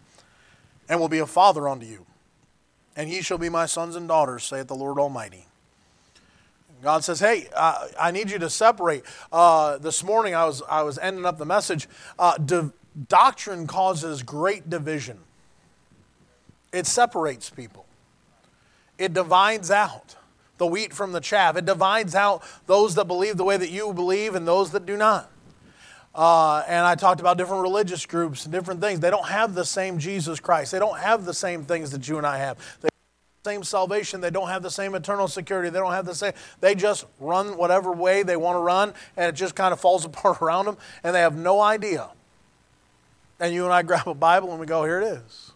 and 0.93 1.01
will 1.01 1.09
be 1.09 1.17
a 1.17 1.25
father 1.25 1.67
unto 1.67 1.87
you. 1.87 2.05
And 2.95 3.09
ye 3.09 3.23
shall 3.23 3.39
be 3.39 3.49
my 3.49 3.65
sons 3.65 3.95
and 3.95 4.07
daughters, 4.07 4.43
saith 4.43 4.67
the 4.67 4.75
Lord 4.75 4.99
Almighty. 4.99 5.47
God 6.83 7.03
says, 7.03 7.19
"Hey, 7.19 7.49
I 7.57 8.11
need 8.11 8.29
you 8.29 8.37
to 8.37 8.47
separate." 8.47 9.03
Uh, 9.31 9.79
this 9.79 10.03
morning, 10.03 10.35
I 10.35 10.45
was 10.45 10.61
I 10.69 10.83
was 10.83 10.99
ending 10.99 11.25
up 11.25 11.39
the 11.39 11.47
message. 11.47 11.89
Uh, 12.19 12.37
doctrine 13.07 13.65
causes 13.65 14.21
great 14.21 14.69
division. 14.69 15.17
It 16.71 16.85
separates 16.85 17.49
people. 17.49 17.87
It 18.99 19.15
divides 19.15 19.71
out 19.71 20.15
the 20.59 20.67
wheat 20.67 20.93
from 20.93 21.11
the 21.11 21.21
chaff. 21.21 21.57
It 21.57 21.65
divides 21.65 22.13
out 22.13 22.43
those 22.67 22.93
that 22.93 23.05
believe 23.05 23.37
the 23.37 23.43
way 23.43 23.57
that 23.57 23.71
you 23.71 23.93
believe 23.93 24.35
and 24.35 24.47
those 24.47 24.69
that 24.71 24.85
do 24.85 24.95
not. 24.95 25.31
Uh, 26.15 26.63
and 26.67 26.85
I 26.85 26.95
talked 26.95 27.21
about 27.21 27.37
different 27.37 27.63
religious 27.63 28.05
groups 28.05 28.45
and 28.45 28.53
different 28.53 28.81
things. 28.81 28.99
They 28.99 29.09
don't 29.09 29.27
have 29.27 29.55
the 29.55 29.65
same 29.65 29.97
Jesus 29.97 30.39
Christ. 30.39 30.71
They 30.71 30.79
don't 30.79 30.99
have 30.99 31.25
the 31.25 31.33
same 31.33 31.63
things 31.63 31.91
that 31.91 32.07
you 32.07 32.17
and 32.17 32.27
I 32.27 32.37
have. 32.37 32.57
They 32.81 32.87
have 32.87 33.43
the 33.43 33.49
same 33.49 33.63
salvation. 33.63 34.21
They 34.21 34.29
don't 34.29 34.49
have 34.49 34.61
the 34.61 34.69
same 34.69 34.93
eternal 34.93 35.27
security. 35.27 35.69
They 35.69 35.79
don't 35.79 35.93
have 35.93 36.05
the 36.05 36.13
same. 36.13 36.33
They 36.59 36.75
just 36.75 37.05
run 37.19 37.57
whatever 37.57 37.91
way 37.91 38.21
they 38.21 38.37
want 38.37 38.57
to 38.57 38.59
run, 38.59 38.93
and 39.17 39.27
it 39.27 39.35
just 39.35 39.55
kind 39.55 39.73
of 39.73 39.79
falls 39.79 40.05
apart 40.05 40.41
around 40.41 40.65
them, 40.65 40.77
and 41.03 41.15
they 41.15 41.21
have 41.21 41.35
no 41.35 41.61
idea. 41.61 42.09
And 43.39 43.53
you 43.53 43.63
and 43.63 43.73
I 43.73 43.81
grab 43.81 44.07
a 44.07 44.13
Bible 44.13 44.51
and 44.51 44.59
we 44.59 44.65
go, 44.65 44.85
here 44.85 45.01
it 45.01 45.05
is. 45.05 45.51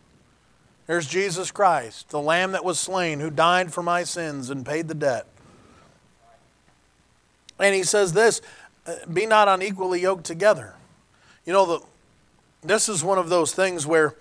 Here's 0.88 1.06
Jesus 1.06 1.52
Christ, 1.52 2.10
the 2.10 2.20
Lamb 2.20 2.54
that 2.54 2.66
was 2.66 2.80
slain, 2.80 3.20
who 3.20 3.30
died 3.30 3.74
for 3.74 3.84
my 3.84 4.04
sins 4.04 4.50
and 4.50 4.66
paid 4.66 4.88
the 4.88 4.96
debt. 4.96 5.28
And 7.60 7.76
he 7.76 7.84
says 7.84 8.14
this 8.14 8.42
be 9.12 9.26
not 9.26 9.48
unequally 9.48 10.02
yoked 10.02 10.26
together. 10.26 10.76
You 11.46 11.54
know, 11.54 11.66
the, 11.66 11.86
this 12.62 12.90
is 12.90 13.04
one 13.04 13.18
of 13.18 13.30
those 13.30 13.54
things 13.54 13.86
where, 13.86 14.16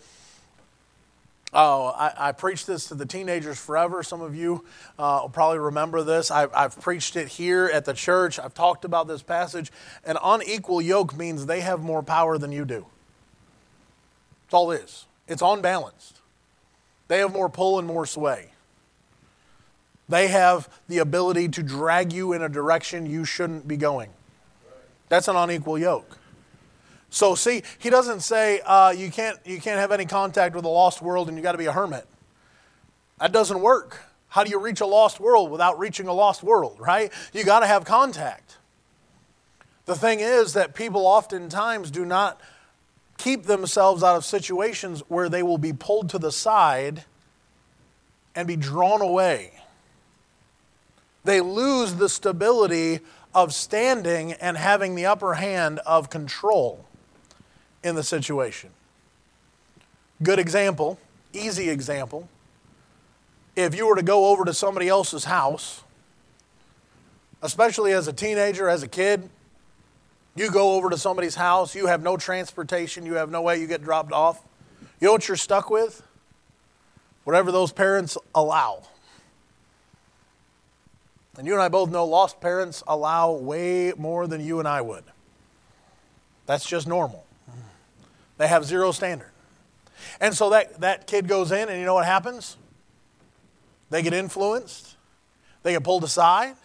oh, 1.53 1.87
I, 1.89 2.29
I 2.29 2.33
preached 2.33 2.67
this 2.67 2.89
to 2.89 2.95
the 2.95 3.07
teenagers 3.07 3.59
forever. 3.59 4.03
Some 4.03 4.21
of 4.21 4.35
you 4.35 4.65
uh, 4.99 5.21
will 5.23 5.29
probably 5.29 5.59
remember 5.59 6.03
this. 6.03 6.31
I, 6.31 6.47
I've 6.55 6.81
preached 6.81 7.17
it 7.17 7.29
here 7.29 7.71
at 7.73 7.85
the 7.85 7.95
church. 7.95 8.39
I've 8.39 8.55
talked 8.55 8.85
about 8.85 9.09
this 9.09 9.23
passage. 9.23 9.73
An 10.05 10.17
unequal 10.23 10.81
yoke 10.81 11.17
means 11.17 11.47
they 11.47 11.61
have 11.61 11.81
more 11.81 12.03
power 12.03 12.39
than 12.39 12.53
you 12.53 12.65
do. 12.65 12.87
That's 14.45 14.55
all 14.55 14.71
it 14.71 14.83
is. 14.83 15.07
It's 15.27 15.43
unbalanced. 15.43 16.21
They 17.09 17.19
have 17.19 17.33
more 17.33 17.49
pull 17.49 17.79
and 17.79 17.87
more 17.87 18.07
sway. 18.07 18.51
They 20.09 20.29
have 20.29 20.69
the 20.89 20.99
ability 20.99 21.49
to 21.49 21.63
drag 21.63 22.13
you 22.13 22.33
in 22.33 22.43
a 22.43 22.49
direction 22.49 23.07
you 23.07 23.25
shouldn't 23.25 23.67
be 23.67 23.77
going. 23.77 24.11
That's 25.09 25.29
an 25.29 25.37
unequal 25.37 25.79
yoke. 25.79 26.19
So 27.11 27.35
see, 27.35 27.63
he 27.79 27.91
doesn't 27.91 28.21
say 28.21 28.61
uh, 28.61 28.91
you 28.91 29.11
can't 29.11 29.39
you 29.45 29.61
can't 29.61 29.79
have 29.79 29.93
any 29.93 30.05
contact 30.05 30.55
with 30.55 30.65
a 30.65 30.69
lost 30.69 31.01
world 31.01 31.29
and 31.29 31.37
you 31.37 31.43
got 31.43 31.53
to 31.53 31.59
be 31.59 31.67
a 31.67 31.73
hermit. 31.73 32.07
That 33.19 33.33
doesn't 33.33 33.61
work. 33.61 34.01
How 34.29 34.45
do 34.45 34.51
you 34.51 34.59
reach 34.59 34.81
a 34.81 34.87
lost 34.87 35.21
world 35.21 35.51
without 35.51 35.79
reaching 35.79 36.09
a 36.09 36.13
lost 36.13 36.43
world, 36.43 36.77
right? 36.79 37.13
You 37.33 37.45
got 37.45 37.61
to 37.61 37.67
have 37.67 37.85
contact. 37.85 38.59
The 39.87 39.95
thing 39.95 40.21
is 40.21 40.53
that 40.55 40.75
people 40.75 41.07
oftentimes 41.07 41.91
do 41.91 42.05
not 42.05 42.41
keep 43.17 43.45
themselves 43.45 44.03
out 44.03 44.17
of 44.17 44.25
situations 44.25 45.03
where 45.09 45.29
they 45.29 45.43
will 45.43 45.59
be 45.59 45.73
pulled 45.73 46.11
to 46.11 46.19
the 46.19 46.33
side 46.33 47.05
and 48.35 48.47
be 48.47 48.57
drawn 48.57 49.01
away. 49.01 49.53
They 51.25 51.41
lose 51.41 51.95
the 51.95 52.09
stability 52.09 53.01
of 53.37 53.53
standing 53.53 54.33
and 54.33 54.57
having 54.57 54.95
the 54.95 55.05
upper 55.05 55.35
hand 55.35 55.79
of 55.81 56.09
control 56.09 56.87
in 57.85 57.95
the 57.95 58.03
situation. 58.03 58.71
Good 60.23 60.39
example, 60.39 60.99
easy 61.35 61.69
example. 61.69 62.31
If 63.55 63.75
you 63.75 63.87
were 63.87 63.97
to 63.97 64.03
go 64.03 64.29
over 64.29 64.47
to 64.47 64.55
somebody 64.55 64.89
else's 64.89 65.25
house, 65.25 65.85
especially 67.43 67.93
as 67.93 68.09
a 68.09 68.13
teenager, 68.13 68.71
as 68.71 68.83
a 68.83 68.89
kid, 68.89 69.29
you 70.35 70.51
go 70.51 70.73
over 70.73 70.89
to 70.89 70.97
somebody's 70.97 71.35
house, 71.35 71.75
you 71.75 71.89
have 71.89 72.03
no 72.03 72.17
transportation, 72.17 73.05
you 73.05 73.15
have 73.15 73.31
no 73.31 73.43
way 73.43 73.61
you 73.61 73.67
get 73.67 73.83
dropped 73.83 74.13
off. 74.13 74.43
You 74.99 75.09
know 75.09 75.13
what 75.13 75.29
you're 75.29 75.37
stuck 75.37 75.69
with? 75.69 76.03
Whatever 77.25 77.53
those 77.53 77.71
parents 77.71 78.17
allow. 78.35 78.85
And 81.39 81.47
you 81.47 81.53
and 81.53 81.63
I 81.63 81.69
both 81.69 81.91
know 81.91 82.05
lost 82.05 82.41
parents 82.41 82.83
allow 82.87 83.33
way 83.33 83.93
more 83.97 84.27
than 84.27 84.45
you 84.45 84.59
and 84.59 84.67
I 84.67 84.81
would. 84.81 85.05
That's 86.47 86.67
just 86.67 86.87
normal. 86.87 87.27
They 88.39 88.49
have 88.49 88.65
zero 88.65 88.93
standard. 88.93 89.31
And 90.21 90.35
so 90.35 90.51
that, 90.51 90.81
that 90.81 91.07
kid 91.07 91.29
goes 91.29 91.53
in, 91.53 91.69
and 91.69 91.79
you 91.79 91.85
know 91.85 91.95
what 91.95 92.07
happens? 92.07 92.57
They 93.91 94.03
get 94.03 94.13
influenced, 94.13 94.97
they 95.63 95.73
get 95.73 95.85
pulled 95.85 96.05
aside. 96.05 96.57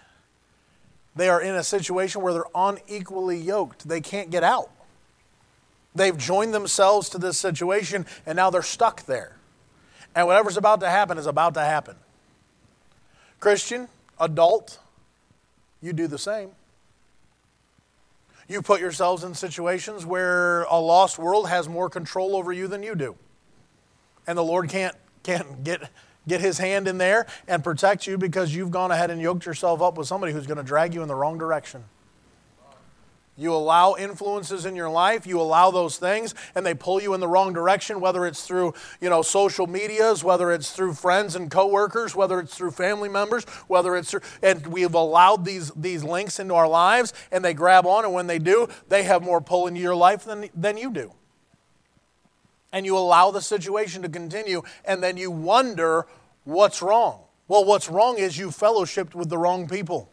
They 1.13 1.27
are 1.27 1.41
in 1.41 1.55
a 1.55 1.63
situation 1.63 2.21
where 2.21 2.31
they're 2.31 2.43
unequally 2.55 3.37
yoked. 3.37 3.87
They 3.87 3.99
can't 3.99 4.31
get 4.31 4.43
out. 4.43 4.69
They've 5.93 6.17
joined 6.17 6.53
themselves 6.53 7.09
to 7.09 7.17
this 7.17 7.37
situation 7.37 8.05
and 8.25 8.37
now 8.37 8.49
they're 8.49 8.61
stuck 8.61 9.05
there. 9.05 9.35
And 10.15 10.25
whatever's 10.25 10.55
about 10.55 10.79
to 10.81 10.89
happen 10.89 11.17
is 11.17 11.25
about 11.25 11.53
to 11.55 11.61
happen. 11.61 11.97
Christian, 13.41 13.89
adult, 14.21 14.79
you 15.81 15.91
do 15.91 16.07
the 16.07 16.17
same. 16.17 16.51
You 18.47 18.61
put 18.61 18.79
yourselves 18.79 19.23
in 19.23 19.33
situations 19.33 20.05
where 20.05 20.63
a 20.63 20.79
lost 20.79 21.17
world 21.17 21.49
has 21.49 21.67
more 21.67 21.89
control 21.89 22.35
over 22.35 22.53
you 22.53 22.67
than 22.67 22.83
you 22.83 22.95
do. 22.95 23.15
And 24.27 24.37
the 24.37 24.43
Lord 24.43 24.69
can't, 24.69 24.95
can't 25.23 25.63
get, 25.63 25.89
get 26.27 26.41
his 26.41 26.57
hand 26.57 26.87
in 26.87 26.97
there 26.97 27.25
and 27.47 27.63
protect 27.63 28.07
you 28.07 28.17
because 28.17 28.53
you've 28.53 28.71
gone 28.71 28.91
ahead 28.91 29.09
and 29.09 29.21
yoked 29.21 29.45
yourself 29.45 29.81
up 29.81 29.97
with 29.97 30.07
somebody 30.07 30.33
who's 30.33 30.47
going 30.47 30.57
to 30.57 30.63
drag 30.63 30.93
you 30.93 31.01
in 31.01 31.07
the 31.07 31.15
wrong 31.15 31.37
direction. 31.37 31.83
You 33.37 33.55
allow 33.55 33.95
influences 33.95 34.65
in 34.65 34.75
your 34.75 34.89
life, 34.89 35.25
you 35.25 35.39
allow 35.39 35.71
those 35.71 35.97
things, 35.97 36.35
and 36.53 36.65
they 36.65 36.73
pull 36.73 37.01
you 37.01 37.13
in 37.13 37.21
the 37.21 37.27
wrong 37.29 37.53
direction, 37.53 38.01
whether 38.01 38.25
it's 38.25 38.45
through, 38.45 38.73
you 38.99 39.09
know, 39.09 39.21
social 39.21 39.67
medias, 39.67 40.21
whether 40.23 40.51
it's 40.51 40.71
through 40.71 40.93
friends 40.95 41.35
and 41.35 41.49
coworkers, 41.49 42.13
whether 42.13 42.39
it's 42.39 42.55
through 42.55 42.71
family 42.71 43.07
members, 43.07 43.45
whether 43.67 43.95
it's 43.95 44.11
through, 44.11 44.21
and 44.43 44.67
we've 44.67 44.93
allowed 44.93 45.45
these, 45.45 45.71
these 45.71 46.03
links 46.03 46.39
into 46.39 46.53
our 46.53 46.67
lives, 46.67 47.13
and 47.31 47.43
they 47.43 47.53
grab 47.53 47.85
on, 47.85 48.03
and 48.03 48.13
when 48.13 48.27
they 48.27 48.37
do, 48.37 48.67
they 48.89 49.03
have 49.03 49.23
more 49.23 49.39
pull 49.39 49.65
into 49.65 49.79
your 49.79 49.95
life 49.95 50.25
than, 50.25 50.49
than 50.53 50.77
you 50.77 50.91
do. 50.91 51.13
And 52.73 52.85
you 52.85 52.97
allow 52.97 53.31
the 53.31 53.41
situation 53.41 54.01
to 54.01 54.09
continue, 54.09 54.61
and 54.83 55.01
then 55.01 55.15
you 55.15 55.31
wonder 55.31 56.05
what's 56.43 56.81
wrong. 56.81 57.21
Well, 57.47 57.63
what's 57.63 57.89
wrong 57.89 58.17
is 58.17 58.37
you 58.37 58.49
fellowshipped 58.49 59.15
with 59.15 59.29
the 59.29 59.37
wrong 59.37 59.69
people 59.69 60.11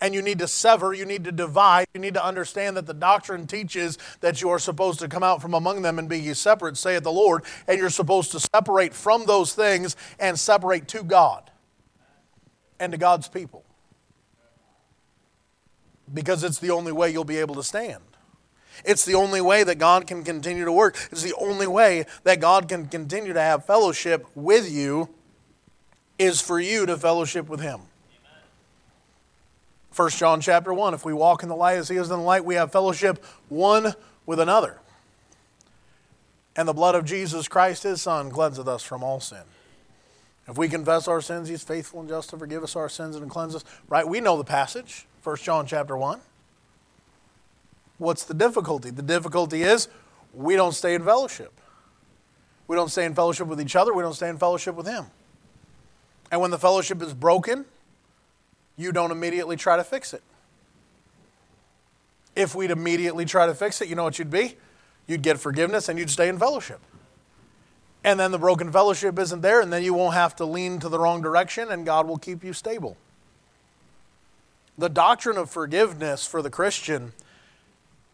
and 0.00 0.14
you 0.14 0.22
need 0.22 0.38
to 0.38 0.48
sever, 0.48 0.92
you 0.92 1.04
need 1.04 1.24
to 1.24 1.32
divide, 1.32 1.86
you 1.94 2.00
need 2.00 2.14
to 2.14 2.24
understand 2.24 2.76
that 2.76 2.86
the 2.86 2.94
doctrine 2.94 3.46
teaches 3.46 3.98
that 4.20 4.40
you 4.40 4.48
are 4.50 4.58
supposed 4.58 5.00
to 5.00 5.08
come 5.08 5.22
out 5.22 5.42
from 5.42 5.54
among 5.54 5.82
them 5.82 5.98
and 5.98 6.08
be 6.08 6.18
ye 6.18 6.34
separate, 6.34 6.76
saith 6.76 7.02
the 7.02 7.12
Lord, 7.12 7.44
and 7.66 7.78
you're 7.78 7.90
supposed 7.90 8.32
to 8.32 8.40
separate 8.40 8.94
from 8.94 9.26
those 9.26 9.54
things 9.54 9.96
and 10.18 10.38
separate 10.38 10.88
to 10.88 11.02
God 11.02 11.50
and 12.78 12.92
to 12.92 12.98
God's 12.98 13.28
people. 13.28 13.64
Because 16.12 16.42
it's 16.44 16.58
the 16.58 16.70
only 16.70 16.92
way 16.92 17.10
you'll 17.10 17.24
be 17.24 17.38
able 17.38 17.54
to 17.56 17.62
stand. 17.62 18.02
It's 18.84 19.04
the 19.04 19.14
only 19.14 19.40
way 19.40 19.64
that 19.64 19.78
God 19.78 20.06
can 20.06 20.22
continue 20.22 20.64
to 20.64 20.72
work. 20.72 20.96
It's 21.10 21.22
the 21.22 21.34
only 21.34 21.66
way 21.66 22.06
that 22.22 22.40
God 22.40 22.68
can 22.68 22.86
continue 22.86 23.32
to 23.32 23.40
have 23.40 23.64
fellowship 23.64 24.26
with 24.34 24.70
you 24.70 25.08
is 26.18 26.40
for 26.40 26.60
you 26.60 26.86
to 26.86 26.96
fellowship 26.96 27.48
with 27.48 27.60
Him. 27.60 27.80
1 29.98 30.10
John 30.10 30.40
chapter 30.40 30.72
1 30.72 30.94
if 30.94 31.04
we 31.04 31.12
walk 31.12 31.42
in 31.42 31.48
the 31.48 31.56
light 31.56 31.76
as 31.76 31.88
he 31.88 31.96
is 31.96 32.08
in 32.08 32.18
the 32.18 32.22
light 32.22 32.44
we 32.44 32.54
have 32.54 32.70
fellowship 32.70 33.24
one 33.48 33.94
with 34.26 34.38
another. 34.38 34.78
And 36.54 36.68
the 36.68 36.72
blood 36.72 36.94
of 36.94 37.04
Jesus 37.04 37.48
Christ 37.48 37.82
his 37.82 38.00
son 38.00 38.30
cleanseth 38.30 38.68
us 38.68 38.84
from 38.84 39.02
all 39.02 39.18
sin. 39.18 39.42
If 40.46 40.56
we 40.56 40.68
confess 40.68 41.08
our 41.08 41.20
sins 41.20 41.48
he's 41.48 41.64
faithful 41.64 41.98
and 41.98 42.08
just 42.08 42.30
to 42.30 42.38
forgive 42.38 42.62
us 42.62 42.76
our 42.76 42.88
sins 42.88 43.16
and 43.16 43.28
cleanse 43.28 43.56
us. 43.56 43.64
Right? 43.88 44.06
We 44.06 44.20
know 44.20 44.36
the 44.36 44.44
passage 44.44 45.04
1 45.24 45.36
John 45.38 45.66
chapter 45.66 45.96
1 45.96 46.20
what's 47.98 48.22
the 48.22 48.34
difficulty? 48.34 48.90
The 48.90 49.02
difficulty 49.02 49.64
is 49.64 49.88
we 50.32 50.54
don't 50.54 50.74
stay 50.74 50.94
in 50.94 51.04
fellowship. 51.04 51.52
We 52.68 52.76
don't 52.76 52.90
stay 52.90 53.04
in 53.04 53.16
fellowship 53.16 53.48
with 53.48 53.60
each 53.60 53.74
other. 53.74 53.92
We 53.92 54.04
don't 54.04 54.14
stay 54.14 54.28
in 54.28 54.38
fellowship 54.38 54.76
with 54.76 54.86
him. 54.86 55.06
And 56.30 56.40
when 56.40 56.52
the 56.52 56.58
fellowship 56.58 57.02
is 57.02 57.14
broken 57.14 57.64
you 58.78 58.92
don't 58.92 59.10
immediately 59.10 59.56
try 59.56 59.76
to 59.76 59.84
fix 59.84 60.14
it. 60.14 60.22
If 62.34 62.54
we'd 62.54 62.70
immediately 62.70 63.24
try 63.24 63.46
to 63.46 63.54
fix 63.54 63.82
it, 63.82 63.88
you 63.88 63.96
know 63.96 64.04
what 64.04 64.18
you'd 64.18 64.30
be? 64.30 64.56
You'd 65.06 65.22
get 65.22 65.38
forgiveness 65.38 65.88
and 65.88 65.98
you'd 65.98 66.10
stay 66.10 66.28
in 66.28 66.38
fellowship. 66.38 66.80
And 68.04 68.18
then 68.18 68.30
the 68.30 68.38
broken 68.38 68.70
fellowship 68.70 69.18
isn't 69.18 69.40
there, 69.40 69.60
and 69.60 69.72
then 69.72 69.82
you 69.82 69.92
won't 69.92 70.14
have 70.14 70.36
to 70.36 70.44
lean 70.44 70.78
to 70.78 70.88
the 70.88 70.98
wrong 70.98 71.20
direction, 71.20 71.68
and 71.70 71.84
God 71.84 72.06
will 72.06 72.16
keep 72.16 72.44
you 72.44 72.52
stable. 72.52 72.96
The 74.78 74.88
doctrine 74.88 75.36
of 75.36 75.50
forgiveness 75.50 76.24
for 76.24 76.40
the 76.40 76.50
Christian 76.50 77.12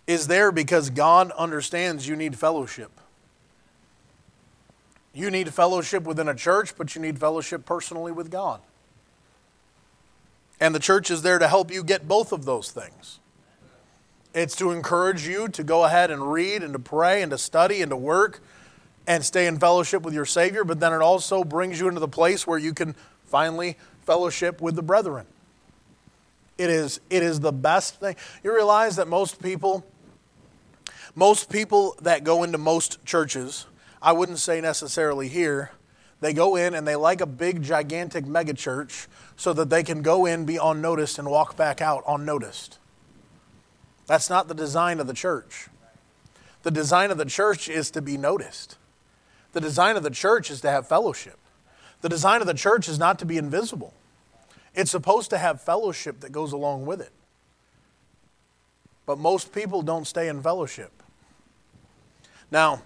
is 0.07 0.27
there 0.27 0.51
because 0.51 0.89
God 0.89 1.31
understands 1.33 2.09
you 2.09 2.17
need 2.17 2.39
fellowship. 2.39 2.91
You 5.13 5.31
need 5.31 5.53
fellowship 5.53 6.05
within 6.05 6.29
a 6.29 6.35
church, 6.35 6.77
but 6.77 6.95
you 6.95 7.03
need 7.03 7.19
fellowship 7.19 7.67
personally 7.67 8.11
with 8.11 8.31
God. 8.31 8.61
And 10.65 10.75
the 10.75 10.81
church 10.81 11.11
is 11.11 11.21
there 11.21 11.39
to 11.39 11.47
help 11.47 11.71
you 11.71 11.85
get 11.85 12.09
both 12.09 12.33
of 12.33 12.47
those 12.47 12.71
things. 12.71 13.21
It's 14.33 14.57
to 14.57 14.71
encourage 14.71 15.29
you 15.29 15.47
to 15.49 15.63
go 15.63 15.85
ahead 15.85 16.11
and 16.11 16.33
read 16.33 16.63
and 16.63 16.73
to 16.73 16.79
pray 16.79 17.21
and 17.21 17.33
to 17.33 17.37
study 17.37 17.83
and 17.83 17.91
to 17.91 17.97
work 17.99 18.41
and 19.07 19.23
stay 19.23 19.47
in 19.47 19.59
fellowship 19.59 20.05
with 20.05 20.15
your 20.15 20.25
Savior, 20.25 20.65
but 20.65 20.81
then 20.81 20.95
it 20.95 21.03
also 21.03 21.45
brings 21.45 21.79
you 21.79 21.89
into 21.89 22.01
the 22.01 22.09
place 22.09 22.47
where 22.47 22.59
you 22.59 22.73
can 22.73 22.97
finally 23.27 23.77
fellowship 24.07 24.63
with 24.63 24.75
the 24.75 24.83
brethren. 24.83 25.27
It 26.57 26.71
is, 26.71 26.99
it 27.11 27.23
is 27.23 27.41
the 27.41 27.53
best 27.53 28.01
thing. 28.01 28.17
You 28.43 28.55
realize 28.55 28.97
that 28.97 29.07
most 29.07 29.43
people, 29.43 29.85
most 31.15 31.51
people 31.51 31.95
that 32.01 32.25
go 32.25 32.43
into 32.43 32.57
most 32.57 33.05
churches, 33.05 33.67
I 34.01 34.13
wouldn't 34.13 34.39
say 34.39 34.63
necessarily 34.63 35.29
here, 35.29 35.73
they 36.25 36.33
go 36.33 36.57
in 36.57 36.73
and 36.73 36.89
they 36.89 36.97
like 36.97 37.21
a 37.21 37.27
big, 37.27 37.63
gigantic 37.63 38.25
megachurch 38.25 39.09
so 39.37 39.53
that 39.53 39.69
they 39.69 39.83
can 39.83 40.01
go 40.01 40.25
in, 40.25 40.47
be 40.47 40.57
unnoticed, 40.57 41.19
and 41.19 41.29
walk 41.29 41.55
back 41.55 41.83
out 41.83 42.03
unnoticed. 42.09 42.79
That's 44.07 44.31
not 44.31 44.49
the 44.49 44.55
design 44.55 45.01
of 45.01 45.07
the 45.07 45.13
church. 45.13 45.69
The 46.63 46.71
design 46.71 47.11
of 47.11 47.19
the 47.19 47.27
church 47.27 47.69
is 47.69 47.91
to 47.91 48.01
be 48.01 48.17
noticed. 48.17 48.79
The 49.53 49.61
design 49.61 49.99
of 49.99 50.03
the 50.03 50.09
church 50.09 50.51
is 50.51 50.63
to 50.63 50.71
have 50.71 50.89
fellowship. 50.89 51.39
The 52.01 52.09
design 52.09 52.41
of 52.41 52.47
the 52.47 52.55
church 52.55 52.89
is 52.89 52.99
not 52.99 53.19
to 53.19 53.27
be 53.27 53.37
invisible. 53.37 53.93
It's 54.75 54.91
supposed 54.91 55.29
to 55.29 55.37
have 55.37 55.61
fellowship 55.61 56.21
that 56.21 56.33
goes 56.33 56.53
along 56.55 56.87
with 56.87 57.03
it. 57.03 57.13
But 59.05 59.19
most 59.19 59.53
people 59.53 59.83
don't 59.83 60.07
stay 60.07 60.29
in 60.29 60.41
fellowship. 60.41 61.03
Now, 62.51 62.81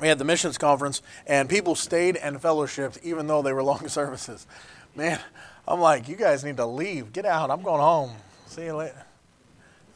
we 0.00 0.08
had 0.08 0.18
the 0.18 0.24
missions 0.24 0.58
conference, 0.58 1.02
and 1.26 1.48
people 1.48 1.74
stayed 1.74 2.16
and 2.16 2.40
fellowshipped 2.40 3.02
even 3.02 3.26
though 3.26 3.42
they 3.42 3.52
were 3.52 3.62
long 3.62 3.88
services. 3.88 4.46
Man, 4.94 5.20
I'm 5.66 5.80
like, 5.80 6.08
you 6.08 6.16
guys 6.16 6.44
need 6.44 6.56
to 6.58 6.66
leave. 6.66 7.12
Get 7.12 7.24
out. 7.24 7.50
I'm 7.50 7.62
going 7.62 7.80
home. 7.80 8.12
See 8.46 8.64
you 8.64 8.76
later. 8.76 9.04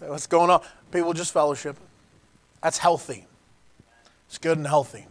What's 0.01 0.27
going 0.27 0.51
on? 0.51 0.63
People 0.93 1.13
just 1.13 1.33
fellowship. 1.33 1.77
That's 2.63 2.79
healthy. 2.79 3.27
It's 4.27 4.39
good 4.39 4.59
and 4.59 4.67
healthy. 4.67 5.07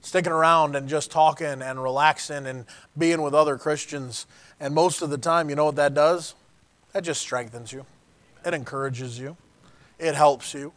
Sticking 0.00 0.32
around 0.32 0.76
and 0.76 0.88
just 0.88 1.10
talking 1.10 1.62
and 1.62 1.82
relaxing 1.82 2.46
and 2.46 2.66
being 2.96 3.22
with 3.22 3.34
other 3.34 3.58
Christians. 3.58 4.26
And 4.60 4.74
most 4.74 5.02
of 5.02 5.10
the 5.10 5.18
time, 5.18 5.50
you 5.50 5.56
know 5.56 5.64
what 5.64 5.76
that 5.76 5.94
does? 5.94 6.34
That 6.92 7.02
just 7.02 7.20
strengthens 7.20 7.72
you, 7.72 7.84
it 8.44 8.54
encourages 8.54 9.18
you, 9.18 9.36
it 9.98 10.14
helps 10.14 10.54
you 10.54 10.72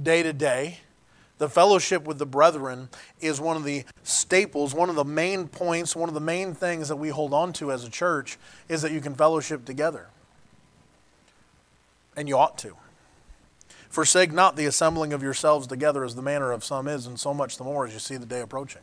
day 0.00 0.22
to 0.22 0.32
day. 0.32 0.78
The 1.38 1.48
fellowship 1.50 2.04
with 2.04 2.18
the 2.18 2.26
brethren 2.26 2.88
is 3.20 3.40
one 3.40 3.56
of 3.56 3.64
the 3.64 3.84
staples, 4.02 4.74
one 4.74 4.88
of 4.88 4.96
the 4.96 5.04
main 5.04 5.48
points, 5.48 5.94
one 5.94 6.08
of 6.08 6.14
the 6.14 6.20
main 6.20 6.54
things 6.54 6.88
that 6.88 6.96
we 6.96 7.10
hold 7.10 7.34
on 7.34 7.52
to 7.54 7.70
as 7.70 7.84
a 7.84 7.90
church 7.90 8.38
is 8.68 8.80
that 8.82 8.92
you 8.92 9.00
can 9.00 9.14
fellowship 9.14 9.64
together. 9.64 10.08
And 12.16 12.28
you 12.28 12.38
ought 12.38 12.56
to. 12.58 12.76
Forsake 13.90 14.32
not 14.32 14.56
the 14.56 14.66
assembling 14.66 15.12
of 15.12 15.22
yourselves 15.22 15.66
together 15.66 16.04
as 16.04 16.14
the 16.14 16.22
manner 16.22 16.52
of 16.52 16.64
some 16.64 16.88
is, 16.88 17.06
and 17.06 17.20
so 17.20 17.34
much 17.34 17.58
the 17.58 17.64
more 17.64 17.86
as 17.86 17.92
you 17.92 17.98
see 17.98 18.16
the 18.16 18.26
day 18.26 18.40
approaching. 18.40 18.82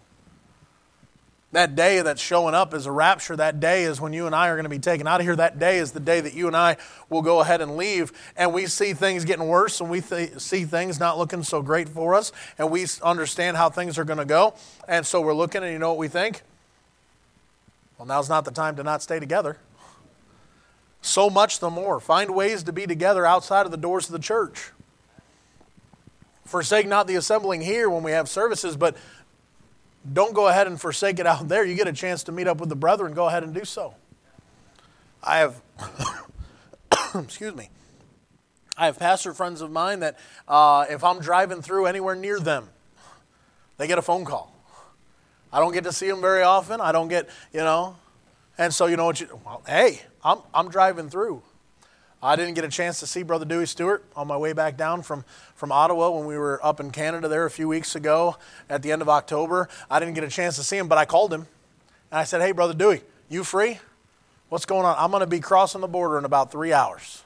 That 1.54 1.76
day 1.76 2.02
that's 2.02 2.20
showing 2.20 2.56
up 2.56 2.74
is 2.74 2.88
a 2.88 2.92
rapture. 2.92 3.36
That 3.36 3.60
day 3.60 3.84
is 3.84 4.02
when 4.02 4.12
you 4.12 4.26
and 4.26 4.34
I 4.34 4.48
are 4.48 4.56
going 4.56 4.64
to 4.64 4.70
be 4.70 4.80
taken 4.80 5.08
out 5.08 5.20
of 5.20 5.26
here. 5.28 5.36
That 5.36 5.60
day 5.60 5.78
is 5.78 5.92
the 5.92 6.00
day 6.00 6.20
that 6.20 6.34
you 6.34 6.48
and 6.48 6.58
I 6.58 6.78
will 7.12 7.22
go 7.22 7.42
ahead 7.42 7.62
and 7.62 7.78
leave. 7.78 8.12
And 8.36 8.56
we 8.56 8.66
see 8.66 8.94
things 8.94 9.24
getting 9.24 9.48
worse 9.48 9.80
and 9.80 9.88
we 9.88 10.02
th- 10.02 10.40
see 10.40 10.66
things 10.66 11.00
not 11.00 11.20
looking 11.20 11.44
so 11.44 11.62
great 11.62 11.88
for 11.88 12.16
us. 12.16 12.32
And 12.58 12.72
we 12.72 12.88
understand 13.04 13.56
how 13.56 13.70
things 13.70 14.00
are 14.00 14.04
going 14.04 14.18
to 14.18 14.26
go. 14.26 14.56
And 14.88 15.06
so 15.06 15.22
we're 15.22 15.36
looking 15.36 15.62
and 15.62 15.72
you 15.72 15.78
know 15.78 15.90
what 15.90 16.00
we 16.00 16.08
think? 16.08 16.42
Well, 18.00 18.08
now's 18.08 18.30
not 18.30 18.46
the 18.46 18.52
time 18.52 18.76
to 18.78 18.84
not 18.84 19.04
stay 19.04 19.20
together. 19.20 19.58
So 21.04 21.30
much 21.30 21.60
the 21.60 21.70
more. 21.70 22.00
Find 22.00 22.34
ways 22.34 22.64
to 22.64 22.74
be 22.74 22.88
together 22.88 23.28
outside 23.28 23.68
of 23.68 23.72
the 23.72 23.78
doors 23.78 24.08
of 24.08 24.14
the 24.14 24.20
church. 24.20 24.72
Forsake 26.46 26.88
not 26.88 27.06
the 27.06 27.16
assembling 27.16 27.62
here 27.62 27.92
when 27.92 28.02
we 28.02 28.12
have 28.12 28.28
services, 28.28 28.76
but 28.76 28.98
don't 30.12 30.34
go 30.34 30.48
ahead 30.48 30.68
and 30.68 30.80
forsake 30.80 31.20
it 31.20 31.28
out 31.28 31.48
there. 31.48 31.64
You 31.64 31.76
get 31.76 31.88
a 31.88 31.94
chance 31.94 32.24
to 32.24 32.32
meet 32.32 32.48
up 32.48 32.60
with 32.60 32.70
the 32.70 32.76
brethren, 32.76 33.14
go 33.14 33.28
ahead 33.28 33.44
and 33.44 33.54
do 33.54 33.64
so. 33.64 33.96
I 35.24 35.38
have, 35.38 35.62
excuse 37.16 37.56
me, 37.56 37.70
I 38.78 38.88
have 38.88 39.00
pastor 39.00 39.34
friends 39.34 39.62
of 39.62 39.72
mine 39.72 40.02
that 40.02 40.20
uh, 40.48 40.86
if 40.90 41.04
I'm 41.04 41.20
driving 41.20 41.62
through 41.62 41.86
anywhere 41.86 42.16
near 42.16 42.40
them, 42.40 42.70
they 43.78 43.88
get 43.88 43.98
a 43.98 44.02
phone 44.02 44.26
call. 44.26 44.54
I 45.52 45.60
don't 45.60 45.72
get 45.72 45.84
to 45.86 45.94
see 45.94 46.08
them 46.08 46.20
very 46.20 46.42
often. 46.42 46.82
I 46.82 46.92
don't 46.92 47.08
get, 47.08 47.30
you 47.54 47.60
know, 47.60 47.96
and 48.58 48.74
so 48.74 48.88
you 48.88 48.98
know 48.98 49.06
what 49.06 49.22
you, 49.22 49.40
well, 49.46 49.62
hey, 49.68 50.02
I'm, 50.24 50.40
I'm 50.54 50.70
driving 50.70 51.10
through. 51.10 51.44
I 52.24 52.38
didn't 52.38 52.54
get 52.54 52.64
a 52.64 52.70
chance 52.70 53.02
to 53.02 53.06
see 53.06 53.22
Brother 53.22 53.44
Dewey 53.44 53.66
Stewart 53.66 54.02
on 54.16 54.28
my 54.28 54.38
way 54.38 54.54
back 54.54 54.78
down 54.78 55.02
from, 55.02 55.26
from 55.56 55.74
Ottawa 55.74 56.10
when 56.10 56.26
we 56.26 56.38
were 56.38 56.58
up 56.66 56.80
in 56.80 56.90
Canada 56.90 57.28
there 57.28 57.46
a 57.46 57.52
few 57.52 57.68
weeks 57.68 57.98
ago 57.98 58.38
at 58.70 58.82
the 58.82 58.94
end 58.94 59.02
of 59.02 59.10
October. 59.10 59.68
I 59.92 60.00
didn't 60.00 60.14
get 60.14 60.24
a 60.24 60.30
chance 60.30 60.56
to 60.56 60.64
see 60.64 60.78
him, 60.78 60.88
but 60.88 60.98
I 60.98 61.04
called 61.04 61.34
him 61.34 61.48
and 62.12 62.20
I 62.22 62.24
said, 62.24 62.40
Hey, 62.40 62.54
Brother 62.54 62.74
Dewey, 62.74 63.02
you 63.28 63.44
free? 63.44 63.80
What's 64.48 64.66
going 64.66 64.86
on? 64.86 64.96
I'm 64.98 65.12
going 65.12 65.20
to 65.20 65.28
be 65.28 65.42
crossing 65.42 65.82
the 65.82 65.88
border 65.90 66.18
in 66.18 66.24
about 66.24 66.50
three 66.50 66.72
hours. 66.72 67.24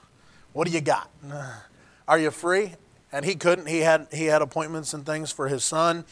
What 0.51 0.65
do 0.67 0.73
you 0.73 0.81
got? 0.81 1.11
Are 2.07 2.17
you 2.17 2.31
free? 2.31 2.73
And 3.11 3.23
he 3.23 3.35
couldn't. 3.35 3.67
He 3.67 3.81
had, 3.81 4.07
he 4.11 4.25
had 4.25 4.41
appointments 4.41 4.95
and 4.95 5.05
things 5.05 5.31
for 5.31 5.47
his 5.47 5.63
son, 5.63 6.05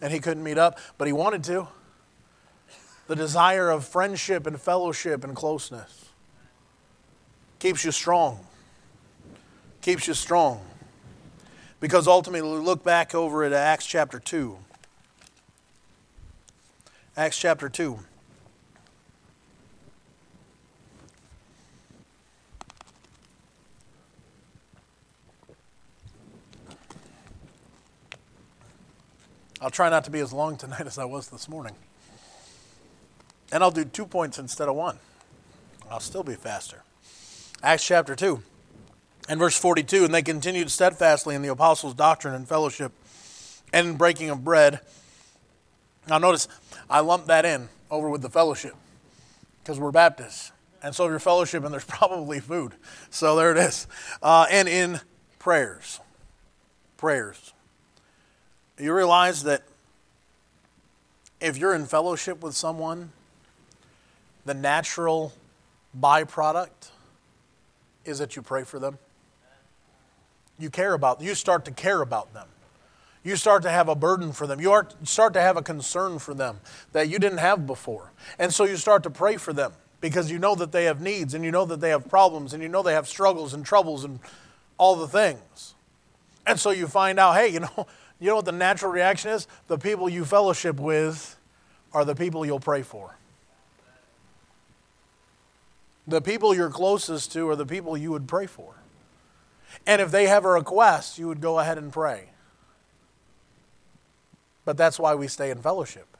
and 0.00 0.12
he 0.12 0.20
couldn't 0.20 0.44
meet 0.44 0.58
up, 0.58 0.78
but 0.96 1.08
he 1.08 1.12
wanted 1.12 1.42
to. 1.44 1.66
The 3.08 3.16
desire 3.16 3.68
of 3.68 3.84
friendship 3.84 4.46
and 4.46 4.60
fellowship 4.60 5.24
and 5.24 5.34
closeness 5.34 6.07
keeps 7.58 7.84
you 7.84 7.92
strong. 7.92 8.44
Keeps 9.82 10.06
you 10.08 10.14
strong. 10.14 10.60
Because 11.80 12.08
ultimately, 12.08 12.58
look 12.58 12.82
back 12.82 13.14
over 13.14 13.44
at 13.44 13.52
Acts 13.52 13.86
chapter 13.86 14.18
2. 14.18 14.56
Acts 17.16 17.38
chapter 17.38 17.68
2. 17.68 17.98
I'll 29.60 29.70
try 29.70 29.88
not 29.88 30.04
to 30.04 30.10
be 30.10 30.20
as 30.20 30.32
long 30.32 30.56
tonight 30.56 30.80
as 30.86 30.98
I 30.98 31.04
was 31.04 31.28
this 31.28 31.48
morning. 31.48 31.74
And 33.50 33.62
I'll 33.62 33.70
do 33.70 33.84
two 33.84 34.06
points 34.06 34.38
instead 34.38 34.68
of 34.68 34.76
one. 34.76 34.98
I'll 35.90 36.00
still 36.00 36.22
be 36.22 36.34
faster. 36.34 36.82
Acts 37.62 37.84
chapter 37.84 38.14
2 38.14 38.40
and 39.28 39.38
verse 39.38 39.58
42 39.58 40.04
And 40.04 40.14
they 40.14 40.22
continued 40.22 40.70
steadfastly 40.70 41.34
in 41.34 41.42
the 41.42 41.48
apostles' 41.48 41.94
doctrine 41.94 42.34
and 42.34 42.48
fellowship 42.48 42.92
and 43.72 43.88
in 43.88 43.96
breaking 43.96 44.30
of 44.30 44.44
bread. 44.44 44.80
Now, 46.08 46.18
notice 46.18 46.48
I 46.88 47.00
lumped 47.00 47.26
that 47.26 47.44
in 47.44 47.68
over 47.90 48.08
with 48.08 48.22
the 48.22 48.30
fellowship 48.30 48.74
because 49.62 49.78
we're 49.78 49.90
Baptists. 49.90 50.52
And 50.82 50.94
so 50.94 51.04
if 51.04 51.10
you're 51.10 51.18
fellowship, 51.18 51.64
and 51.64 51.72
there's 51.72 51.84
probably 51.88 52.40
food. 52.40 52.74
So 53.10 53.36
there 53.36 53.50
it 53.50 53.58
is. 53.58 53.86
Uh, 54.22 54.46
and 54.50 54.68
in 54.68 55.00
prayers. 55.38 56.00
Prayers. 56.96 57.52
You 58.78 58.94
realize 58.94 59.42
that 59.42 59.64
if 61.40 61.56
you're 61.56 61.74
in 61.74 61.86
fellowship 61.86 62.42
with 62.42 62.54
someone, 62.54 63.10
the 64.44 64.54
natural 64.54 65.32
byproduct 65.98 66.90
is 68.08 68.18
that 68.18 68.34
you 68.34 68.42
pray 68.42 68.64
for 68.64 68.78
them. 68.78 68.98
You 70.58 70.70
care 70.70 70.94
about 70.94 71.20
you 71.20 71.34
start 71.34 71.64
to 71.66 71.70
care 71.70 72.02
about 72.02 72.34
them. 72.34 72.48
You 73.22 73.36
start 73.36 73.62
to 73.62 73.70
have 73.70 73.88
a 73.88 73.94
burden 73.94 74.32
for 74.32 74.46
them. 74.46 74.60
You 74.60 74.82
start 75.04 75.34
to 75.34 75.40
have 75.40 75.56
a 75.56 75.62
concern 75.62 76.18
for 76.18 76.34
them 76.34 76.60
that 76.92 77.08
you 77.08 77.18
didn't 77.18 77.38
have 77.38 77.66
before. 77.66 78.12
And 78.38 78.52
so 78.52 78.64
you 78.64 78.76
start 78.76 79.02
to 79.02 79.10
pray 79.10 79.36
for 79.36 79.52
them 79.52 79.72
because 80.00 80.30
you 80.30 80.38
know 80.38 80.54
that 80.54 80.72
they 80.72 80.84
have 80.84 81.00
needs 81.00 81.34
and 81.34 81.44
you 81.44 81.50
know 81.50 81.64
that 81.66 81.80
they 81.80 81.90
have 81.90 82.08
problems 82.08 82.54
and 82.54 82.62
you 82.62 82.68
know 82.68 82.82
they 82.82 82.94
have 82.94 83.08
struggles 83.08 83.54
and 83.54 83.64
troubles 83.64 84.04
and 84.04 84.20
all 84.78 84.96
the 84.96 85.08
things. 85.08 85.74
And 86.46 86.58
so 86.58 86.70
you 86.70 86.86
find 86.86 87.18
out, 87.18 87.34
hey, 87.34 87.48
you 87.48 87.60
know, 87.60 87.86
you 88.20 88.28
know 88.28 88.36
what 88.36 88.44
the 88.44 88.52
natural 88.52 88.90
reaction 88.90 89.30
is? 89.30 89.46
The 89.66 89.78
people 89.78 90.08
you 90.08 90.24
fellowship 90.24 90.80
with 90.80 91.36
are 91.92 92.04
the 92.04 92.14
people 92.14 92.46
you'll 92.46 92.60
pray 92.60 92.82
for. 92.82 93.16
The 96.08 96.22
people 96.22 96.54
you're 96.54 96.70
closest 96.70 97.32
to 97.32 97.48
are 97.50 97.56
the 97.56 97.66
people 97.66 97.94
you 97.94 98.10
would 98.10 98.26
pray 98.26 98.46
for. 98.46 98.74
And 99.86 100.00
if 100.00 100.10
they 100.10 100.26
have 100.26 100.46
a 100.46 100.48
request, 100.48 101.18
you 101.18 101.28
would 101.28 101.42
go 101.42 101.58
ahead 101.58 101.76
and 101.76 101.92
pray. 101.92 102.30
But 104.64 104.78
that's 104.78 104.98
why 104.98 105.14
we 105.14 105.28
stay 105.28 105.50
in 105.50 105.58
fellowship. 105.60 106.16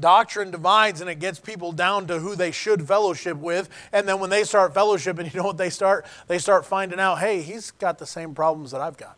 Doctrine 0.00 0.50
divides 0.50 1.02
and 1.02 1.10
it 1.10 1.18
gets 1.18 1.38
people 1.38 1.72
down 1.72 2.06
to 2.06 2.20
who 2.20 2.34
they 2.34 2.50
should 2.50 2.88
fellowship 2.88 3.36
with. 3.36 3.68
And 3.92 4.08
then 4.08 4.18
when 4.18 4.30
they 4.30 4.44
start 4.44 4.72
fellowship, 4.72 5.18
and 5.18 5.26
you 5.34 5.40
know 5.40 5.46
what 5.46 5.58
they 5.58 5.70
start? 5.70 6.06
They 6.26 6.38
start 6.38 6.64
finding 6.64 6.98
out, 6.98 7.18
hey, 7.18 7.42
he's 7.42 7.70
got 7.72 7.98
the 7.98 8.06
same 8.06 8.34
problems 8.34 8.70
that 8.70 8.80
I've 8.80 8.96
got. 8.96 9.16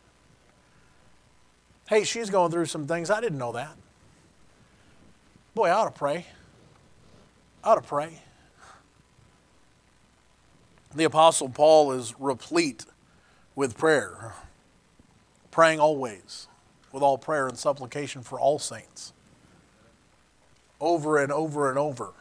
Hey, 1.88 2.02
she's 2.02 2.30
going 2.30 2.50
through 2.50 2.66
some 2.66 2.88
things. 2.88 3.10
I 3.10 3.20
didn't 3.20 3.38
know 3.38 3.52
that. 3.52 3.76
Boy, 5.54 5.68
I 5.68 5.72
ought 5.72 5.92
to 5.92 5.98
pray. 5.98 6.26
I 7.62 7.70
ought 7.70 7.74
to 7.76 7.88
pray. 7.88 8.20
The 10.94 11.04
Apostle 11.04 11.48
Paul 11.48 11.92
is 11.92 12.14
replete 12.18 12.84
with 13.54 13.78
prayer, 13.78 14.34
praying 15.50 15.78
always 15.78 16.48
with 16.92 17.02
all 17.02 17.16
prayer 17.16 17.46
and 17.46 17.56
supplication 17.56 18.22
for 18.22 18.40
all 18.40 18.58
saints. 18.58 19.12
Over 20.80 21.18
and 21.18 21.30
over 21.30 21.68
and 21.68 21.78
over. 21.78 22.12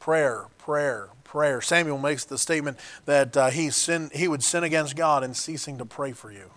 Prayer, 0.00 0.46
prayer, 0.58 1.10
prayer. 1.24 1.60
Samuel 1.60 1.98
makes 1.98 2.24
the 2.24 2.38
statement 2.38 2.78
that 3.04 3.36
uh, 3.36 3.50
he, 3.50 3.70
sin, 3.70 4.10
he 4.12 4.26
would 4.26 4.42
sin 4.42 4.64
against 4.64 4.96
God 4.96 5.22
in 5.22 5.34
ceasing 5.34 5.78
to 5.78 5.84
pray 5.84 6.12
for 6.12 6.32
you. 6.32 6.50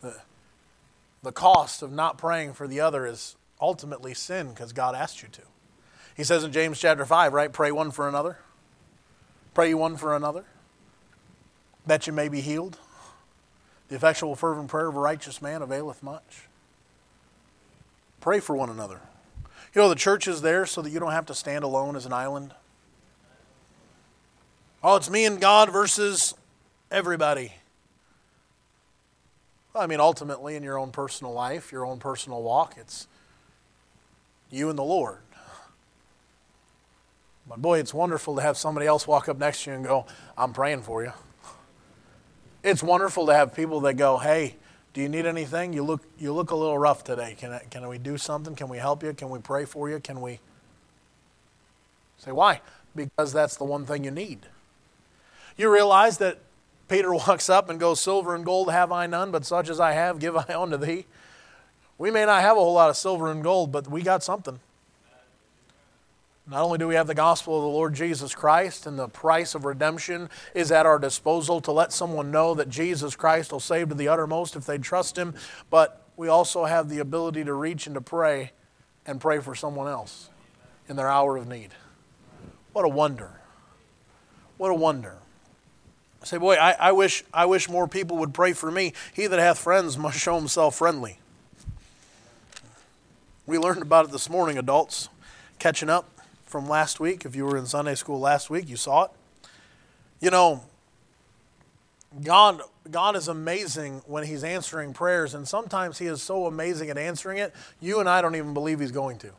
The, 0.00 0.18
the 1.24 1.32
cost 1.32 1.82
of 1.82 1.90
not 1.90 2.18
praying 2.18 2.52
for 2.52 2.68
the 2.68 2.78
other 2.78 3.06
is 3.06 3.34
ultimately 3.60 4.14
sin 4.14 4.50
because 4.50 4.72
God 4.72 4.94
asked 4.94 5.22
you 5.22 5.28
to. 5.32 5.42
He 6.16 6.22
says 6.22 6.44
in 6.44 6.52
James 6.52 6.78
chapter 6.78 7.04
5, 7.04 7.32
right? 7.32 7.52
Pray 7.52 7.72
one 7.72 7.90
for 7.90 8.08
another. 8.08 8.38
Pray 9.58 9.74
one 9.74 9.96
for 9.96 10.14
another 10.14 10.44
that 11.84 12.06
you 12.06 12.12
may 12.12 12.28
be 12.28 12.40
healed. 12.40 12.78
The 13.88 13.96
effectual, 13.96 14.36
fervent 14.36 14.68
prayer 14.68 14.86
of 14.86 14.94
a 14.94 15.00
righteous 15.00 15.42
man 15.42 15.62
availeth 15.62 16.00
much. 16.00 16.46
Pray 18.20 18.38
for 18.38 18.54
one 18.54 18.70
another. 18.70 19.00
You 19.74 19.82
know, 19.82 19.88
the 19.88 19.96
church 19.96 20.28
is 20.28 20.42
there 20.42 20.64
so 20.64 20.80
that 20.80 20.90
you 20.90 21.00
don't 21.00 21.10
have 21.10 21.26
to 21.26 21.34
stand 21.34 21.64
alone 21.64 21.96
as 21.96 22.06
an 22.06 22.12
island. 22.12 22.54
Oh, 24.84 24.94
it's 24.94 25.10
me 25.10 25.24
and 25.24 25.40
God 25.40 25.72
versus 25.72 26.34
everybody. 26.92 27.54
I 29.74 29.88
mean, 29.88 29.98
ultimately, 29.98 30.54
in 30.54 30.62
your 30.62 30.78
own 30.78 30.92
personal 30.92 31.32
life, 31.32 31.72
your 31.72 31.84
own 31.84 31.98
personal 31.98 32.44
walk, 32.44 32.76
it's 32.78 33.08
you 34.52 34.70
and 34.70 34.78
the 34.78 34.84
Lord. 34.84 35.18
But 37.48 37.62
boy, 37.62 37.78
it's 37.78 37.94
wonderful 37.94 38.36
to 38.36 38.42
have 38.42 38.56
somebody 38.56 38.86
else 38.86 39.06
walk 39.06 39.28
up 39.28 39.38
next 39.38 39.64
to 39.64 39.70
you 39.70 39.76
and 39.76 39.84
go, 39.84 40.06
I'm 40.36 40.52
praying 40.52 40.82
for 40.82 41.02
you. 41.02 41.12
It's 42.62 42.82
wonderful 42.82 43.26
to 43.26 43.34
have 43.34 43.54
people 43.54 43.80
that 43.80 43.94
go, 43.94 44.18
hey, 44.18 44.56
do 44.92 45.00
you 45.00 45.08
need 45.08 45.26
anything? 45.26 45.72
You 45.72 45.84
look, 45.84 46.02
you 46.18 46.32
look 46.32 46.50
a 46.50 46.56
little 46.56 46.78
rough 46.78 47.04
today. 47.04 47.36
Can, 47.38 47.52
I, 47.52 47.60
can 47.70 47.86
we 47.88 47.98
do 47.98 48.18
something? 48.18 48.54
Can 48.54 48.68
we 48.68 48.78
help 48.78 49.02
you? 49.02 49.12
Can 49.14 49.30
we 49.30 49.38
pray 49.38 49.64
for 49.64 49.88
you? 49.88 50.00
Can 50.00 50.20
we? 50.20 50.40
Say, 52.18 52.32
why? 52.32 52.60
Because 52.94 53.32
that's 53.32 53.56
the 53.56 53.64
one 53.64 53.86
thing 53.86 54.04
you 54.04 54.10
need. 54.10 54.40
You 55.56 55.72
realize 55.72 56.18
that 56.18 56.38
Peter 56.88 57.14
walks 57.14 57.48
up 57.48 57.70
and 57.70 57.78
goes, 57.78 58.00
Silver 58.00 58.34
and 58.34 58.44
gold 58.44 58.70
have 58.70 58.92
I 58.92 59.06
none, 59.06 59.30
but 59.30 59.46
such 59.46 59.70
as 59.70 59.80
I 59.80 59.92
have 59.92 60.18
give 60.18 60.36
I 60.36 60.54
unto 60.54 60.76
thee. 60.76 61.06
We 61.96 62.10
may 62.12 62.24
not 62.24 62.42
have 62.42 62.56
a 62.56 62.60
whole 62.60 62.74
lot 62.74 62.90
of 62.90 62.96
silver 62.96 63.30
and 63.30 63.42
gold, 63.42 63.72
but 63.72 63.88
we 63.88 64.02
got 64.02 64.22
something. 64.22 64.60
Not 66.50 66.62
only 66.62 66.78
do 66.78 66.88
we 66.88 66.94
have 66.94 67.06
the 67.06 67.14
gospel 67.14 67.56
of 67.56 67.62
the 67.62 67.68
Lord 67.68 67.94
Jesus 67.94 68.34
Christ 68.34 68.86
and 68.86 68.98
the 68.98 69.08
price 69.08 69.54
of 69.54 69.66
redemption 69.66 70.30
is 70.54 70.72
at 70.72 70.86
our 70.86 70.98
disposal 70.98 71.60
to 71.60 71.72
let 71.72 71.92
someone 71.92 72.30
know 72.30 72.54
that 72.54 72.70
Jesus 72.70 73.14
Christ 73.14 73.52
will 73.52 73.60
save 73.60 73.90
to 73.90 73.94
the 73.94 74.08
uttermost 74.08 74.56
if 74.56 74.64
they 74.64 74.78
trust 74.78 75.18
Him, 75.18 75.34
but 75.68 76.06
we 76.16 76.28
also 76.28 76.64
have 76.64 76.88
the 76.88 77.00
ability 77.00 77.44
to 77.44 77.52
reach 77.52 77.86
and 77.86 77.94
to 77.94 78.00
pray 78.00 78.52
and 79.04 79.20
pray 79.20 79.40
for 79.40 79.54
someone 79.54 79.88
else 79.88 80.30
in 80.88 80.96
their 80.96 81.08
hour 81.08 81.36
of 81.36 81.46
need. 81.46 81.68
What 82.72 82.86
a 82.86 82.88
wonder. 82.88 83.30
What 84.56 84.70
a 84.70 84.74
wonder. 84.74 85.18
I 86.22 86.24
say, 86.24 86.38
boy, 86.38 86.54
I, 86.54 86.72
I, 86.72 86.92
wish, 86.92 87.24
I 87.32 87.44
wish 87.44 87.68
more 87.68 87.86
people 87.86 88.16
would 88.18 88.32
pray 88.32 88.54
for 88.54 88.70
me. 88.70 88.94
He 89.12 89.26
that 89.26 89.38
hath 89.38 89.58
friends 89.58 89.98
must 89.98 90.18
show 90.18 90.36
himself 90.36 90.76
friendly. 90.76 91.18
We 93.44 93.58
learned 93.58 93.82
about 93.82 94.06
it 94.06 94.12
this 94.12 94.30
morning, 94.30 94.56
adults, 94.56 95.10
catching 95.58 95.90
up 95.90 96.17
from 96.48 96.68
last 96.68 97.00
week. 97.00 97.24
If 97.24 97.36
you 97.36 97.44
were 97.44 97.56
in 97.56 97.66
Sunday 97.66 97.94
school 97.94 98.18
last 98.18 98.50
week, 98.50 98.68
you 98.68 98.76
saw 98.76 99.04
it. 99.04 99.10
You 100.20 100.30
know, 100.30 100.62
God, 102.22 102.62
God 102.90 103.16
is 103.16 103.28
amazing 103.28 104.02
when 104.06 104.24
He's 104.24 104.42
answering 104.42 104.92
prayers, 104.92 105.34
and 105.34 105.46
sometimes 105.46 105.98
He 105.98 106.06
is 106.06 106.22
so 106.22 106.46
amazing 106.46 106.90
at 106.90 106.98
answering 106.98 107.38
it, 107.38 107.54
you 107.80 108.00
and 108.00 108.08
I 108.08 108.22
don't 108.22 108.34
even 108.34 108.54
believe 108.54 108.80
He's 108.80 108.92
going 108.92 109.18
to. 109.18 109.30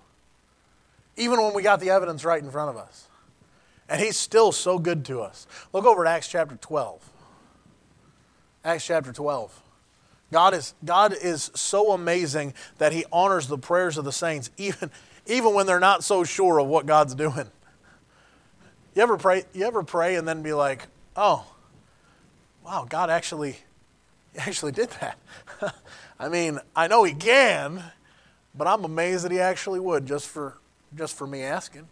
Even 1.17 1.41
when 1.41 1.53
we 1.53 1.63
got 1.63 1.79
the 1.79 1.89
evidence 1.89 2.23
right 2.23 2.41
in 2.41 2.49
front 2.49 2.69
of 2.69 2.77
us. 2.77 3.07
And 3.89 3.99
He's 3.99 4.17
still 4.17 4.51
so 4.51 4.77
good 4.77 5.03
to 5.05 5.21
us. 5.21 5.47
Look 5.73 5.85
over 5.85 6.05
at 6.05 6.15
Acts 6.15 6.27
chapter 6.27 6.55
12. 6.55 7.09
Acts 8.63 8.85
chapter 8.85 9.11
12. 9.11 9.63
God 10.31 10.53
is, 10.53 10.75
God 10.85 11.15
is 11.19 11.49
so 11.55 11.91
amazing 11.91 12.53
that 12.77 12.93
He 12.93 13.03
honors 13.11 13.47
the 13.47 13.57
prayers 13.57 13.97
of 13.97 14.05
the 14.05 14.11
saints, 14.11 14.51
even, 14.57 14.91
even 15.29 15.53
when 15.53 15.65
they're 15.65 15.79
not 15.79 16.03
so 16.03 16.23
sure 16.23 16.59
of 16.59 16.67
what 16.67 16.85
God's 16.85 17.15
doing. 17.15 17.49
You 18.95 19.03
ever 19.03 19.17
pray, 19.17 19.45
you 19.53 19.65
ever 19.65 19.83
pray 19.83 20.15
and 20.15 20.27
then 20.27 20.41
be 20.41 20.53
like, 20.53 20.87
oh, 21.15 21.45
wow, 22.65 22.85
God 22.89 23.09
actually 23.09 23.57
actually 24.37 24.71
did 24.71 24.89
that. 25.01 25.17
I 26.19 26.29
mean, 26.29 26.59
I 26.75 26.87
know 26.87 27.03
he 27.03 27.13
can, 27.13 27.83
but 28.55 28.67
I'm 28.67 28.83
amazed 28.83 29.25
that 29.25 29.31
he 29.31 29.39
actually 29.39 29.79
would 29.79 30.05
just 30.05 30.27
for 30.27 30.57
just 30.95 31.15
for 31.15 31.27
me 31.27 31.43
asking. 31.43 31.87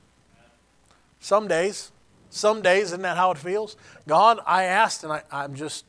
Some 1.19 1.47
days, 1.47 1.91
some 2.29 2.61
days, 2.61 2.85
isn't 2.85 3.01
that 3.03 3.17
how 3.17 3.31
it 3.31 3.37
feels? 3.37 3.77
God, 4.07 4.39
I 4.45 4.63
asked 4.63 5.03
and 5.03 5.13
I, 5.13 5.23
I'm 5.31 5.55
just 5.55 5.85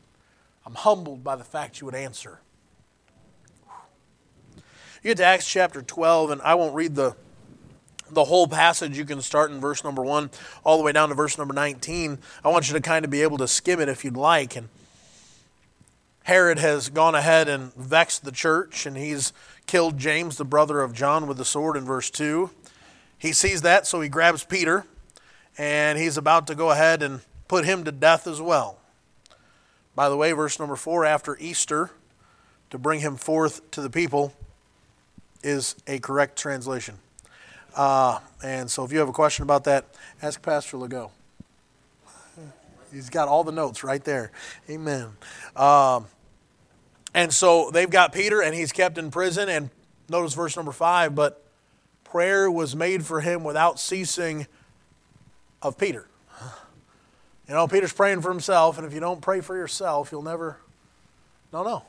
I'm 0.67 0.75
humbled 0.75 1.25
by 1.25 1.37
the 1.37 1.45
fact 1.45 1.81
you 1.81 1.87
would 1.87 1.95
answer. 1.95 2.41
You 5.03 5.11
get 5.11 5.19
to 5.19 5.25
Acts 5.25 5.49
chapter 5.49 5.81
12, 5.81 6.33
and 6.33 6.43
I 6.43 6.57
won't 6.57 6.75
read 6.75 6.95
the 6.95 7.17
the 8.11 8.25
whole 8.25 8.47
passage. 8.47 8.97
You 8.97 9.05
can 9.05 9.23
start 9.23 9.51
in 9.51 9.61
verse 9.61 9.85
number 9.85 10.03
1 10.03 10.31
all 10.65 10.79
the 10.79 10.85
way 10.85 10.93
down 10.93 11.09
to 11.09 11.15
verse 11.15 11.39
number 11.39 11.55
19. 11.55 12.19
I 12.45 12.49
want 12.49 12.69
you 12.69 12.75
to 12.75 12.81
kind 12.81 13.05
of 13.05 13.11
be 13.11 13.23
able 13.23 13.39
to 13.39 13.49
skim 13.49 13.81
it 13.81 13.89
if 13.89 14.05
you'd 14.05 14.17
like. 14.17 14.57
And 14.57 14.69
Herod 16.25 16.59
has 16.59 16.91
gone 16.91 17.15
ahead 17.15 17.49
and 17.49 17.73
vexed 17.75 18.25
the 18.25 18.33
church, 18.33 18.85
and 18.85 18.97
he's 18.97 19.33
killed 19.67 19.97
James, 19.97 20.37
the 20.37 20.45
brother 20.45 20.83
of 20.83 20.93
John, 20.93 21.27
with 21.27 21.39
the 21.39 21.45
sword 21.45 21.77
in 21.77 21.85
verse 21.85 22.11
2. 22.11 22.51
He 23.19 23.33
sees 23.33 23.63
that, 23.63 23.87
so 23.87 24.01
he 24.01 24.09
grabs 24.09 24.45
Peter, 24.45 24.85
and 25.57 25.99
he's 25.99 26.17
about 26.17 26.47
to 26.49 26.55
go 26.55 26.71
ahead 26.71 27.03
and 27.03 27.21
put 27.49 27.65
him 27.65 27.83
to 27.85 27.93
death 27.93 28.27
as 28.27 28.43
well. 28.43 28.79
By 29.95 30.09
the 30.09 30.17
way, 30.17 30.33
verse 30.33 30.59
number 30.59 30.77
4 30.77 31.05
after 31.05 31.37
Easter, 31.41 31.91
to 32.71 32.79
bring 32.79 33.01
him 33.01 33.17
forth 33.17 33.71
to 33.71 33.81
the 33.81 33.91
people, 33.91 34.35
is 35.43 35.77
a 35.87 35.99
correct 35.99 36.39
translation. 36.39 36.99
Uh, 37.79 38.19
and 38.43 38.69
so 38.69 38.85
if 38.85 38.91
you 38.91 38.99
have 38.99 39.09
a 39.09 39.13
question 39.13 39.45
about 39.45 39.63
that, 39.65 39.85
ask 40.21 40.43
Pastor 40.43 40.77
Legault. 40.77 41.13
He's 42.93 43.09
got 43.09 43.29
all 43.29 43.45
the 43.45 43.53
notes 43.53 43.85
right 43.85 44.03
there. 44.03 44.33
Amen. 44.69 45.11
Um, 45.55 46.07
and 47.15 47.33
so 47.33 47.71
they've 47.71 47.89
got 47.89 48.13
Peter, 48.13 48.43
and 48.43 48.53
he's 48.53 48.73
kept 48.73 48.99
in 48.99 49.13
prison. 49.13 49.49
And 49.49 49.71
notice 50.09 50.35
verse 50.35 50.57
number 50.57 50.73
five, 50.73 51.15
but 51.15 51.45
prayer 52.03 52.51
was 52.51 52.75
made 52.75 53.07
for 53.07 53.21
him 53.21 53.45
without 53.45 53.79
ceasing 53.79 54.49
of 55.63 55.79
Peter. 55.79 56.09
You 57.47 57.55
know, 57.55 57.69
Peter's 57.69 57.93
praying 57.93 58.23
for 58.23 58.31
himself, 58.31 58.77
and 58.77 58.87
if 58.87 58.93
you 58.93 59.01
don't 59.01 59.21
pray 59.21 59.41
for 59.41 59.57
yourself, 59.57 60.11
you'll 60.11 60.23
never. 60.23 60.59
No, 61.53 61.63
no. 61.63 61.85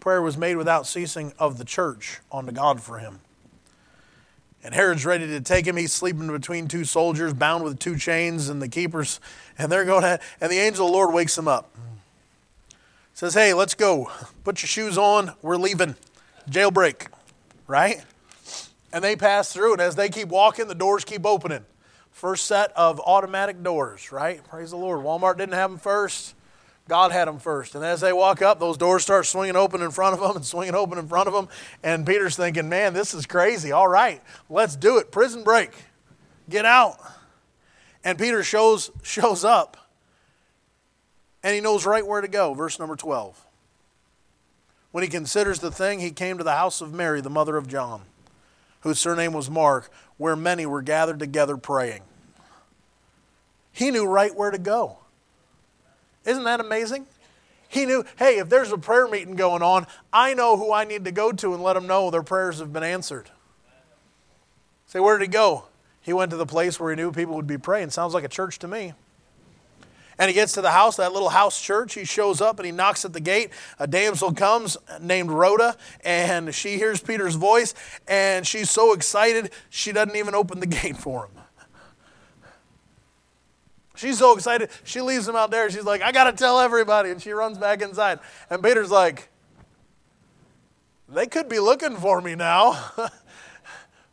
Prayer 0.00 0.22
was 0.22 0.38
made 0.38 0.54
without 0.54 0.86
ceasing 0.86 1.32
of 1.38 1.58
the 1.58 1.64
church 1.64 2.20
unto 2.30 2.52
God 2.52 2.80
for 2.80 2.98
him. 2.98 3.20
And 4.62 4.74
Herod's 4.74 5.06
ready 5.06 5.26
to 5.28 5.40
take 5.40 5.66
him. 5.66 5.76
He's 5.76 5.92
sleeping 5.92 6.28
between 6.28 6.68
two 6.68 6.84
soldiers, 6.84 7.32
bound 7.32 7.64
with 7.64 7.78
two 7.78 7.96
chains, 7.96 8.48
and 8.48 8.60
the 8.60 8.68
keepers, 8.68 9.20
and 9.58 9.72
they're 9.72 9.86
going 9.86 10.02
to, 10.02 10.20
and 10.40 10.52
the 10.52 10.58
angel 10.58 10.86
of 10.86 10.92
the 10.92 10.96
Lord 10.96 11.14
wakes 11.14 11.38
him 11.38 11.48
up 11.48 11.74
says, 13.20 13.34
Hey, 13.34 13.52
let's 13.52 13.74
go. 13.74 14.10
Put 14.44 14.62
your 14.62 14.68
shoes 14.68 14.96
on. 14.96 15.34
We're 15.42 15.58
leaving. 15.58 15.94
Jailbreak, 16.48 17.08
right? 17.66 18.02
And 18.94 19.04
they 19.04 19.14
pass 19.14 19.52
through, 19.52 19.74
and 19.74 19.82
as 19.82 19.94
they 19.94 20.08
keep 20.08 20.28
walking, 20.28 20.68
the 20.68 20.74
doors 20.74 21.04
keep 21.04 21.26
opening. 21.26 21.66
First 22.10 22.46
set 22.46 22.72
of 22.72 22.98
automatic 23.00 23.62
doors, 23.62 24.10
right? 24.10 24.42
Praise 24.48 24.70
the 24.70 24.78
Lord. 24.78 25.04
Walmart 25.04 25.36
didn't 25.36 25.52
have 25.52 25.70
them 25.70 25.78
first. 25.78 26.34
God 26.90 27.12
had 27.12 27.28
them 27.28 27.38
first. 27.38 27.76
And 27.76 27.84
as 27.84 28.00
they 28.00 28.12
walk 28.12 28.42
up, 28.42 28.58
those 28.58 28.76
doors 28.76 29.04
start 29.04 29.24
swinging 29.24 29.54
open 29.54 29.80
in 29.80 29.92
front 29.92 30.14
of 30.14 30.20
them 30.20 30.34
and 30.34 30.44
swinging 30.44 30.74
open 30.74 30.98
in 30.98 31.06
front 31.06 31.28
of 31.28 31.32
them. 31.32 31.48
And 31.84 32.04
Peter's 32.04 32.34
thinking, 32.34 32.68
man, 32.68 32.94
this 32.94 33.14
is 33.14 33.26
crazy. 33.26 33.70
All 33.70 33.86
right, 33.86 34.20
let's 34.48 34.74
do 34.74 34.98
it. 34.98 35.12
Prison 35.12 35.44
break. 35.44 35.70
Get 36.48 36.64
out. 36.64 36.98
And 38.02 38.18
Peter 38.18 38.42
shows, 38.42 38.90
shows 39.04 39.44
up 39.44 39.76
and 41.44 41.54
he 41.54 41.60
knows 41.60 41.86
right 41.86 42.04
where 42.04 42.20
to 42.20 42.26
go. 42.26 42.54
Verse 42.54 42.80
number 42.80 42.96
12. 42.96 43.46
When 44.90 45.04
he 45.04 45.08
considers 45.08 45.60
the 45.60 45.70
thing, 45.70 46.00
he 46.00 46.10
came 46.10 46.38
to 46.38 46.44
the 46.44 46.56
house 46.56 46.80
of 46.80 46.92
Mary, 46.92 47.20
the 47.20 47.30
mother 47.30 47.56
of 47.56 47.68
John, 47.68 48.02
whose 48.80 48.98
surname 48.98 49.32
was 49.32 49.48
Mark, 49.48 49.92
where 50.16 50.34
many 50.34 50.66
were 50.66 50.82
gathered 50.82 51.20
together 51.20 51.56
praying. 51.56 52.02
He 53.70 53.92
knew 53.92 54.06
right 54.06 54.34
where 54.34 54.50
to 54.50 54.58
go. 54.58 54.98
Isn't 56.24 56.44
that 56.44 56.60
amazing? 56.60 57.06
He 57.68 57.86
knew, 57.86 58.04
hey, 58.18 58.38
if 58.38 58.48
there's 58.48 58.72
a 58.72 58.78
prayer 58.78 59.06
meeting 59.06 59.36
going 59.36 59.62
on, 59.62 59.86
I 60.12 60.34
know 60.34 60.56
who 60.56 60.72
I 60.72 60.84
need 60.84 61.04
to 61.04 61.12
go 61.12 61.30
to 61.30 61.54
and 61.54 61.62
let 61.62 61.74
them 61.74 61.86
know 61.86 62.10
their 62.10 62.22
prayers 62.22 62.58
have 62.58 62.72
been 62.72 62.82
answered. 62.82 63.30
Say, 64.86 64.98
where 64.98 65.16
did 65.16 65.24
he 65.24 65.30
go? 65.30 65.66
He 66.00 66.12
went 66.12 66.32
to 66.32 66.36
the 66.36 66.46
place 66.46 66.80
where 66.80 66.90
he 66.90 66.96
knew 66.96 67.12
people 67.12 67.36
would 67.36 67.46
be 67.46 67.58
praying. 67.58 67.90
Sounds 67.90 68.12
like 68.12 68.24
a 68.24 68.28
church 68.28 68.58
to 68.60 68.68
me. 68.68 68.94
And 70.18 70.28
he 70.28 70.34
gets 70.34 70.52
to 70.54 70.60
the 70.60 70.72
house, 70.72 70.96
that 70.96 71.12
little 71.12 71.28
house 71.28 71.60
church. 71.62 71.94
He 71.94 72.04
shows 72.04 72.40
up 72.40 72.58
and 72.58 72.66
he 72.66 72.72
knocks 72.72 73.04
at 73.04 73.12
the 73.12 73.20
gate. 73.20 73.50
A 73.78 73.86
damsel 73.86 74.34
comes 74.34 74.76
named 75.00 75.30
Rhoda, 75.30 75.76
and 76.04 76.54
she 76.54 76.76
hears 76.76 77.00
Peter's 77.00 77.36
voice, 77.36 77.72
and 78.06 78.46
she's 78.46 78.68
so 78.68 78.92
excited 78.92 79.50
she 79.70 79.92
doesn't 79.92 80.16
even 80.16 80.34
open 80.34 80.60
the 80.60 80.66
gate 80.82 80.96
for 80.96 81.26
him. 81.26 81.42
She's 84.00 84.18
so 84.18 84.34
excited, 84.34 84.70
she 84.82 85.02
leaves 85.02 85.28
him 85.28 85.36
out 85.36 85.50
there. 85.50 85.70
She's 85.70 85.84
like, 85.84 86.00
I 86.00 86.10
got 86.10 86.24
to 86.24 86.32
tell 86.32 86.58
everybody. 86.58 87.10
And 87.10 87.20
she 87.20 87.32
runs 87.32 87.58
back 87.58 87.82
inside. 87.82 88.20
And 88.48 88.62
Peter's 88.62 88.90
like, 88.90 89.28
they 91.06 91.26
could 91.26 91.50
be 91.50 91.58
looking 91.58 91.96
for 91.96 92.22
me 92.22 92.34
now. 92.34 92.92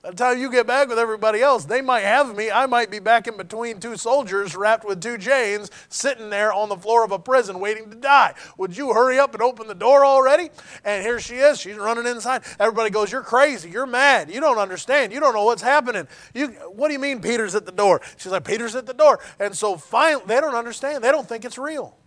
By 0.08 0.12
the 0.12 0.17
time 0.17 0.39
you 0.39 0.50
get 0.50 0.65
back 0.65 0.88
with 0.88 1.00
everybody 1.00 1.41
else, 1.41 1.65
they 1.65 1.82
might 1.82 2.06
have 2.06 2.34
me. 2.34 2.50
I 2.50 2.65
might 2.65 2.89
be 2.89 3.00
back 3.00 3.28
in 3.28 3.36
between 3.36 3.82
two 3.82 3.98
soldiers 3.98 4.56
wrapped 4.56 4.88
with 4.88 5.02
two 5.02 5.17
chains, 5.17 5.70
sitting 5.89 6.30
there 6.30 6.54
on 6.54 6.70
the 6.70 6.78
floor 6.78 7.04
of 7.04 7.12
a 7.12 7.20
prison 7.20 7.60
waiting 7.60 7.89
to 7.89 7.96
die. 7.98 8.34
Would 8.58 8.78
you 8.78 8.93
hurry 8.93 9.20
up 9.20 9.34
and 9.34 9.43
open 9.43 9.67
the 9.67 9.76
door 9.76 10.06
already? 10.06 10.50
And 10.86 11.04
here 11.04 11.20
she 11.20 11.36
is. 11.36 11.60
She's 11.60 11.76
running 11.76 12.08
inside. 12.08 12.43
Everybody 12.58 12.89
goes, 12.89 13.12
You're 13.12 13.22
crazy. 13.22 13.70
You're 13.70 13.86
mad. 13.86 14.32
You 14.32 14.39
don't 14.39 14.60
understand. 14.60 15.12
You 15.12 15.20
don't 15.20 15.34
know 15.34 15.43
what's 15.43 15.62
happening. 15.62 16.08
You, 16.34 16.52
what 16.72 16.88
do 16.88 16.93
you 16.93 17.00
mean 17.00 17.20
Peter's 17.20 17.54
at 17.54 17.65
the 17.65 17.74
door? 17.74 18.00
She's 18.15 18.32
like, 18.32 18.46
Peter's 18.46 18.76
at 18.78 18.86
the 18.86 18.93
door. 18.93 19.20
And 19.41 19.54
so 19.54 19.76
finally, 19.76 20.24
they 20.26 20.39
don't 20.39 20.56
understand. 20.56 21.04
They 21.04 21.12
don't 21.12 21.28
think 21.28 21.43
it's 21.43 21.58
real. 21.58 21.98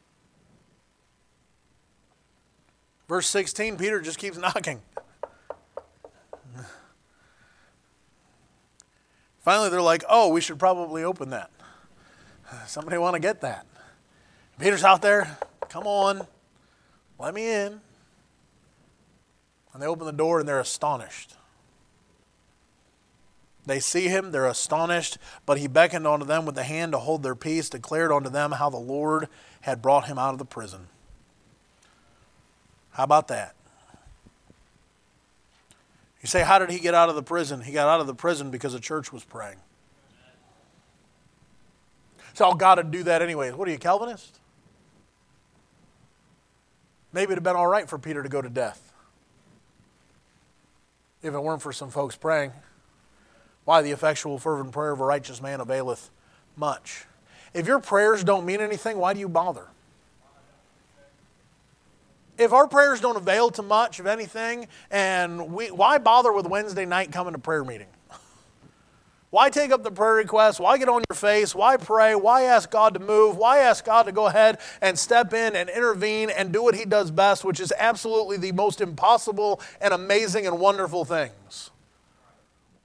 Verse 3.10 3.26
16, 3.26 3.76
Peter 3.76 4.00
just 4.00 4.18
keeps 4.18 4.38
knocking. 4.38 4.80
Finally, 9.40 9.70
they're 9.70 9.82
like, 9.82 10.04
oh, 10.08 10.28
we 10.28 10.40
should 10.40 10.58
probably 10.58 11.02
open 11.02 11.30
that. 11.30 11.50
Somebody 12.66 12.98
want 12.98 13.14
to 13.14 13.20
get 13.20 13.40
that. 13.40 13.66
Peter's 14.58 14.84
out 14.84 15.02
there. 15.02 15.38
Come 15.68 15.86
on. 15.86 16.26
Let 17.18 17.34
me 17.34 17.50
in. 17.50 17.80
And 19.72 19.82
they 19.82 19.86
open 19.86 20.06
the 20.06 20.12
door 20.12 20.40
and 20.40 20.48
they're 20.48 20.60
astonished. 20.60 21.34
They 23.66 23.78
see 23.78 24.08
him, 24.08 24.32
they're 24.32 24.46
astonished, 24.46 25.18
but 25.46 25.58
he 25.58 25.68
beckoned 25.68 26.06
unto 26.06 26.24
them 26.24 26.44
with 26.46 26.54
the 26.54 26.64
hand 26.64 26.92
to 26.92 26.98
hold 26.98 27.22
their 27.22 27.34
peace, 27.34 27.68
declared 27.68 28.10
unto 28.10 28.30
them 28.30 28.52
how 28.52 28.70
the 28.70 28.78
Lord 28.78 29.28
had 29.60 29.82
brought 29.82 30.06
him 30.06 30.18
out 30.18 30.32
of 30.32 30.38
the 30.38 30.44
prison. 30.44 30.88
How 32.92 33.04
about 33.04 33.28
that? 33.28 33.54
You 36.22 36.26
say, 36.26 36.42
How 36.42 36.58
did 36.58 36.70
he 36.70 36.78
get 36.78 36.94
out 36.94 37.08
of 37.08 37.14
the 37.14 37.22
prison? 37.22 37.62
He 37.62 37.72
got 37.72 37.88
out 37.88 38.00
of 38.00 38.06
the 38.06 38.14
prison 38.14 38.50
because 38.50 38.72
the 38.72 38.80
church 38.80 39.12
was 39.12 39.24
praying. 39.24 39.58
So, 42.34 42.46
oh, 42.46 42.54
God 42.54 42.78
would 42.78 42.90
do 42.90 43.02
that 43.04 43.22
anyway. 43.22 43.50
What 43.50 43.68
are 43.68 43.72
you, 43.72 43.78
Calvinist? 43.78 44.38
Maybe 47.12 47.32
it'd 47.32 47.38
have 47.38 47.44
been 47.44 47.56
all 47.56 47.66
right 47.66 47.88
for 47.88 47.98
Peter 47.98 48.22
to 48.22 48.28
go 48.28 48.40
to 48.40 48.48
death 48.48 48.90
if 51.22 51.34
it 51.34 51.40
weren't 51.40 51.62
for 51.62 51.72
some 51.72 51.90
folks 51.90 52.16
praying. 52.16 52.52
Why 53.64 53.82
the 53.82 53.90
effectual, 53.90 54.38
fervent 54.38 54.72
prayer 54.72 54.92
of 54.92 55.00
a 55.00 55.04
righteous 55.04 55.42
man 55.42 55.60
availeth 55.60 56.10
much. 56.56 57.04
If 57.52 57.66
your 57.66 57.80
prayers 57.80 58.24
don't 58.24 58.46
mean 58.46 58.60
anything, 58.60 58.96
why 58.96 59.12
do 59.12 59.20
you 59.20 59.28
bother? 59.28 59.66
If 62.40 62.52
our 62.52 62.66
prayers 62.66 63.00
don't 63.00 63.16
avail 63.16 63.50
to 63.50 63.62
much 63.62 64.00
of 64.00 64.06
anything, 64.06 64.66
and 64.90 65.52
we, 65.52 65.70
why 65.70 65.98
bother 65.98 66.32
with 66.32 66.46
Wednesday 66.46 66.86
night 66.86 67.12
coming 67.12 67.34
to 67.34 67.38
prayer 67.38 67.64
meeting? 67.64 67.88
Why 69.30 69.48
take 69.48 69.70
up 69.70 69.84
the 69.84 69.92
prayer 69.92 70.14
request? 70.14 70.58
Why 70.58 70.76
get 70.76 70.88
on 70.88 71.04
your 71.08 71.16
face? 71.16 71.54
Why 71.54 71.76
pray? 71.76 72.16
Why 72.16 72.42
ask 72.42 72.68
God 72.68 72.94
to 72.94 73.00
move? 73.00 73.36
Why 73.36 73.58
ask 73.58 73.84
God 73.84 74.04
to 74.04 74.12
go 74.12 74.26
ahead 74.26 74.58
and 74.80 74.98
step 74.98 75.32
in 75.32 75.54
and 75.54 75.70
intervene 75.70 76.30
and 76.30 76.52
do 76.52 76.64
what 76.64 76.74
He 76.74 76.84
does 76.84 77.12
best, 77.12 77.44
which 77.44 77.60
is 77.60 77.72
absolutely 77.78 78.38
the 78.38 78.50
most 78.50 78.80
impossible 78.80 79.60
and 79.80 79.94
amazing 79.94 80.48
and 80.48 80.58
wonderful 80.58 81.04
things? 81.04 81.70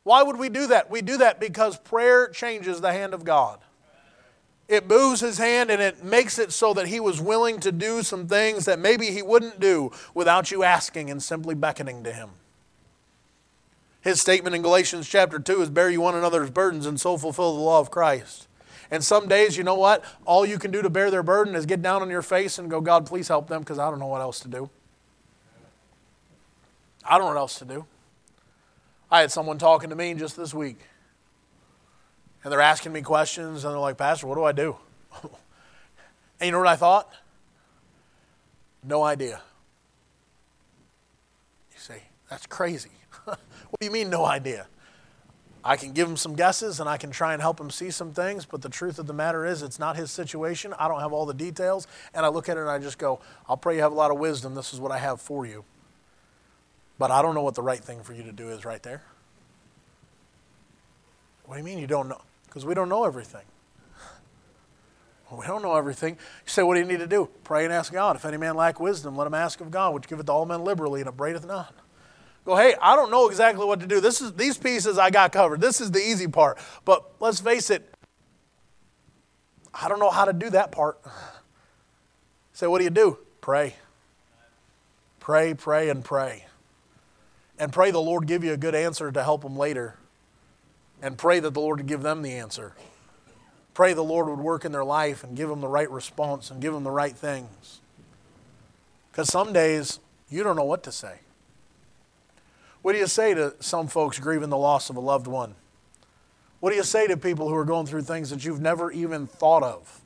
Why 0.03 0.21
would 0.21 0.37
we 0.37 0.49
do 0.49 0.67
that? 0.67 0.91
We 0.91 1.01
do 1.01 1.17
that 1.17 1.39
because 1.39 1.79
prayer 1.79 2.27
changes 2.27 2.79
the 2.79 2.93
hand 2.93 3.15
of 3.15 3.23
God. 3.23 3.59
It 4.67 4.87
moves 4.87 5.21
his 5.21 5.37
hand 5.37 5.69
and 5.69 5.81
it 5.81 6.03
makes 6.03 6.39
it 6.39 6.51
so 6.51 6.73
that 6.73 6.87
he 6.87 6.99
was 6.99 7.21
willing 7.21 7.59
to 7.59 7.71
do 7.71 8.01
some 8.01 8.27
things 8.27 8.65
that 8.65 8.79
maybe 8.79 9.11
he 9.11 9.21
wouldn't 9.21 9.59
do 9.59 9.91
without 10.13 10.49
you 10.49 10.63
asking 10.63 11.11
and 11.11 11.21
simply 11.21 11.53
beckoning 11.53 12.03
to 12.03 12.11
him. 12.11 12.31
His 14.01 14.21
statement 14.21 14.55
in 14.55 14.61
Galatians 14.61 15.07
chapter 15.07 15.39
2 15.39 15.61
is 15.61 15.69
bear 15.69 15.89
you 15.89 16.01
one 16.01 16.15
another's 16.15 16.49
burdens 16.49 16.85
and 16.85 16.99
so 16.99 17.17
fulfill 17.17 17.55
the 17.55 17.61
law 17.61 17.79
of 17.79 17.91
Christ. 17.91 18.47
And 18.91 19.03
some 19.03 19.27
days, 19.27 19.57
you 19.57 19.63
know 19.63 19.75
what? 19.75 20.03
All 20.25 20.45
you 20.45 20.59
can 20.59 20.71
do 20.71 20.81
to 20.81 20.89
bear 20.89 21.09
their 21.09 21.23
burden 21.23 21.55
is 21.55 21.65
get 21.65 21.81
down 21.81 22.01
on 22.01 22.09
your 22.09 22.21
face 22.21 22.59
and 22.59 22.69
go, 22.69 22.81
God, 22.81 23.05
please 23.05 23.27
help 23.27 23.47
them 23.47 23.61
because 23.61 23.79
I 23.79 23.89
don't 23.89 23.99
know 23.99 24.05
what 24.07 24.21
else 24.21 24.39
to 24.41 24.47
do. 24.47 24.69
I 27.03 27.17
don't 27.17 27.21
know 27.21 27.33
what 27.33 27.37
else 27.37 27.59
to 27.59 27.65
do. 27.65 27.85
I 29.11 29.21
had 29.21 29.31
someone 29.31 29.57
talking 29.57 29.89
to 29.89 29.95
me 29.95 30.13
just 30.13 30.37
this 30.37 30.53
week. 30.53 30.79
And 32.45 32.51
they're 32.51 32.61
asking 32.61 32.93
me 32.93 33.01
questions, 33.01 33.65
and 33.65 33.73
they're 33.73 33.79
like, 33.79 33.97
Pastor, 33.97 34.27
what 34.27 34.35
do 34.35 34.43
I 34.43 34.51
do? 34.51 34.75
and 35.23 35.31
you 36.43 36.51
know 36.51 36.59
what 36.59 36.67
I 36.67 36.75
thought? 36.75 37.11
No 38.83 39.01
idea. 39.01 39.41
You 41.73 41.79
say, 41.79 42.03
that's 42.29 42.45
crazy. 42.45 42.91
what 43.25 43.39
do 43.79 43.87
you 43.87 43.91
mean, 43.91 44.11
no 44.11 44.25
idea? 44.25 44.67
I 45.63 45.75
can 45.75 45.93
give 45.93 46.07
him 46.07 46.17
some 46.17 46.35
guesses 46.35 46.79
and 46.79 46.87
I 46.87 46.97
can 46.97 47.09
try 47.09 47.33
and 47.33 47.41
help 47.41 47.59
him 47.59 47.71
see 47.71 47.89
some 47.89 48.13
things, 48.13 48.45
but 48.45 48.61
the 48.61 48.69
truth 48.69 48.99
of 48.99 49.07
the 49.07 49.13
matter 49.13 49.43
is, 49.43 49.63
it's 49.63 49.79
not 49.79 49.95
his 49.95 50.11
situation. 50.11 50.71
I 50.77 50.87
don't 50.87 50.99
have 50.99 51.13
all 51.13 51.25
the 51.25 51.33
details. 51.33 51.87
And 52.13 52.27
I 52.27 52.29
look 52.29 52.47
at 52.47 52.57
it 52.57 52.59
and 52.59 52.69
I 52.69 52.77
just 52.77 52.99
go, 52.99 53.21
I'll 53.49 53.57
pray 53.57 53.75
you 53.75 53.81
have 53.81 53.91
a 53.91 53.95
lot 53.95 54.11
of 54.11 54.19
wisdom. 54.19 54.53
This 54.53 54.71
is 54.71 54.79
what 54.79 54.91
I 54.91 54.99
have 54.99 55.19
for 55.19 55.47
you. 55.47 55.65
But 56.99 57.09
I 57.09 57.23
don't 57.23 57.33
know 57.33 57.41
what 57.41 57.55
the 57.55 57.63
right 57.63 57.83
thing 57.83 58.03
for 58.03 58.13
you 58.13 58.21
to 58.21 58.31
do 58.31 58.49
is 58.49 58.65
right 58.65 58.83
there. 58.83 59.01
What 61.45 61.55
do 61.55 61.59
you 61.59 61.65
mean 61.65 61.79
you 61.79 61.87
don't 61.87 62.07
know? 62.07 62.21
Because 62.55 62.65
we 62.65 62.73
don't 62.73 62.89
know 62.89 63.03
everything. 63.03 63.43
Well, 65.29 65.39
we 65.41 65.45
don't 65.45 65.61
know 65.61 65.75
everything. 65.75 66.13
You 66.13 66.49
say, 66.49 66.63
what 66.63 66.75
do 66.75 66.79
you 66.79 66.87
need 66.87 66.99
to 66.99 67.07
do? 67.07 67.29
Pray 67.43 67.65
and 67.65 67.73
ask 67.73 67.91
God. 67.91 68.15
If 68.15 68.25
any 68.25 68.37
man 68.37 68.55
lack 68.55 68.79
wisdom, 68.79 69.15
let 69.15 69.27
him 69.27 69.33
ask 69.33 69.59
of 69.59 69.69
God, 69.69 69.93
which 69.93 70.07
giveth 70.07 70.27
to 70.27 70.31
all 70.31 70.45
men 70.45 70.63
liberally 70.63 71.01
and 71.01 71.09
upbraideth 71.09 71.45
not 71.45 71.75
go, 72.45 72.55
hey, 72.55 72.75
I 72.79 72.95
don't 72.95 73.11
know 73.11 73.27
exactly 73.27 73.65
what 73.65 73.79
to 73.81 73.87
do. 73.87 73.99
This 73.99 74.21
is 74.21 74.33
these 74.33 74.57
pieces 74.57 74.97
I 74.97 75.09
got 75.09 75.31
covered. 75.31 75.59
This 75.59 75.81
is 75.81 75.91
the 75.91 75.99
easy 75.99 76.27
part. 76.27 76.59
But 76.85 77.03
let's 77.19 77.39
face 77.39 77.69
it, 77.69 77.91
I 79.73 79.89
don't 79.89 79.99
know 79.99 80.11
how 80.11 80.25
to 80.25 80.33
do 80.33 80.51
that 80.51 80.71
part. 80.71 80.99
So 82.53 82.69
what 82.69 82.77
do 82.77 82.85
you 82.85 82.89
do? 82.89 83.17
Pray. 83.41 83.75
Pray, 85.19 85.53
pray, 85.55 85.89
and 85.89 86.05
pray. 86.05 86.45
And 87.57 87.73
pray 87.73 87.91
the 87.91 87.99
Lord 87.99 88.27
give 88.27 88.43
you 88.43 88.53
a 88.53 88.57
good 88.57 88.75
answer 88.75 89.11
to 89.11 89.23
help 89.23 89.41
them 89.41 89.57
later. 89.57 89.97
And 91.01 91.17
pray 91.17 91.39
that 91.39 91.53
the 91.53 91.59
Lord 91.59 91.79
would 91.79 91.87
give 91.87 92.01
them 92.01 92.21
the 92.21 92.33
answer. 92.33 92.73
Pray 93.73 93.93
the 93.93 94.03
Lord 94.03 94.27
would 94.27 94.39
work 94.39 94.65
in 94.65 94.71
their 94.71 94.85
life 94.85 95.23
and 95.23 95.35
give 95.35 95.49
them 95.49 95.61
the 95.61 95.67
right 95.67 95.89
response 95.91 96.49
and 96.49 96.61
give 96.61 96.73
them 96.73 96.83
the 96.83 96.91
right 96.91 97.15
things. 97.15 97.81
Because 99.11 99.27
some 99.27 99.53
days 99.53 99.99
you 100.29 100.43
don't 100.43 100.55
know 100.55 100.63
what 100.63 100.83
to 100.83 100.91
say. 100.91 101.19
What 102.81 102.93
do 102.93 102.99
you 102.99 103.07
say 103.07 103.33
to 103.33 103.55
some 103.59 103.87
folks 103.87 104.19
grieving 104.19 104.49
the 104.49 104.57
loss 104.57 104.89
of 104.89 104.95
a 104.95 104.99
loved 104.99 105.27
one? 105.27 105.55
What 106.59 106.69
do 106.69 106.75
you 106.75 106.83
say 106.83 107.07
to 107.07 107.17
people 107.17 107.49
who 107.49 107.55
are 107.55 107.65
going 107.65 107.85
through 107.85 108.03
things 108.03 108.29
that 108.29 108.45
you've 108.45 108.61
never 108.61 108.91
even 108.91 109.27
thought 109.27 109.63
of? 109.63 110.01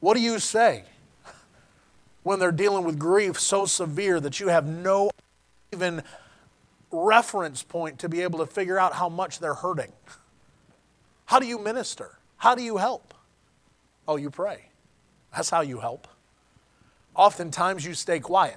What 0.00 0.14
do 0.14 0.22
you 0.22 0.38
say 0.38 0.84
when 2.22 2.38
they're 2.38 2.52
dealing 2.52 2.84
with 2.84 2.98
grief 2.98 3.40
so 3.40 3.66
severe 3.66 4.20
that 4.20 4.38
you 4.38 4.48
have 4.48 4.66
no 4.66 5.10
even 5.72 6.02
reference 6.90 7.62
point 7.62 7.98
to 8.00 8.08
be 8.08 8.22
able 8.22 8.40
to 8.40 8.46
figure 8.46 8.78
out 8.78 8.94
how 8.94 9.08
much 9.08 9.38
they're 9.38 9.54
hurting? 9.54 9.92
How 11.26 11.38
do 11.38 11.46
you 11.46 11.58
minister? 11.58 12.18
How 12.36 12.54
do 12.54 12.62
you 12.62 12.78
help? 12.78 13.14
Oh, 14.08 14.16
you 14.16 14.30
pray. 14.30 14.70
That's 15.34 15.50
how 15.50 15.60
you 15.60 15.78
help. 15.78 16.08
Oftentimes 17.14 17.84
you 17.84 17.94
stay 17.94 18.18
quiet 18.18 18.56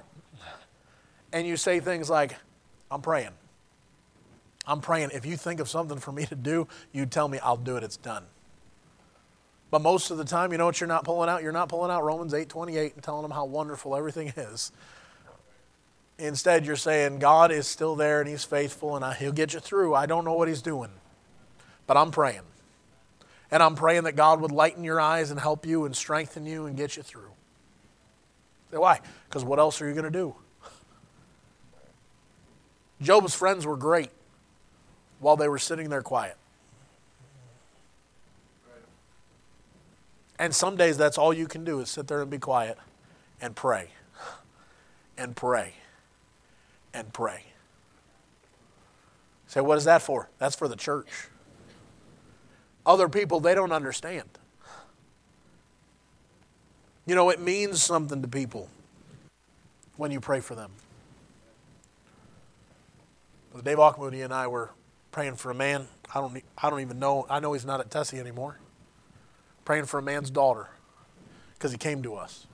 and 1.32 1.46
you 1.46 1.56
say 1.56 1.80
things 1.80 2.08
like, 2.10 2.34
I'm 2.90 3.02
praying. 3.02 3.30
I'm 4.66 4.80
praying 4.80 5.10
if 5.12 5.26
you 5.26 5.36
think 5.36 5.60
of 5.60 5.68
something 5.68 5.98
for 5.98 6.12
me 6.12 6.26
to 6.26 6.34
do, 6.34 6.66
you 6.92 7.06
tell 7.06 7.28
me 7.28 7.38
I'll 7.38 7.56
do 7.56 7.76
it, 7.76 7.84
it's 7.84 7.96
done. 7.96 8.24
But 9.70 9.82
most 9.82 10.10
of 10.10 10.18
the 10.18 10.24
time, 10.24 10.52
you 10.52 10.58
know 10.58 10.66
what 10.66 10.80
you're 10.80 10.88
not 10.88 11.04
pulling 11.04 11.28
out? 11.28 11.42
You're 11.42 11.52
not 11.52 11.68
pulling 11.68 11.90
out 11.90 12.04
Romans 12.04 12.32
8 12.32 12.48
28 12.48 12.94
and 12.94 13.02
telling 13.02 13.22
them 13.22 13.32
how 13.32 13.44
wonderful 13.44 13.96
everything 13.96 14.32
is. 14.36 14.72
Instead, 16.18 16.64
you're 16.64 16.76
saying, 16.76 17.18
God 17.18 17.50
is 17.50 17.66
still 17.66 17.96
there 17.96 18.20
and 18.20 18.28
He's 18.28 18.44
faithful 18.44 18.96
and 18.96 19.16
He'll 19.16 19.32
get 19.32 19.52
you 19.52 19.60
through. 19.60 19.94
I 19.94 20.06
don't 20.06 20.24
know 20.24 20.34
what 20.34 20.48
He's 20.48 20.62
doing, 20.62 20.90
but 21.86 21.96
I'm 21.96 22.10
praying. 22.10 22.42
And 23.50 23.62
I'm 23.62 23.74
praying 23.74 24.04
that 24.04 24.16
God 24.16 24.40
would 24.40 24.52
lighten 24.52 24.84
your 24.84 25.00
eyes 25.00 25.30
and 25.30 25.38
help 25.38 25.66
you 25.66 25.84
and 25.84 25.94
strengthen 25.94 26.46
you 26.46 26.66
and 26.66 26.76
get 26.76 26.96
you 26.96 27.02
through. 27.02 27.30
Say, 28.70 28.78
why? 28.78 29.00
Because 29.28 29.44
what 29.44 29.58
else 29.58 29.80
are 29.80 29.88
you 29.88 29.92
going 29.92 30.04
to 30.04 30.10
do? 30.10 30.34
Job's 33.02 33.34
friends 33.34 33.66
were 33.66 33.76
great 33.76 34.10
while 35.20 35.36
they 35.36 35.48
were 35.48 35.58
sitting 35.58 35.88
there 35.88 36.02
quiet. 36.02 36.36
And 40.38 40.54
some 40.54 40.76
days 40.76 40.96
that's 40.96 41.18
all 41.18 41.32
you 41.32 41.46
can 41.46 41.64
do 41.64 41.80
is 41.80 41.90
sit 41.90 42.08
there 42.08 42.22
and 42.22 42.30
be 42.30 42.38
quiet 42.38 42.78
and 43.40 43.54
pray 43.54 43.90
and 45.16 45.36
pray 45.36 45.74
and 46.94 47.12
pray. 47.12 47.44
Say, 49.46 49.60
what 49.60 49.76
is 49.76 49.84
that 49.84 50.00
for? 50.00 50.30
That's 50.38 50.56
for 50.56 50.68
the 50.68 50.76
church. 50.76 51.08
Other 52.86 53.08
people, 53.08 53.40
they 53.40 53.54
don't 53.54 53.72
understand. 53.72 54.28
You 57.06 57.14
know, 57.14 57.28
it 57.30 57.40
means 57.40 57.82
something 57.82 58.22
to 58.22 58.28
people 58.28 58.68
when 59.96 60.10
you 60.10 60.20
pray 60.20 60.40
for 60.40 60.54
them. 60.54 60.70
Dave 63.62 63.78
Auchmoody 63.78 64.24
and 64.24 64.32
I 64.34 64.48
were 64.48 64.70
praying 65.12 65.36
for 65.36 65.50
a 65.50 65.54
man. 65.54 65.86
I 66.12 66.20
don't, 66.20 66.42
I 66.58 66.70
don't 66.70 66.80
even 66.80 66.98
know. 66.98 67.26
I 67.30 67.38
know 67.38 67.52
he's 67.52 67.64
not 67.64 67.80
at 67.80 67.90
Tessie 67.90 68.18
anymore. 68.18 68.58
Praying 69.64 69.84
for 69.84 69.98
a 69.98 70.02
man's 70.02 70.30
daughter 70.30 70.68
because 71.54 71.70
he 71.70 71.78
came 71.78 72.02
to 72.02 72.16
us. 72.16 72.46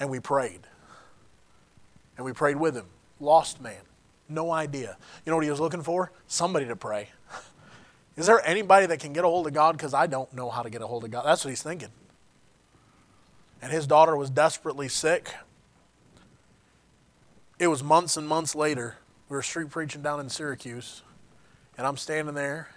And 0.00 0.08
we 0.08 0.20
prayed. 0.20 0.60
And 2.16 2.24
we 2.24 2.32
prayed 2.32 2.56
with 2.56 2.74
him. 2.74 2.86
Lost 3.20 3.60
man. 3.60 3.80
No 4.28 4.50
idea. 4.50 4.96
You 5.24 5.30
know 5.30 5.36
what 5.36 5.44
he 5.44 5.50
was 5.50 5.60
looking 5.60 5.82
for? 5.82 6.10
Somebody 6.26 6.66
to 6.66 6.76
pray. 6.76 7.10
Is 8.16 8.26
there 8.26 8.44
anybody 8.46 8.86
that 8.86 8.98
can 8.98 9.12
get 9.12 9.24
a 9.24 9.28
hold 9.28 9.46
of 9.46 9.52
God? 9.52 9.76
Because 9.76 9.94
I 9.94 10.06
don't 10.06 10.32
know 10.32 10.50
how 10.50 10.62
to 10.62 10.70
get 10.70 10.82
a 10.82 10.86
hold 10.86 11.04
of 11.04 11.10
God. 11.10 11.24
That's 11.24 11.44
what 11.44 11.50
he's 11.50 11.62
thinking. 11.62 11.90
And 13.62 13.72
his 13.72 13.86
daughter 13.86 14.16
was 14.16 14.30
desperately 14.30 14.88
sick. 14.88 15.32
It 17.58 17.68
was 17.68 17.82
months 17.82 18.16
and 18.16 18.28
months 18.28 18.54
later 18.54 18.96
we 19.28 19.36
were 19.36 19.42
street 19.42 19.70
preaching 19.70 20.02
down 20.02 20.20
in 20.20 20.28
Syracuse, 20.28 21.02
and 21.76 21.86
I'm 21.86 21.96
standing 21.96 22.34
there, 22.34 22.68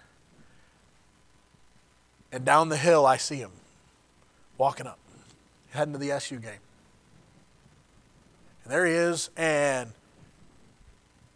and 2.32 2.44
down 2.44 2.70
the 2.70 2.78
hill 2.78 3.06
I 3.06 3.18
see 3.18 3.38
him 3.38 3.52
walking 4.58 4.88
up, 4.88 5.00
heading 5.72 5.94
to 5.94 6.00
the 6.00 6.12
SU 6.12 6.40
game. 6.40 6.60
And 8.70 8.76
there 8.76 8.86
he 8.86 8.94
is, 8.94 9.32
and 9.36 9.94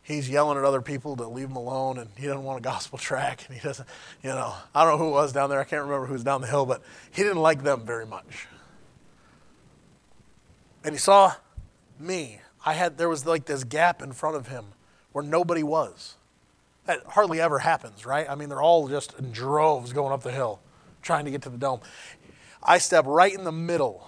he's 0.04 0.30
yelling 0.30 0.60
at 0.60 0.64
other 0.64 0.84
people 0.84 1.16
to 1.16 1.28
leave 1.28 1.48
him 1.48 1.56
alone, 1.56 1.98
and 1.98 2.12
he 2.16 2.28
doesn't 2.28 2.44
want 2.44 2.60
a 2.60 2.62
gospel 2.62 3.00
track, 3.00 3.46
and 3.48 3.58
he 3.58 3.64
doesn't, 3.68 3.90
you 4.22 4.30
know, 4.30 4.54
I 4.76 4.84
don't 4.84 4.94
know 4.94 4.98
who 5.04 5.08
it 5.08 5.14
was 5.14 5.34
down 5.34 5.50
there. 5.50 5.60
I 5.60 5.64
can't 5.64 5.82
remember 5.82 6.06
who 6.06 6.14
was 6.14 6.24
down 6.24 6.42
the 6.42 6.48
hill, 6.48 6.68
but 6.68 6.84
he 7.12 7.24
didn't 7.24 7.42
like 7.42 7.64
them 7.64 7.88
very 7.88 8.06
much. 8.06 8.46
And 10.84 10.94
he 10.94 11.00
saw 11.00 11.34
me. 12.00 12.40
I 12.64 12.74
had 12.74 13.00
there 13.00 13.10
was 13.10 13.26
like 13.26 13.46
this 13.46 13.64
gap 13.64 14.04
in 14.04 14.12
front 14.12 14.36
of 14.36 14.50
him 14.50 14.66
where 15.12 15.24
nobody 15.24 15.64
was. 15.64 16.18
That 16.86 17.04
hardly 17.04 17.42
ever 17.42 17.58
happens, 17.58 18.06
right? 18.06 18.30
I 18.30 18.36
mean, 18.36 18.50
they're 18.50 18.62
all 18.62 18.88
just 18.88 19.18
in 19.18 19.32
droves 19.32 19.92
going 19.92 20.14
up 20.14 20.22
the 20.22 20.32
hill 20.32 20.60
trying 21.02 21.26
to 21.26 21.32
get 21.32 21.42
to 21.42 21.50
the 21.50 21.58
dome. 21.58 21.80
I 22.62 22.78
step 22.78 23.06
right 23.08 23.34
in 23.34 23.44
the 23.44 23.52
middle 23.52 24.08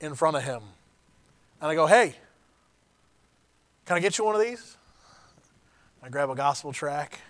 in 0.00 0.14
front 0.14 0.38
of 0.38 0.44
him 0.44 0.62
and 1.60 1.70
I 1.70 1.74
go, 1.74 1.86
Hey, 1.86 2.16
can 3.86 3.96
I 3.96 4.00
get 4.00 4.18
you 4.18 4.24
one 4.24 4.34
of 4.34 4.40
these? 4.40 4.76
I 6.02 6.08
grab 6.08 6.30
a 6.30 6.34
gospel 6.34 6.72
track 6.72 7.20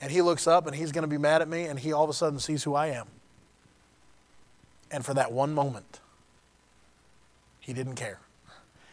and 0.00 0.10
he 0.10 0.22
looks 0.22 0.46
up 0.46 0.66
and 0.66 0.74
he's 0.74 0.92
going 0.92 1.02
to 1.02 1.08
be 1.08 1.18
mad 1.18 1.42
at 1.42 1.48
me 1.48 1.64
and 1.64 1.78
he 1.78 1.92
all 1.92 2.04
of 2.04 2.10
a 2.10 2.14
sudden 2.14 2.38
sees 2.38 2.62
who 2.62 2.74
I 2.74 2.88
am. 2.88 3.06
And 4.90 5.04
for 5.04 5.14
that 5.14 5.32
one 5.32 5.54
moment, 5.54 6.00
he 7.60 7.72
didn't 7.72 7.94
care. 7.94 8.18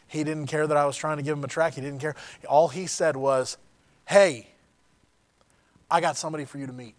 He 0.07 0.23
didn't 0.23 0.47
care 0.47 0.67
that 0.67 0.77
I 0.77 0.85
was 0.85 0.95
trying 0.95 1.17
to 1.17 1.23
give 1.23 1.37
him 1.37 1.43
a 1.43 1.47
track. 1.47 1.73
He 1.73 1.81
didn't 1.81 1.99
care. 1.99 2.15
All 2.47 2.67
he 2.67 2.87
said 2.87 3.17
was, 3.17 3.57
Hey, 4.05 4.47
I 5.89 5.99
got 6.01 6.17
somebody 6.17 6.45
for 6.45 6.57
you 6.57 6.67
to 6.67 6.73
meet. 6.73 6.95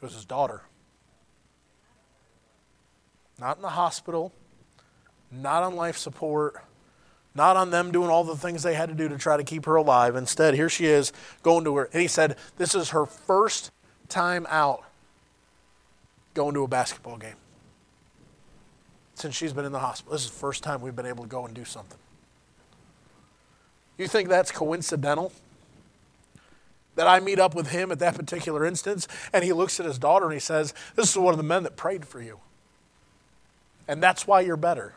It 0.00 0.04
was 0.04 0.14
his 0.14 0.24
daughter. 0.24 0.62
Not 3.38 3.56
in 3.56 3.62
the 3.62 3.68
hospital, 3.68 4.32
not 5.42 5.62
on 5.62 5.76
life 5.76 5.96
support, 5.96 6.62
not 7.34 7.56
on 7.56 7.70
them 7.70 7.92
doing 7.92 8.08
all 8.08 8.24
the 8.24 8.36
things 8.36 8.62
they 8.62 8.74
had 8.74 8.88
to 8.88 8.94
do 8.94 9.08
to 9.08 9.18
try 9.18 9.36
to 9.36 9.44
keep 9.44 9.66
her 9.66 9.76
alive. 9.76 10.16
Instead, 10.16 10.54
here 10.54 10.68
she 10.68 10.86
is 10.86 11.12
going 11.42 11.64
to 11.64 11.76
her. 11.76 11.84
And 11.92 12.02
he 12.02 12.08
said, 12.08 12.36
This 12.56 12.74
is 12.74 12.90
her 12.90 13.06
first 13.06 13.70
time 14.08 14.46
out 14.48 14.84
going 16.34 16.54
to 16.54 16.62
a 16.62 16.68
basketball 16.68 17.16
game 17.16 17.36
since 19.14 19.34
she's 19.34 19.52
been 19.52 19.64
in 19.64 19.72
the 19.72 19.78
hospital. 19.78 20.12
This 20.12 20.24
is 20.24 20.30
the 20.30 20.36
first 20.36 20.62
time 20.62 20.80
we've 20.80 20.96
been 20.96 21.06
able 21.06 21.24
to 21.24 21.30
go 21.30 21.46
and 21.46 21.54
do 21.54 21.64
something. 21.64 21.98
You 23.96 24.08
think 24.08 24.28
that's 24.28 24.52
coincidental? 24.52 25.32
that 26.96 27.06
I 27.06 27.20
meet 27.20 27.38
up 27.38 27.54
with 27.54 27.68
him 27.68 27.92
at 27.92 27.98
that 28.00 28.16
particular 28.16 28.64
instance, 28.64 29.06
and 29.32 29.44
he 29.44 29.52
looks 29.52 29.78
at 29.78 29.86
his 29.86 29.98
daughter 29.98 30.24
and 30.24 30.34
he 30.34 30.40
says, 30.40 30.74
This 30.96 31.10
is 31.10 31.16
one 31.16 31.32
of 31.32 31.38
the 31.38 31.44
men 31.44 31.62
that 31.62 31.76
prayed 31.76 32.06
for 32.06 32.20
you. 32.20 32.40
And 33.86 34.02
that's 34.02 34.26
why 34.26 34.40
you're 34.40 34.56
better. 34.56 34.94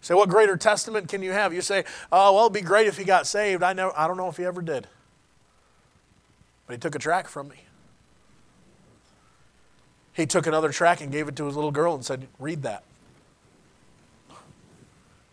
Say, 0.00 0.14
what 0.14 0.28
greater 0.28 0.56
testament 0.56 1.08
can 1.08 1.22
you 1.22 1.32
have? 1.32 1.52
You 1.52 1.60
say, 1.60 1.84
oh, 2.12 2.34
well, 2.34 2.44
it'd 2.44 2.54
be 2.54 2.60
great 2.60 2.86
if 2.86 2.96
he 2.96 3.04
got 3.04 3.26
saved. 3.26 3.62
I, 3.62 3.72
know, 3.72 3.92
I 3.96 4.06
don't 4.06 4.16
know 4.16 4.28
if 4.28 4.36
he 4.36 4.44
ever 4.44 4.62
did. 4.62 4.86
But 6.66 6.74
he 6.74 6.78
took 6.78 6.94
a 6.94 6.98
track 6.98 7.26
from 7.26 7.48
me. 7.48 7.56
He 10.12 10.26
took 10.26 10.46
another 10.46 10.70
track 10.70 11.00
and 11.00 11.12
gave 11.12 11.28
it 11.28 11.36
to 11.36 11.46
his 11.46 11.56
little 11.56 11.70
girl 11.70 11.94
and 11.94 12.04
said, 12.04 12.26
read 12.38 12.62
that. 12.62 12.84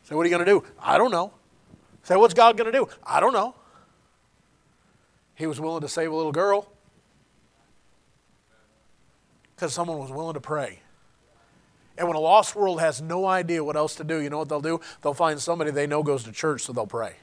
Say, 0.03 0.15
what 0.15 0.21
are 0.21 0.29
you 0.29 0.35
going 0.35 0.45
to 0.45 0.51
do? 0.51 0.63
I 0.79 0.97
don't 0.97 1.11
know. 1.11 1.31
Say, 2.03 2.15
what's 2.15 2.35
God 2.35 2.57
going 2.57 2.71
to 2.71 2.77
do? 2.77 2.87
I 3.03 3.19
don't 3.19 3.33
know. 3.33 3.55
He 5.33 5.47
was 5.47 5.59
willing 5.59 5.81
to 5.81 5.89
save 5.89 6.11
a 6.11 6.15
little 6.15 6.31
girl 6.31 6.67
because 9.55 9.73
someone 9.73 9.97
was 9.97 10.11
willing 10.11 10.35
to 10.35 10.41
pray. 10.41 10.79
And 11.97 12.07
when 12.07 12.17
a 12.17 12.19
lost 12.19 12.55
world 12.55 12.81
has 12.81 13.01
no 13.01 13.25
idea 13.25 13.63
what 13.63 13.77
else 13.77 13.95
to 13.95 14.03
do, 14.03 14.19
you 14.19 14.29
know 14.29 14.39
what 14.39 14.49
they'll 14.49 14.61
do? 14.61 14.81
They'll 15.01 15.13
find 15.13 15.39
somebody 15.39 15.71
they 15.71 15.87
know 15.87 16.03
goes 16.03 16.23
to 16.25 16.31
church, 16.31 16.61
so 16.61 16.73
they'll 16.73 16.87
pray. 16.87 17.15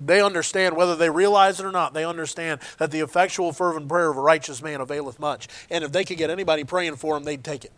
They 0.00 0.20
understand, 0.20 0.76
whether 0.76 0.94
they 0.94 1.08
realize 1.08 1.58
it 1.58 1.64
or 1.64 1.72
not, 1.72 1.94
they 1.94 2.04
understand 2.04 2.60
that 2.78 2.90
the 2.90 3.00
effectual, 3.00 3.52
fervent 3.52 3.88
prayer 3.88 4.10
of 4.10 4.16
a 4.16 4.20
righteous 4.20 4.62
man 4.62 4.80
availeth 4.80 5.18
much. 5.18 5.48
And 5.70 5.82
if 5.84 5.92
they 5.92 6.04
could 6.04 6.18
get 6.18 6.28
anybody 6.28 6.64
praying 6.64 6.96
for 6.96 7.14
them, 7.14 7.24
they'd 7.24 7.42
take 7.42 7.64
it. 7.64 7.72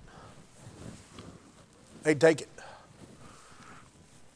They'd 2.03 2.21
take 2.21 2.41
it. 2.41 2.49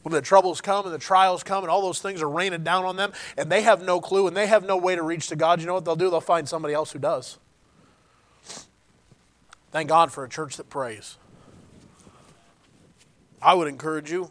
When 0.03 0.13
the 0.13 0.21
troubles 0.21 0.61
come 0.61 0.85
and 0.85 0.95
the 0.95 0.99
trials 0.99 1.43
come 1.43 1.65
and 1.65 1.71
all 1.71 1.83
those 1.83 2.01
things 2.01 2.23
are 2.23 2.29
raining 2.29 2.65
down 2.65 2.85
on 2.85 2.97
them 2.97 3.13
and 3.37 3.51
they 3.51 3.63
have 3.63 3.83
no 3.83 4.01
clue 4.01 4.27
and 4.27 4.37
they 4.37 4.49
have 4.49 4.65
no 4.65 4.77
way 4.77 4.97
to 4.97 5.03
reach 5.03 5.29
to 5.29 5.37
God, 5.37 5.61
you 5.61 5.67
know 5.67 5.75
what 5.75 5.85
they'll 5.85 5.97
do? 5.97 6.11
They'll 6.11 6.21
find 6.21 6.49
somebody 6.49 6.75
else 6.75 6.93
who 6.93 6.99
does. 6.99 7.39
Thank 9.73 9.89
God 9.89 10.13
for 10.13 10.23
a 10.23 10.29
church 10.29 10.59
that 10.59 10.69
prays. 10.69 11.17
I 13.41 13.55
would 13.55 13.69
encourage 13.69 14.13
you 14.13 14.31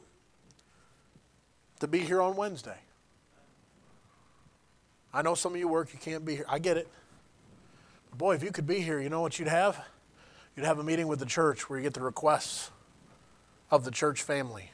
to 1.80 1.88
be 1.88 2.00
here 2.00 2.22
on 2.22 2.36
Wednesday. 2.36 2.78
I 5.12 5.24
know 5.24 5.34
some 5.34 5.54
of 5.54 5.60
you 5.60 5.68
work, 5.68 5.92
you 5.94 6.00
can't 6.00 6.24
be 6.24 6.36
here. 6.36 6.46
I 6.48 6.60
get 6.60 6.78
it. 6.78 6.88
But 8.12 8.20
boy, 8.20 8.36
if 8.36 8.44
you 8.44 8.52
could 8.52 8.68
be 8.68 8.82
here, 8.82 9.02
you 9.02 9.10
know 9.10 9.20
what 9.20 9.40
you'd 9.40 9.48
have? 9.48 9.84
You'd 10.56 10.66
have 10.66 10.78
a 10.78 10.84
meeting 10.84 11.08
with 11.08 11.20
the 11.20 11.26
church 11.26 11.70
where 11.70 11.80
you 11.80 11.84
get 11.84 11.96
the 11.96 12.02
requests 12.02 12.70
of 13.72 13.84
the 13.84 13.92
church 13.92 14.22
family. 14.22 14.72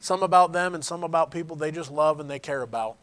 Some 0.00 0.22
about 0.22 0.52
them 0.52 0.74
and 0.74 0.82
some 0.82 1.04
about 1.04 1.30
people 1.30 1.54
they 1.54 1.70
just 1.70 1.90
love 1.90 2.18
and 2.18 2.30
they 2.30 2.38
care 2.38 2.62
about. 2.62 2.96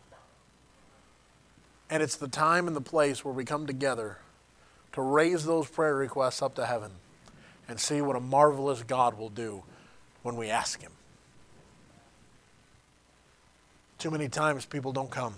And 1.87 2.01
it's 2.01 2.15
the 2.15 2.27
time 2.27 2.65
and 2.65 2.75
the 2.75 2.81
place 2.81 3.23
where 3.23 3.33
we 3.33 3.45
come 3.45 3.67
together 3.67 4.17
to 4.95 5.01
raise 5.01 5.45
those 5.45 5.67
prayer 5.67 5.93
requests 5.93 6.41
up 6.41 6.55
to 6.55 6.65
heaven 6.65 6.89
and 7.67 7.79
see 7.79 8.01
what 8.01 8.15
a 8.15 8.19
marvelous 8.21 8.81
God 8.81 9.17
will 9.17 9.29
do 9.29 9.63
when 10.23 10.37
we 10.37 10.49
ask 10.49 10.81
Him. 10.81 10.93
Too 13.99 14.09
many 14.09 14.29
times 14.29 14.65
people 14.65 14.93
don't 14.93 15.11
come. 15.11 15.35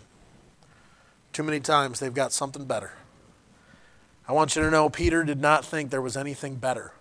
Too 1.33 1.41
many 1.41 1.59
times 1.59 1.99
they've 1.99 2.13
got 2.13 2.31
something 2.31 2.65
better. 2.65 2.93
I 4.27 4.33
want 4.33 4.55
you 4.55 4.61
to 4.61 4.69
know 4.69 4.89
Peter 4.89 5.23
did 5.23 5.41
not 5.41 5.65
think 5.65 5.89
there 5.89 6.01
was 6.03 6.15
anything 6.15 6.55
better 6.55 6.91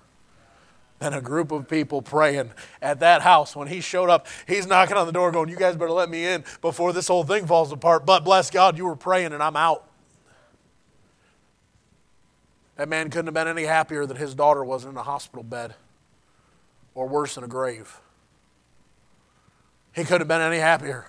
than 0.99 1.13
a 1.13 1.21
group 1.21 1.53
of 1.53 1.69
people 1.69 2.01
praying 2.01 2.53
at 2.81 3.01
that 3.01 3.21
house. 3.21 3.55
When 3.55 3.69
he 3.69 3.83
showed 3.83 4.09
up, 4.09 4.27
he's 4.49 4.67
knocking 4.67 4.97
on 4.97 5.07
the 5.07 5.13
door 5.13 5.31
going, 5.31 5.51
You 5.51 5.57
guys 5.57 5.77
better 5.77 5.91
let 5.91 6.09
me 6.09 6.25
in 6.25 6.43
before 6.63 6.95
this 6.95 7.09
whole 7.09 7.25
thing 7.25 7.47
falls 7.47 7.71
apart. 7.71 8.07
But 8.07 8.25
bless 8.25 8.51
God, 8.51 8.79
you 8.79 8.87
were 8.87 8.97
praying 8.97 9.35
and 9.35 9.43
I'm 9.43 9.57
out. 9.57 9.87
That 12.77 12.89
man 12.89 13.11
couldn't 13.11 13.27
have 13.27 13.35
been 13.35 13.49
any 13.49 13.65
happier 13.65 14.07
that 14.07 14.17
his 14.17 14.35
daughter 14.35 14.65
wasn't 14.65 14.93
in 14.93 14.99
a 14.99 15.03
hospital 15.03 15.43
bed 15.43 15.75
or 16.95 17.07
worse, 17.07 17.37
in 17.37 17.45
a 17.45 17.49
grave. 17.49 18.01
He 19.95 20.03
couldn't 20.03 20.21
have 20.21 20.29
been 20.29 20.41
any 20.41 20.59
happier 20.59 21.07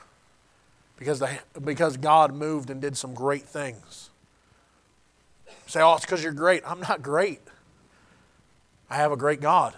because, 0.97 1.19
the, 1.19 1.39
because 1.63 1.97
God 1.97 2.33
moved 2.33 2.69
and 2.69 2.81
did 2.81 2.97
some 2.97 3.13
great 3.13 3.43
things. 3.43 4.09
You 5.47 5.53
say, 5.67 5.81
oh, 5.81 5.95
it's 5.95 6.05
because 6.05 6.23
you're 6.23 6.33
great. 6.33 6.63
I'm 6.65 6.81
not 6.81 7.01
great. 7.01 7.41
I 8.89 8.95
have 8.95 9.11
a 9.11 9.17
great 9.17 9.41
God 9.41 9.75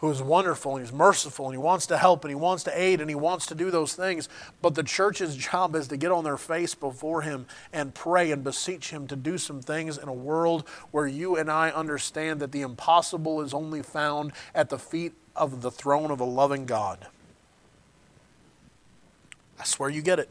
who 0.00 0.10
is 0.10 0.22
wonderful 0.22 0.76
and 0.76 0.84
he's 0.84 0.94
merciful 0.94 1.46
and 1.46 1.54
he 1.54 1.58
wants 1.58 1.86
to 1.86 1.98
help 1.98 2.24
and 2.24 2.30
he 2.30 2.34
wants 2.34 2.64
to 2.64 2.80
aid 2.80 3.02
and 3.02 3.10
he 3.10 3.14
wants 3.14 3.44
to 3.46 3.54
do 3.54 3.70
those 3.70 3.94
things. 3.94 4.30
But 4.62 4.74
the 4.74 4.82
church's 4.82 5.36
job 5.36 5.76
is 5.76 5.88
to 5.88 5.96
get 5.98 6.10
on 6.10 6.24
their 6.24 6.38
face 6.38 6.74
before 6.74 7.20
him 7.20 7.46
and 7.70 7.94
pray 7.94 8.30
and 8.30 8.42
beseech 8.42 8.90
him 8.90 9.06
to 9.08 9.16
do 9.16 9.36
some 9.36 9.60
things 9.60 9.98
in 9.98 10.08
a 10.08 10.12
world 10.12 10.66
where 10.90 11.06
you 11.06 11.36
and 11.36 11.50
I 11.50 11.70
understand 11.70 12.40
that 12.40 12.50
the 12.50 12.62
impossible 12.62 13.42
is 13.42 13.52
only 13.52 13.82
found 13.82 14.32
at 14.54 14.70
the 14.70 14.78
feet 14.78 15.12
of 15.36 15.60
the 15.60 15.70
throne 15.70 16.10
of 16.10 16.18
a 16.18 16.24
loving 16.24 16.64
God. 16.64 17.06
That's 19.58 19.78
where 19.78 19.90
you 19.90 20.00
get 20.00 20.18
it. 20.18 20.30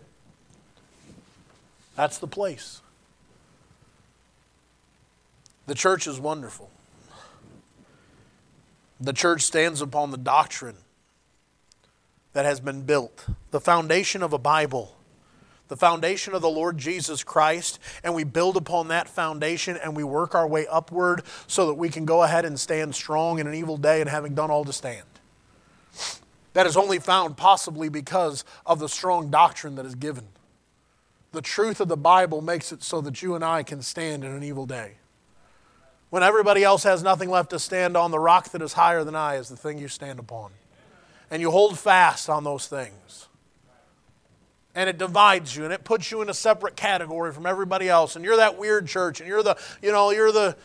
That's 1.96 2.18
the 2.18 2.28
place. 2.28 2.82
The 5.68 5.76
church 5.76 6.08
is 6.08 6.20
wonderful. 6.20 6.72
The 9.00 9.14
church 9.14 9.44
stands 9.44 9.82
upon 9.82 10.12
the 10.12 10.18
doctrine 10.18 10.78
that 12.34 12.46
has 12.46 12.60
been 12.60 12.84
built, 12.84 13.26
the 13.52 13.62
foundation 13.62 14.22
of 14.22 14.34
a 14.34 14.38
Bible, 14.38 14.96
the 15.70 15.78
foundation 15.78 16.34
of 16.34 16.42
the 16.42 16.50
Lord 16.50 16.78
Jesus 16.78 17.24
Christ, 17.24 17.80
and 18.04 18.14
we 18.14 18.24
build 18.24 18.58
upon 18.58 18.90
that 18.90 19.08
foundation 19.08 19.78
and 19.78 19.96
we 19.96 20.04
work 20.04 20.36
our 20.36 20.48
way 20.48 20.68
upward 20.68 21.24
so 21.48 21.68
that 21.68 21.76
we 21.76 21.90
can 21.90 22.06
go 22.06 22.24
ahead 22.24 22.44
and 22.44 22.60
stand 22.60 22.94
strong 22.94 23.40
in 23.40 23.48
an 23.48 23.54
evil 23.54 23.78
day 23.78 24.02
and 24.02 24.10
having 24.10 24.36
done 24.36 24.52
all 24.52 24.66
to 24.66 24.74
stand. 24.74 25.06
That 26.54 26.68
is 26.68 26.76
only 26.76 27.00
found 27.00 27.38
possibly 27.38 27.88
because 27.88 28.44
of 28.66 28.80
the 28.80 28.90
strong 28.90 29.30
doctrine 29.30 29.76
that 29.76 29.86
is 29.86 29.96
given. 29.96 30.28
The 31.32 31.42
truth 31.42 31.80
of 31.80 31.88
the 31.88 31.98
Bible 31.98 32.42
makes 32.42 32.72
it 32.72 32.84
so 32.84 33.02
that 33.02 33.22
you 33.22 33.36
and 33.36 33.46
I 33.46 33.62
can 33.62 33.82
stand 33.82 34.24
in 34.24 34.32
an 34.32 34.44
evil 34.44 34.66
day. 34.66 34.96
When 36.10 36.24
everybody 36.24 36.64
else 36.64 36.84
has 36.84 37.04
nothing 37.04 37.30
left 37.30 37.52
to 37.52 37.60
stand 37.60 37.96
on, 37.96 38.12
the 38.12 38.20
rock 38.20 38.50
that 38.50 38.62
is 38.62 38.74
higher 38.74 39.04
than 39.04 39.16
I 39.16 39.36
is 39.36 39.50
the 39.50 39.58
thing 39.58 39.78
you 39.78 39.88
stand 39.88 40.20
upon. 40.20 40.52
And 41.30 41.42
you 41.42 41.52
hold 41.52 41.78
fast 41.78 42.30
on 42.30 42.44
those 42.44 42.68
things. 42.68 43.28
And 44.74 44.90
it 44.90 44.98
divides 44.98 45.56
you 45.56 45.66
and 45.66 45.74
it 45.74 45.84
puts 45.84 46.10
you 46.10 46.22
in 46.22 46.30
a 46.30 46.34
separate 46.34 46.76
category 46.76 47.32
from 47.32 47.46
everybody 47.46 47.90
else. 47.90 48.16
And 48.16 48.26
you're 48.26 48.38
that 48.38 48.58
weird 48.58 48.88
church 48.88 49.20
and 49.20 49.28
you're 49.28 49.44
the, 49.44 49.58
you 49.82 49.92
know, 49.92 50.10
you're 50.12 50.32
the, 50.32 50.56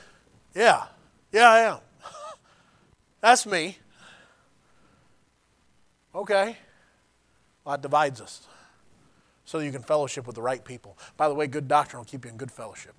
yeah, 0.55 0.85
yeah, 1.33 1.51
I 1.51 1.61
am. 1.61 1.79
That's 3.21 3.45
me. 3.45 3.79
Okay. 6.15 6.57
Well, 7.65 7.77
that 7.77 7.83
divides 7.83 8.21
us 8.21 8.47
so 9.45 9.59
you 9.59 9.73
can 9.73 9.83
fellowship 9.83 10.27
with 10.27 10.37
the 10.37 10.43
right 10.43 10.65
people. 10.65 10.97
By 11.17 11.29
the 11.29 11.35
way, 11.35 11.47
good 11.47 11.69
doctrine 11.69 12.01
will 12.01 12.05
keep 12.05 12.25
you 12.25 12.31
in 12.31 12.37
good 12.37 12.53
fellowship. 12.53 12.95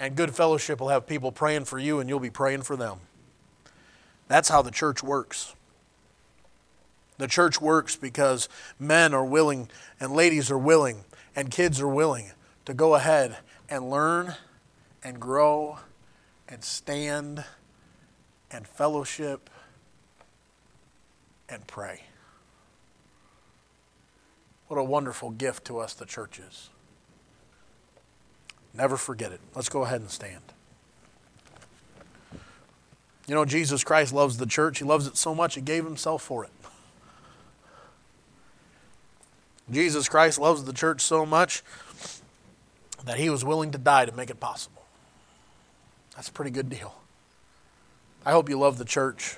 And 0.00 0.16
good 0.16 0.34
fellowship 0.34 0.80
will 0.80 0.88
have 0.88 1.06
people 1.06 1.30
praying 1.30 1.66
for 1.66 1.78
you, 1.78 2.00
and 2.00 2.08
you'll 2.08 2.18
be 2.18 2.30
praying 2.30 2.62
for 2.62 2.74
them. 2.74 3.00
That's 4.28 4.48
how 4.48 4.62
the 4.62 4.70
church 4.70 5.02
works. 5.02 5.54
The 7.18 7.28
church 7.28 7.60
works 7.60 7.96
because 7.96 8.48
men 8.78 9.12
are 9.12 9.24
willing, 9.24 9.68
and 10.00 10.14
ladies 10.14 10.50
are 10.50 10.58
willing, 10.58 11.04
and 11.36 11.50
kids 11.50 11.82
are 11.82 11.88
willing 11.88 12.32
to 12.64 12.72
go 12.72 12.94
ahead 12.94 13.36
and 13.68 13.90
learn 13.90 14.36
and 15.04 15.20
grow 15.20 15.80
and 16.48 16.64
stand 16.64 17.44
and 18.50 18.66
fellowship 18.66 19.50
and 21.46 21.66
pray. 21.66 22.04
What 24.68 24.78
a 24.78 24.84
wonderful 24.84 25.30
gift 25.30 25.66
to 25.66 25.78
us, 25.78 25.92
the 25.92 26.06
church 26.06 26.38
is. 26.38 26.70
Never 28.74 28.96
forget 28.96 29.32
it. 29.32 29.40
Let's 29.54 29.68
go 29.68 29.82
ahead 29.82 30.00
and 30.00 30.10
stand. 30.10 30.42
You 33.26 33.34
know, 33.34 33.44
Jesus 33.44 33.84
Christ 33.84 34.12
loves 34.12 34.38
the 34.38 34.46
church. 34.46 34.78
He 34.78 34.84
loves 34.84 35.06
it 35.06 35.16
so 35.16 35.34
much, 35.34 35.54
He 35.54 35.60
gave 35.60 35.84
Himself 35.84 36.22
for 36.22 36.44
it. 36.44 36.50
Jesus 39.70 40.08
Christ 40.08 40.38
loves 40.40 40.64
the 40.64 40.72
church 40.72 41.00
so 41.00 41.24
much 41.24 41.62
that 43.04 43.18
He 43.18 43.30
was 43.30 43.44
willing 43.44 43.70
to 43.70 43.78
die 43.78 44.04
to 44.04 44.12
make 44.12 44.30
it 44.30 44.40
possible. 44.40 44.82
That's 46.16 46.28
a 46.28 46.32
pretty 46.32 46.50
good 46.50 46.68
deal. 46.68 46.94
I 48.26 48.32
hope 48.32 48.48
you 48.48 48.58
love 48.58 48.78
the 48.78 48.84
church, 48.84 49.36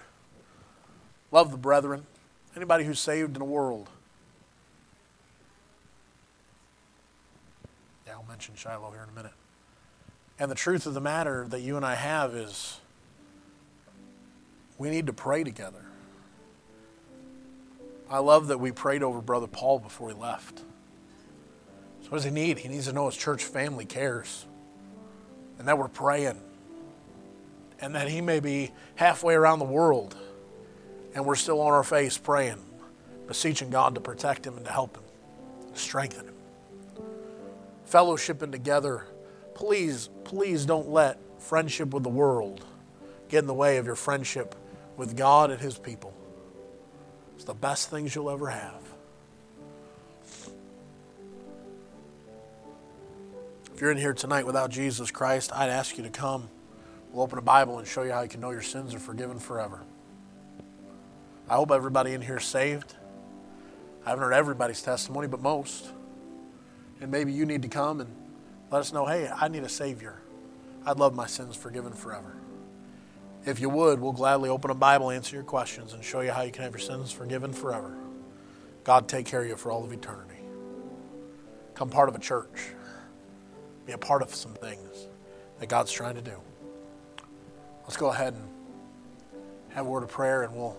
love 1.31 1.51
the 1.51 1.59
brethren, 1.59 2.07
anybody 2.57 2.85
who's 2.85 2.99
saved 2.99 3.37
in 3.37 3.39
the 3.39 3.45
world. 3.45 3.89
I'll 8.11 8.22
mention 8.33 8.55
Shiloh 8.55 8.91
here 8.93 9.03
in 9.03 9.11
a 9.11 9.13
minute. 9.13 9.35
And 10.39 10.51
the 10.51 10.55
truth 10.55 10.87
of 10.87 10.95
the 10.95 11.03
matter 11.03 11.47
that 11.51 11.61
you 11.61 11.77
and 11.77 11.85
I 11.85 11.97
have 11.97 12.35
is 12.35 12.81
we 14.79 14.89
need 14.89 15.07
to 15.09 15.13
pray 15.13 15.45
together. 15.45 15.85
I 18.09 18.21
love 18.21 18.47
that 18.47 18.59
we 18.59 18.73
prayed 18.73 19.03
over 19.03 19.21
Brother 19.21 19.47
Paul 19.47 19.81
before 19.81 20.09
he 20.09 20.15
left. 20.15 20.61
So, 22.01 22.09
what 22.09 22.17
does 22.17 22.25
he 22.25 22.31
need? 22.31 22.57
He 22.57 22.69
needs 22.69 22.87
to 22.87 22.95
know 22.95 23.05
his 23.05 23.19
church 23.19 23.45
family 23.45 23.85
cares 23.85 24.47
and 25.59 25.69
that 25.69 25.77
we're 25.77 25.89
praying 25.89 26.41
and 27.81 27.95
that 27.95 28.09
he 28.09 28.23
may 28.23 28.41
be 28.41 28.71
halfway 28.95 29.35
around 29.35 29.59
the 29.59 29.67
world 29.67 30.17
and 31.15 31.27
we're 31.27 31.35
still 31.35 31.61
on 31.61 31.75
our 31.75 31.85
face 31.85 32.17
praying, 32.17 32.65
beseeching 33.29 33.69
God 33.69 33.95
to 33.95 34.01
protect 34.01 34.47
him 34.47 34.57
and 34.57 34.65
to 34.65 34.73
help 34.73 34.97
him, 34.97 35.05
strengthen 35.75 36.29
him. 36.29 36.32
Fellowshipping 37.93 38.51
together, 38.53 39.05
please, 39.53 40.09
please 40.25 40.65
don't 40.65 40.89
let 40.89 41.19
friendship 41.39 41.93
with 41.93 42.03
the 42.03 42.09
world 42.09 42.65
get 43.29 43.41
in 43.41 43.47
the 43.47 43.53
way 43.53 43.77
of 43.77 43.85
your 43.85 43.97
friendship 43.97 44.55
with 44.97 45.15
God 45.15 45.51
and 45.51 45.61
his 45.61 45.77
people. 45.77 46.15
It's 47.35 47.45
the 47.45 47.53
best 47.53 47.91
things 47.91 48.15
you'll 48.15 48.31
ever 48.31 48.49
have. 48.49 48.81
If 53.75 53.81
you're 53.83 53.91
in 53.91 53.99
here 53.99 54.15
tonight 54.15 54.47
without 54.47 54.71
Jesus 54.71 55.11
Christ, 55.11 55.53
I'd 55.53 55.69
ask 55.69 55.99
you 55.99 56.05
to 56.05 56.11
come. 56.11 56.49
We'll 57.13 57.25
open 57.25 57.39
a 57.39 57.43
Bible 57.43 57.79
and 57.79 57.87
show 57.87 58.05
you 58.05 58.13
how 58.13 58.23
you 58.23 58.29
can 58.31 58.41
know 58.41 58.53
your 58.53 58.63
sins 58.63 58.95
are 58.95 59.01
forgiven 59.01 59.39
forever. 59.39 59.83
I 61.47 61.57
hope 61.57 61.71
everybody 61.71 62.15
in 62.15 62.23
here 62.23 62.39
is 62.39 62.45
saved. 62.45 62.95
I 64.07 64.09
haven't 64.09 64.25
heard 64.25 64.33
everybody's 64.33 64.81
testimony, 64.81 65.29
but 65.29 65.43
most. 65.43 65.93
And 67.03 67.11
maybe 67.11 67.33
you 67.33 67.45
need 67.45 67.63
to 67.63 67.69
come 67.69 68.01
and 68.01 68.09
let 68.71 68.79
us 68.79 68.93
know 68.93 69.05
hey, 69.05 69.29
I 69.29 69.49
need 69.49 69.65
a 69.65 69.69
Savior. 69.69 70.23
I'd 70.87 70.99
love 70.99 71.15
my 71.15 71.27
sins 71.27 71.57
forgiven 71.57 71.93
forever. 71.93 72.37
If 73.45 73.61
you 73.61 73.69
would, 73.69 74.01
we'll 74.01 74.13
gladly 74.13 74.49
open 74.49 74.71
a 74.71 74.75
Bible, 74.75 75.11
answer 75.11 75.35
your 75.35 75.45
questions, 75.45 75.95
and 75.95 76.05
show 76.05 76.21
you 76.21 76.31
how 76.31 76.43
you 76.43 76.53
can 76.53 76.63
have 76.63 76.73
your 76.73 76.81
sins 76.81 77.11
forgiven 77.11 77.53
forever. 77.53 77.93
God 78.85 79.09
take 79.09 79.27
care 79.27 79.43
of 79.43 79.49
you 79.49 79.57
for 79.57 79.73
all 79.73 79.85
of 79.85 79.93
eternity. 79.93 80.39
Come 81.75 81.91
part 81.91 82.09
of 82.09 82.15
a 82.15 82.21
church. 82.21 82.71
Be 83.85 83.93
a 83.93 83.99
part 83.99 84.23
of 84.23 84.33
some 84.33 84.55
things 84.55 85.09
that 85.59 85.69
God's 85.69 85.91
trying 85.91 86.15
to 86.15 86.23
do. 86.23 86.37
Let's 87.83 87.97
go 87.97 88.11
ahead 88.11 88.35
and 88.35 88.49
have 89.71 89.87
a 89.87 89.89
word 89.89 90.05
of 90.05 90.09
prayer, 90.09 90.45
and 90.45 90.55
we'll 90.55 90.77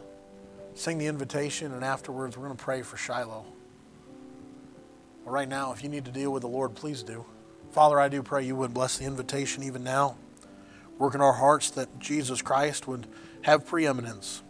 sing 0.73 0.97
the 0.97 1.07
invitation, 1.07 1.73
and 1.73 1.83
afterwards, 1.83 2.37
we're 2.37 2.45
going 2.45 2.57
to 2.57 2.63
pray 2.63 2.81
for 2.81 2.95
Shiloh. 2.95 3.45
Right 5.25 5.47
now, 5.47 5.73
if 5.73 5.83
you 5.83 5.89
need 5.89 6.05
to 6.05 6.11
deal 6.11 6.31
with 6.31 6.41
the 6.41 6.47
Lord, 6.47 6.75
please 6.75 7.01
do. 7.01 7.25
Father, 7.71 7.99
I 7.99 8.09
do 8.09 8.21
pray 8.21 8.45
you 8.45 8.55
would 8.55 8.73
bless 8.73 8.97
the 8.97 9.05
invitation 9.05 9.63
even 9.63 9.83
now 9.83 10.15
work 10.97 11.15
in 11.15 11.21
our 11.21 11.33
hearts 11.33 11.69
that 11.71 11.99
Jesus 11.99 12.41
Christ 12.41 12.87
would 12.87 13.07
have 13.41 13.65
preeminence. 13.65 14.41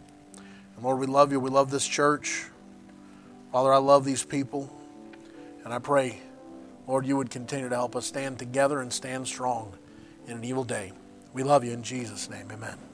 And 0.76 0.84
Lord, 0.84 0.98
we 0.98 1.06
love 1.06 1.32
you. 1.32 1.40
We 1.40 1.50
love 1.50 1.70
this 1.70 1.86
church. 1.86 2.46
Father, 3.52 3.72
I 3.72 3.78
love 3.78 4.04
these 4.04 4.24
people. 4.24 4.72
And 5.64 5.72
I 5.72 5.78
pray, 5.78 6.20
Lord, 6.86 7.06
you 7.06 7.16
would 7.16 7.30
continue 7.30 7.68
to 7.68 7.74
help 7.74 7.96
us 7.96 8.06
stand 8.06 8.38
together 8.38 8.80
and 8.80 8.92
stand 8.92 9.26
strong 9.26 9.74
in 10.26 10.36
an 10.36 10.44
evil 10.44 10.64
day. 10.64 10.92
We 11.32 11.42
love 11.42 11.64
you 11.64 11.72
in 11.72 11.82
Jesus' 11.82 12.28
name. 12.30 12.48
Amen. 12.52 12.93